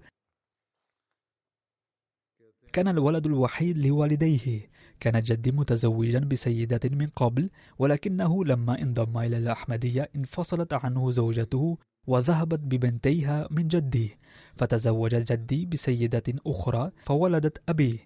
كان 2.73 2.87
الولد 2.87 3.25
الوحيد 3.25 3.77
لوالديه. 3.77 4.69
كان 4.99 5.21
جدي 5.21 5.51
متزوجا 5.51 6.19
بسيدة 6.19 6.79
من 6.83 7.05
قبل 7.05 7.49
ولكنه 7.79 8.45
لما 8.45 8.81
انضم 8.81 9.17
إلى 9.17 9.37
الأحمدية 9.37 10.09
انفصلت 10.15 10.73
عنه 10.73 11.11
زوجته 11.11 11.77
وذهبت 12.07 12.59
ببنتيها 12.59 13.47
من 13.51 13.67
جدي. 13.67 14.17
فتزوج 14.55 15.15
جدي 15.15 15.65
بسيدة 15.65 16.23
أخرى 16.47 16.91
فولدت 17.03 17.61
أبي 17.69 17.99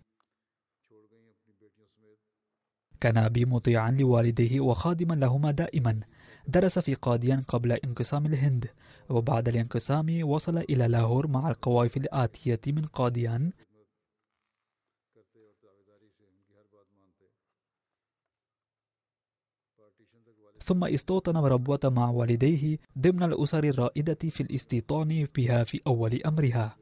كان 3.02 3.18
أبي 3.18 3.46
مطيعا 3.46 3.92
لوالديه 3.92 4.60
وخادما 4.60 5.14
لهما 5.14 5.52
دائما. 5.52 6.00
درس 6.48 6.80
في 6.80 6.94
قاديان 6.94 7.42
قبل 7.42 7.72
انقسام 7.72 8.26
الهند 8.26 8.70
وبعد 9.10 9.48
الانقسام 9.48 10.20
وصل 10.24 10.58
إلى 10.58 10.88
لاهور 10.88 11.28
مع 11.28 11.50
القوافل 11.50 12.02
الآتية 12.02 12.62
من 12.68 12.86
قاديان 12.86 13.52
ثم 20.70 20.84
استوطن 20.84 21.38
ربوة 21.38 21.80
مع 21.84 22.10
والديه 22.10 22.78
ضمن 23.00 23.24
الأسر 23.24 23.64
الرائدة 23.64 24.18
في 24.30 24.44
الاستيطان 24.44 25.28
بها 25.36 25.64
في 25.64 25.82
أول 25.88 26.22
أمرها. 26.26 26.76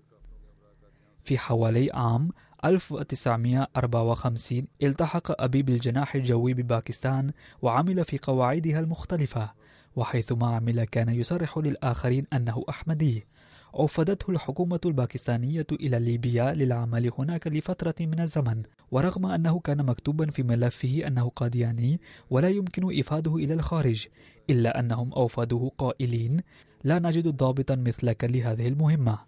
في 1.24 1.38
حوالي 1.38 1.92
عام 1.94 2.30
1954 2.66 4.68
التحق 4.84 5.42
أبي 5.42 5.64
بالجناح 5.64 6.16
الجوي 6.16 6.54
بباكستان 6.54 7.32
وعمل 7.62 8.04
في 8.04 8.18
قواعدها 8.18 8.80
المختلفة 8.80 9.52
وحيثما 9.96 10.56
عمل 10.56 10.84
كان 10.84 11.10
يصرح 11.10 11.58
للآخرين 11.58 12.26
أنه 12.34 12.64
أحمدي. 12.70 13.28
أوفدته 13.76 14.32
الحكومة 14.32 14.80
الباكستانية 14.86 15.68
إلى 15.72 15.99
ليبيا 15.99 16.53
للعمل 16.53 17.11
هناك 17.18 17.47
لفترة 17.47 17.95
من 17.99 18.20
الزمن 18.20 18.63
ورغم 18.91 19.26
أنه 19.26 19.59
كان 19.59 19.86
مكتوبا 19.86 20.30
في 20.30 20.43
ملفه 20.43 21.07
أنه 21.07 21.30
قادياني 21.30 21.99
ولا 22.30 22.49
يمكن 22.49 22.99
إفاده 22.99 23.36
إلى 23.36 23.53
الخارج 23.53 24.07
إلا 24.49 24.80
أنهم 24.80 25.13
أوفدوه 25.13 25.72
قائلين 25.78 26.41
لا 26.84 26.99
نجد 26.99 27.28
ضابطا 27.28 27.76
مثلك 27.76 28.24
لهذه 28.24 28.68
المهمة. 28.68 29.20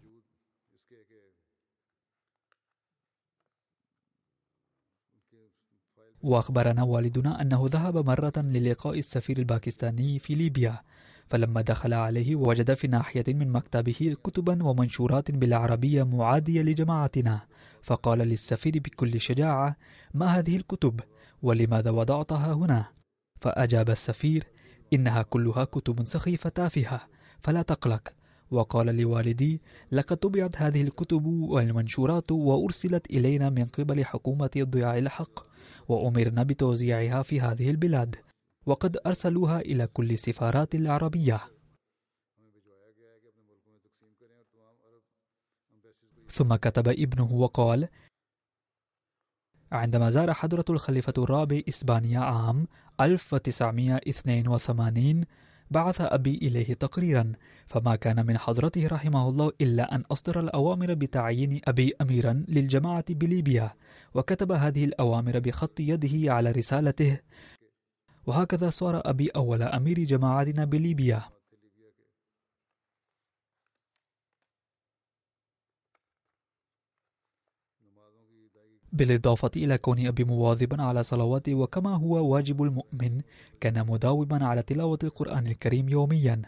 وأخبرنا 6.23 6.83
والدنا 6.83 7.41
أنه 7.41 7.65
ذهب 7.71 7.97
مرة 7.97 8.33
للقاء 8.37 8.99
السفير 8.99 9.37
الباكستاني 9.37 10.19
في 10.19 10.35
ليبيا. 10.35 10.81
فلما 11.29 11.61
دخل 11.61 11.93
عليه 11.93 12.35
وجد 12.35 12.73
في 12.73 12.87
ناحية 12.87 13.23
من 13.27 13.51
مكتبه 13.51 14.15
كتبا 14.23 14.63
ومنشورات 14.63 15.31
بالعربية 15.31 16.03
معادية 16.03 16.61
لجماعتنا 16.61 17.41
فقال 17.81 18.19
للسفير 18.19 18.73
بكل 18.73 19.21
شجاعة 19.21 19.75
ما 20.13 20.25
هذه 20.25 20.57
الكتب؟ 20.57 20.99
ولماذا 21.41 21.91
وضعتها 21.91 22.53
هنا؟ 22.53 22.85
فأجاب 23.41 23.89
السفير 23.89 24.43
إنها 24.93 25.21
كلها 25.21 25.63
كتب 25.63 26.03
سخيفة 26.03 26.49
تافهة 26.49 27.01
فلا 27.41 27.61
تقلق. 27.61 28.13
وقال 28.51 28.85
لوالدي 28.85 29.61
لقد 29.91 30.17
طبعت 30.17 30.61
هذه 30.61 30.81
الكتب 30.81 31.25
والمنشورات 31.25 32.31
وأرسلت 32.31 33.09
إلينا 33.09 33.49
من 33.49 33.65
قبل 33.65 34.05
حكومة 34.05 34.49
ضياع 34.57 34.97
الحق 34.97 35.39
وأمرنا 35.87 36.43
بتوزيعها 36.43 37.23
في 37.23 37.41
هذه 37.41 37.69
البلاد 37.69 38.15
وقد 38.69 38.97
أرسلوها 39.05 39.59
إلى 39.59 39.87
كل 39.87 40.11
السفارات 40.11 40.75
العربية. 40.75 41.39
ثم 46.31 46.55
كتب 46.55 46.87
ابنه 46.87 47.33
وقال 47.33 47.87
عندما 49.71 50.09
زار 50.09 50.33
حضرة 50.33 50.65
الخليفة 50.69 51.13
الرابع 51.17 51.61
إسبانيا 51.69 52.19
عام 52.19 52.67
1982 53.01 55.25
بعث 55.71 56.01
أبي 56.01 56.35
إليه 56.35 56.73
تقريرا 56.73 57.31
فما 57.67 57.95
كان 57.95 58.25
من 58.25 58.37
حضرته 58.37 58.87
رحمه 58.87 59.29
الله 59.29 59.51
إلا 59.61 59.95
أن 59.95 60.03
أصدر 60.11 60.39
الأوامر 60.39 60.93
بتعيين 60.93 61.61
أبي 61.65 61.93
أميرا 62.01 62.45
للجماعة 62.47 63.05
بليبيا 63.09 63.73
وكتب 64.13 64.51
هذه 64.51 64.85
الأوامر 64.85 65.39
بخط 65.39 65.79
يده 65.79 66.33
على 66.33 66.51
رسالته 66.51 67.19
وهكذا 68.29 68.69
صار 68.69 69.01
أبي 69.05 69.29
أول 69.29 69.61
أمير 69.63 70.03
جماعتنا 70.03 70.65
بليبيا. 70.65 71.23
بالإضافة 78.93 79.51
إلى 79.55 79.77
كون 79.77 80.07
أبي 80.07 80.23
مواظبا 80.23 80.83
على 80.83 81.03
صلواته 81.03 81.55
وكما 81.55 81.95
هو 81.95 82.33
واجب 82.33 82.63
المؤمن 82.63 83.21
كان 83.61 83.87
مداوما 83.87 84.45
على 84.45 84.61
تلاوة 84.63 84.99
القرآن 85.03 85.47
الكريم 85.47 85.89
يوميا 85.89 86.41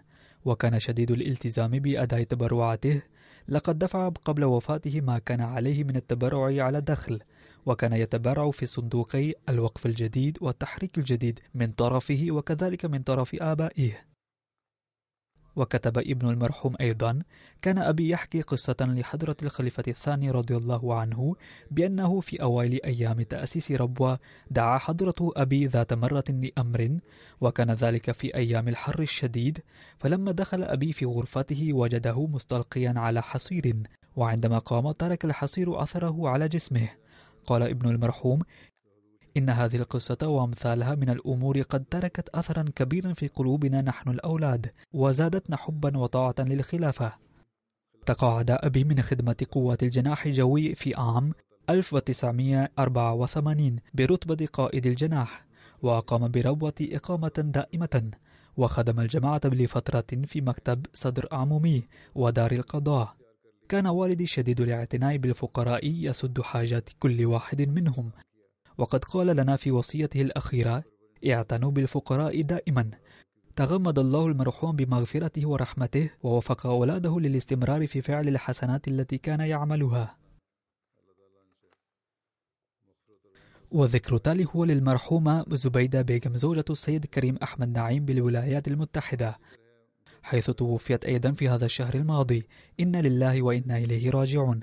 وكان 0.46 0.80
شديد 0.80 1.12
الالتزام 1.12 1.72
بأداء 1.72 2.24
تبرعاته 2.24 3.02
لقد 3.48 3.80
دفع 3.80 4.10
قبل 4.10 4.44
وفاته 4.44 5.02
ما 5.02 5.20
كان 5.20 5.42
عليه 5.42 5.84
من 5.84 5.96
التبرع 5.96 6.64
على 6.64 6.78
الدخل. 6.78 7.20
وكان 7.66 7.94
يتبرع 7.94 8.52
في 8.52 8.66
صندوقي 8.66 9.34
الوقف 9.50 9.86
الجديد 9.86 10.38
والتحريك 10.42 10.98
الجديد 10.98 11.40
من 11.54 11.72
طرفه 11.72 12.28
وكذلك 12.30 12.86
من 12.86 13.02
طرف 13.02 13.36
آبائه. 13.36 14.12
وكتب 15.56 15.98
ابن 15.98 16.30
المرحوم 16.30 16.76
أيضا 16.82 17.20
كان 17.62 17.78
أبي 17.78 18.10
يحكي 18.10 18.42
قصة 18.42 18.76
لحضرة 18.82 19.36
الخليفة 19.44 19.84
الثاني 19.88 20.32
رضي 20.32 20.56
الله 20.56 20.96
عنه 20.96 21.36
بأنه 21.72 22.20
في 22.20 22.42
أوائل 22.42 22.80
أيام 22.86 23.22
تأسيس 23.22 23.72
ربوة 23.72 24.20
دعا 24.52 24.78
حضرته 24.78 25.32
أبي 25.36 25.66
ذات 25.66 25.94
مرة 25.94 26.24
لأمر 26.30 27.00
وكان 27.42 27.72
ذلك 27.72 28.12
في 28.12 28.36
أيام 28.36 28.68
الحر 28.68 29.02
الشديد 29.02 29.60
فلما 29.98 30.32
دخل 30.32 30.64
أبي 30.64 30.94
في 30.94 31.06
غرفته 31.06 31.74
وجده 31.74 32.28
مستلقيا 32.28 32.94
على 32.98 33.22
حصير 33.22 33.76
وعندما 34.16 34.58
قام 34.58 34.92
ترك 34.92 35.26
الحصير 35.26 35.84
أثره 35.84 36.30
على 36.30 36.48
جسمه. 36.48 37.01
قال 37.46 37.64
ابن 37.64 37.90
المرحوم 37.90 38.42
إن 39.38 39.50
هذه 39.50 39.76
القصة 39.76 40.28
وأمثالها 40.28 40.96
من 40.96 41.10
الأمور 41.10 41.62
قد 41.62 41.86
تركت 41.86 42.30
أثرا 42.30 42.66
كبيرا 42.76 43.14
في 43.14 43.28
قلوبنا 43.28 43.82
نحن 43.82 44.10
الأولاد 44.10 44.72
وزادتنا 44.94 45.58
حبا 45.58 45.98
وطاعة 45.98 46.36
للخلافة. 46.40 47.14
تقاعد 48.06 48.52
أبي 48.52 48.84
من 48.84 49.02
خدمة 49.02 49.46
قوات 49.52 49.84
الجناح 49.84 50.26
الجوي 50.26 50.76
في 50.76 50.96
عام 50.96 51.34
1984 51.70 53.76
برتبة 53.94 54.48
قائد 54.54 54.88
الجناح 54.88 55.46
وأقام 55.82 56.28
بربوة 56.28 56.74
إقامة 56.82 57.32
دائمة 57.38 58.12
وخدم 58.58 59.00
الجماعة 59.00 59.42
لفترة 59.46 60.06
في 60.26 60.42
مكتب 60.42 60.86
صدر 60.94 61.28
عمومي 61.32 61.84
ودار 62.16 62.52
القضاء. 62.52 63.16
كان 63.72 63.88
والدي 63.88 64.26
شديد 64.26 64.62
الاعتناء 64.62 65.18
بالفقراء 65.18 65.86
يسد 65.86 66.42
حاجات 66.42 66.90
كل 67.00 67.26
واحد 67.26 67.62
منهم. 67.62 68.12
وقد 68.78 69.06
قال 69.06 69.28
لنا 69.28 69.56
في 69.56 69.72
وصيته 69.72 70.22
الأخيرة 70.22 70.84
اعتنوا 71.30 71.72
بالفقراء 71.72 72.42
دائما. 72.42 72.92
تغمد 73.56 74.00
الله 74.00 74.26
المرحوم 74.26 74.76
بمغفرته 74.76 75.48
ورحمته 75.48 76.10
ووفق 76.24 76.68
أولاده 76.68 77.20
للاستمرار 77.20 77.88
في 77.88 78.02
فعل 78.02 78.28
الحسنات 78.28 78.88
التي 78.88 79.18
كان 79.18 79.40
يعملها. 79.40 80.18
وذكر 83.72 84.18
تالي 84.18 84.48
هو 84.56 84.64
للمرحومة 84.64 85.46
زبيدة 85.50 86.02
بيغم 86.02 86.38
زوجة 86.38 86.66
السيد 86.70 87.06
كريم 87.06 87.38
أحمد 87.44 87.78
نعيم 87.78 88.06
بالولايات 88.06 88.68
المتحدة. 88.68 89.40
حيث 90.24 90.50
توفيت 90.50 91.06
أيضا 91.06 91.32
في 91.32 91.50
هذا 91.50 91.66
الشهر 91.66 91.94
الماضي. 91.94 92.48
إن 92.80 92.96
لله 92.96 93.42
وإنا 93.42 93.78
إليه 93.78 94.10
راجعون. 94.10 94.60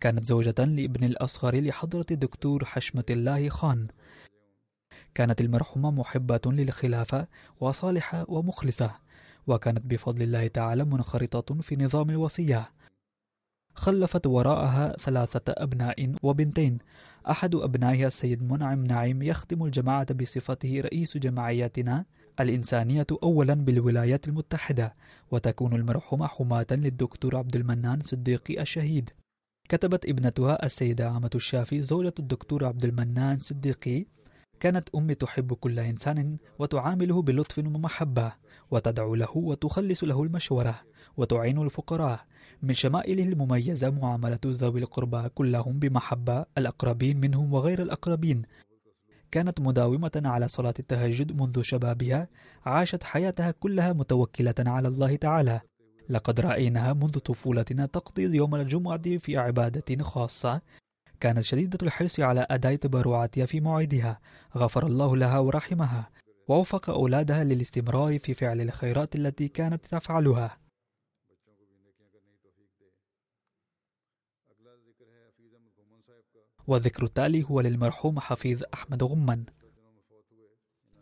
كانت 0.00 0.26
زوجة 0.26 0.64
لابن 0.64 1.04
الأصغر 1.04 1.60
لحضرة 1.60 2.06
الدكتور 2.10 2.64
حشمة 2.64 3.04
الله 3.10 3.48
خان. 3.48 3.88
كانت 5.14 5.40
المرحومة 5.40 5.90
محبة 5.90 6.40
للخلافة 6.46 7.26
وصالحة 7.60 8.24
ومخلصة. 8.28 8.90
وكانت 9.46 9.86
بفضل 9.86 10.22
الله 10.22 10.46
تعالى 10.46 10.84
منخرطة 10.84 11.54
في 11.60 11.76
نظام 11.76 12.10
الوصية. 12.10 12.70
خلفت 13.74 14.26
وراءها 14.26 14.96
ثلاثة 14.96 15.42
أبناء 15.48 16.14
وبنتين. 16.22 16.78
أحد 17.30 17.54
أبنائها 17.54 18.06
السيد 18.06 18.52
منعم 18.52 18.86
نعيم 18.86 19.22
يخدم 19.22 19.64
الجماعة 19.64 20.14
بصفته 20.14 20.80
رئيس 20.80 21.18
جمعياتنا. 21.18 22.04
الإنسانية 22.40 23.06
أولا 23.22 23.54
بالولايات 23.54 24.28
المتحدة 24.28 24.94
وتكون 25.30 25.72
المرحومة 25.72 26.26
حماة 26.26 26.66
للدكتور 26.70 27.36
عبد 27.36 27.56
المنان 27.56 28.00
صديقي 28.00 28.60
الشهيد. 28.62 29.10
كتبت 29.68 30.06
ابنتها 30.06 30.66
السيدة 30.66 31.10
عامة 31.10 31.30
الشافي 31.34 31.80
زوجة 31.80 32.14
الدكتور 32.18 32.64
عبد 32.64 32.84
المنان 32.84 33.38
صديقي 33.38 34.06
كانت 34.60 34.88
أمي 34.94 35.14
تحب 35.14 35.52
كل 35.52 35.78
إنسان 35.78 36.36
وتعامله 36.58 37.22
بلطف 37.22 37.58
ومحبة 37.58 38.32
وتدعو 38.70 39.14
له 39.14 39.36
وتخلص 39.36 40.04
له 40.04 40.22
المشورة 40.22 40.80
وتعين 41.16 41.58
الفقراء. 41.62 42.26
من 42.62 42.74
شمائله 42.74 43.24
المميزة 43.24 43.90
معاملة 43.90 44.38
ذوي 44.46 44.80
القربى 44.80 45.28
كلهم 45.28 45.78
بمحبة 45.78 46.44
الأقربين 46.58 47.20
منهم 47.20 47.52
وغير 47.52 47.82
الأقربين 47.82 48.42
كانت 49.32 49.60
مداومة 49.60 50.22
على 50.24 50.48
صلاة 50.48 50.74
التهجد 50.78 51.40
منذ 51.40 51.62
شبابها 51.62 52.28
عاشت 52.66 53.04
حياتها 53.04 53.50
كلها 53.50 53.92
متوكلة 53.92 54.54
على 54.58 54.88
الله 54.88 55.16
تعالى. 55.16 55.60
لقد 56.08 56.40
رأيناها 56.40 56.92
منذ 56.92 57.18
طفولتنا 57.18 57.86
تقضي 57.86 58.36
يوم 58.36 58.54
الجمعة 58.54 59.18
في 59.18 59.36
عبادة 59.36 60.02
خاصة. 60.02 60.60
كانت 61.20 61.40
شديدة 61.40 61.78
الحرص 61.82 62.20
على 62.20 62.46
أداء 62.50 62.74
تبرعاتها 62.74 63.46
في 63.46 63.60
موعدها. 63.60 64.20
غفر 64.56 64.86
الله 64.86 65.16
لها 65.16 65.38
ورحمها. 65.38 66.10
ووفق 66.48 66.90
أولادها 66.90 67.44
للاستمرار 67.44 68.18
في 68.18 68.34
فعل 68.34 68.60
الخيرات 68.60 69.16
التي 69.16 69.48
كانت 69.48 69.86
تفعلها. 69.86 70.61
والذكر 76.66 77.04
التالي 77.04 77.44
هو 77.50 77.60
للمرحوم 77.60 78.20
حفيظ 78.20 78.62
أحمد 78.74 79.02
غمن 79.02 79.44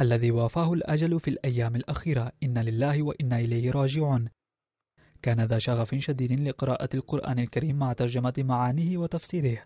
الذي 0.01 0.31
وافاه 0.31 0.73
الأجل 0.73 1.21
في 1.21 1.31
الأيام 1.31 1.77
الأخيرة. 1.77 2.33
إن 2.43 2.59
لله 2.59 3.03
وإنا 3.03 3.39
إليه 3.39 3.71
راجعون. 3.71 4.29
كان 5.23 5.41
ذا 5.41 5.59
شغف 5.59 5.95
شديد 5.95 6.33
لقراءة 6.33 6.89
القرآن 6.95 7.39
الكريم 7.39 7.79
مع 7.79 7.93
ترجمة 7.93 8.35
معانيه 8.39 8.99
وتفسيره. 8.99 9.59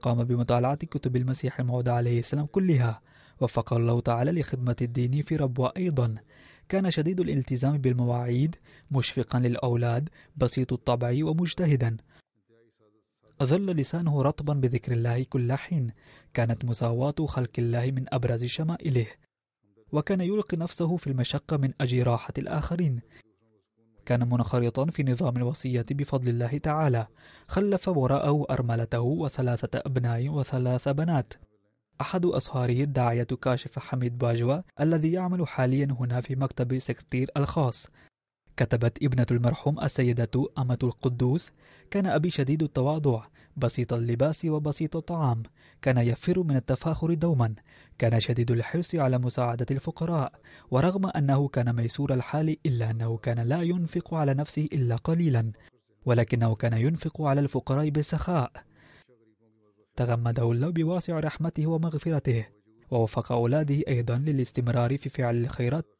قام 0.00 0.24
بمطالعة 0.24 0.74
كتب 0.76 1.16
المسيح 1.16 1.60
الموعود 1.60 1.88
عليه 1.88 2.18
السلام 2.18 2.46
كلها. 2.46 3.00
وفق 3.40 3.72
الله 3.72 4.00
تعالى 4.00 4.40
لخدمة 4.40 4.76
الدين 4.82 5.22
في 5.22 5.36
ربوة 5.36 5.72
أيضا. 5.76 6.14
كان 6.68 6.90
شديد 6.90 7.20
الالتزام 7.20 7.78
بالمواعيد 7.78 8.56
مشفقا 8.90 9.38
للأولاد 9.38 10.08
بسيط 10.36 10.72
الطبع 10.72 11.18
ومجتهدا. 11.22 11.96
أظل 13.40 13.66
لسانه 13.66 14.22
رطبا 14.22 14.52
بذكر 14.54 14.92
الله 14.92 15.22
كل 15.22 15.52
حين. 15.52 15.90
كانت 16.34 16.64
مساواة 16.64 17.14
خلق 17.26 17.50
الله 17.58 17.90
من 17.90 18.04
أبرز 18.08 18.44
شمائله 18.44 19.06
وكان 19.92 20.20
يلقي 20.20 20.56
نفسه 20.56 20.96
في 20.96 21.06
المشقة 21.06 21.56
من 21.56 21.72
أجل 21.80 22.02
راحة 22.02 22.32
الآخرين. 22.38 23.00
كان 24.06 24.28
منخرطا 24.28 24.86
في 24.86 25.02
نظام 25.02 25.36
الوصية 25.36 25.86
بفضل 25.90 26.28
الله 26.28 26.58
تعالى. 26.58 27.06
خلف 27.46 27.88
وراءه 27.88 28.46
أرملته 28.50 29.00
وثلاثة 29.00 29.82
أبناء 29.86 30.28
وثلاث 30.28 30.88
بنات. 30.88 31.34
أحد 32.00 32.26
أصهاره 32.26 32.82
الداعية 32.82 33.24
كاشف 33.42 33.78
حميد 33.78 34.18
باجوة 34.18 34.64
الذي 34.80 35.12
يعمل 35.12 35.48
حاليا 35.48 35.96
هنا 36.00 36.20
في 36.20 36.36
مكتب 36.36 36.78
سكرتير 36.78 37.30
الخاص. 37.36 37.86
كتبت 38.58 39.02
ابنة 39.02 39.26
المرحوم 39.30 39.80
السيدة 39.80 40.30
أمة 40.58 40.78
القدوس 40.82 41.50
كان 41.90 42.06
أبي 42.06 42.30
شديد 42.30 42.62
التواضع 42.62 43.24
بسيط 43.56 43.92
اللباس 43.92 44.44
وبسيط 44.44 44.96
الطعام 44.96 45.42
كان 45.82 45.98
يفر 45.98 46.42
من 46.42 46.56
التفاخر 46.56 47.14
دوما 47.14 47.54
كان 47.98 48.20
شديد 48.20 48.50
الحرص 48.50 48.94
على 48.94 49.18
مساعدة 49.18 49.66
الفقراء 49.70 50.32
ورغم 50.70 51.06
أنه 51.06 51.48
كان 51.48 51.76
ميسور 51.76 52.14
الحال 52.14 52.56
إلا 52.66 52.90
أنه 52.90 53.16
كان 53.16 53.40
لا 53.40 53.62
ينفق 53.62 54.14
على 54.14 54.34
نفسه 54.34 54.68
إلا 54.72 54.96
قليلا 54.96 55.52
ولكنه 56.06 56.54
كان 56.54 56.72
ينفق 56.72 57.22
على 57.22 57.40
الفقراء 57.40 57.90
بسخاء. 57.90 58.52
تغمده 59.96 60.52
الله 60.52 60.70
بواسع 60.70 61.20
رحمته 61.20 61.66
ومغفرته 61.66 62.46
ووفق 62.90 63.32
أولاده 63.32 63.82
أيضا 63.88 64.16
للاستمرار 64.18 64.96
في 64.96 65.08
فعل 65.08 65.36
الخيرات 65.44 65.98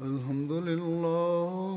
الحمد 0.00 0.52
لله 0.52 1.76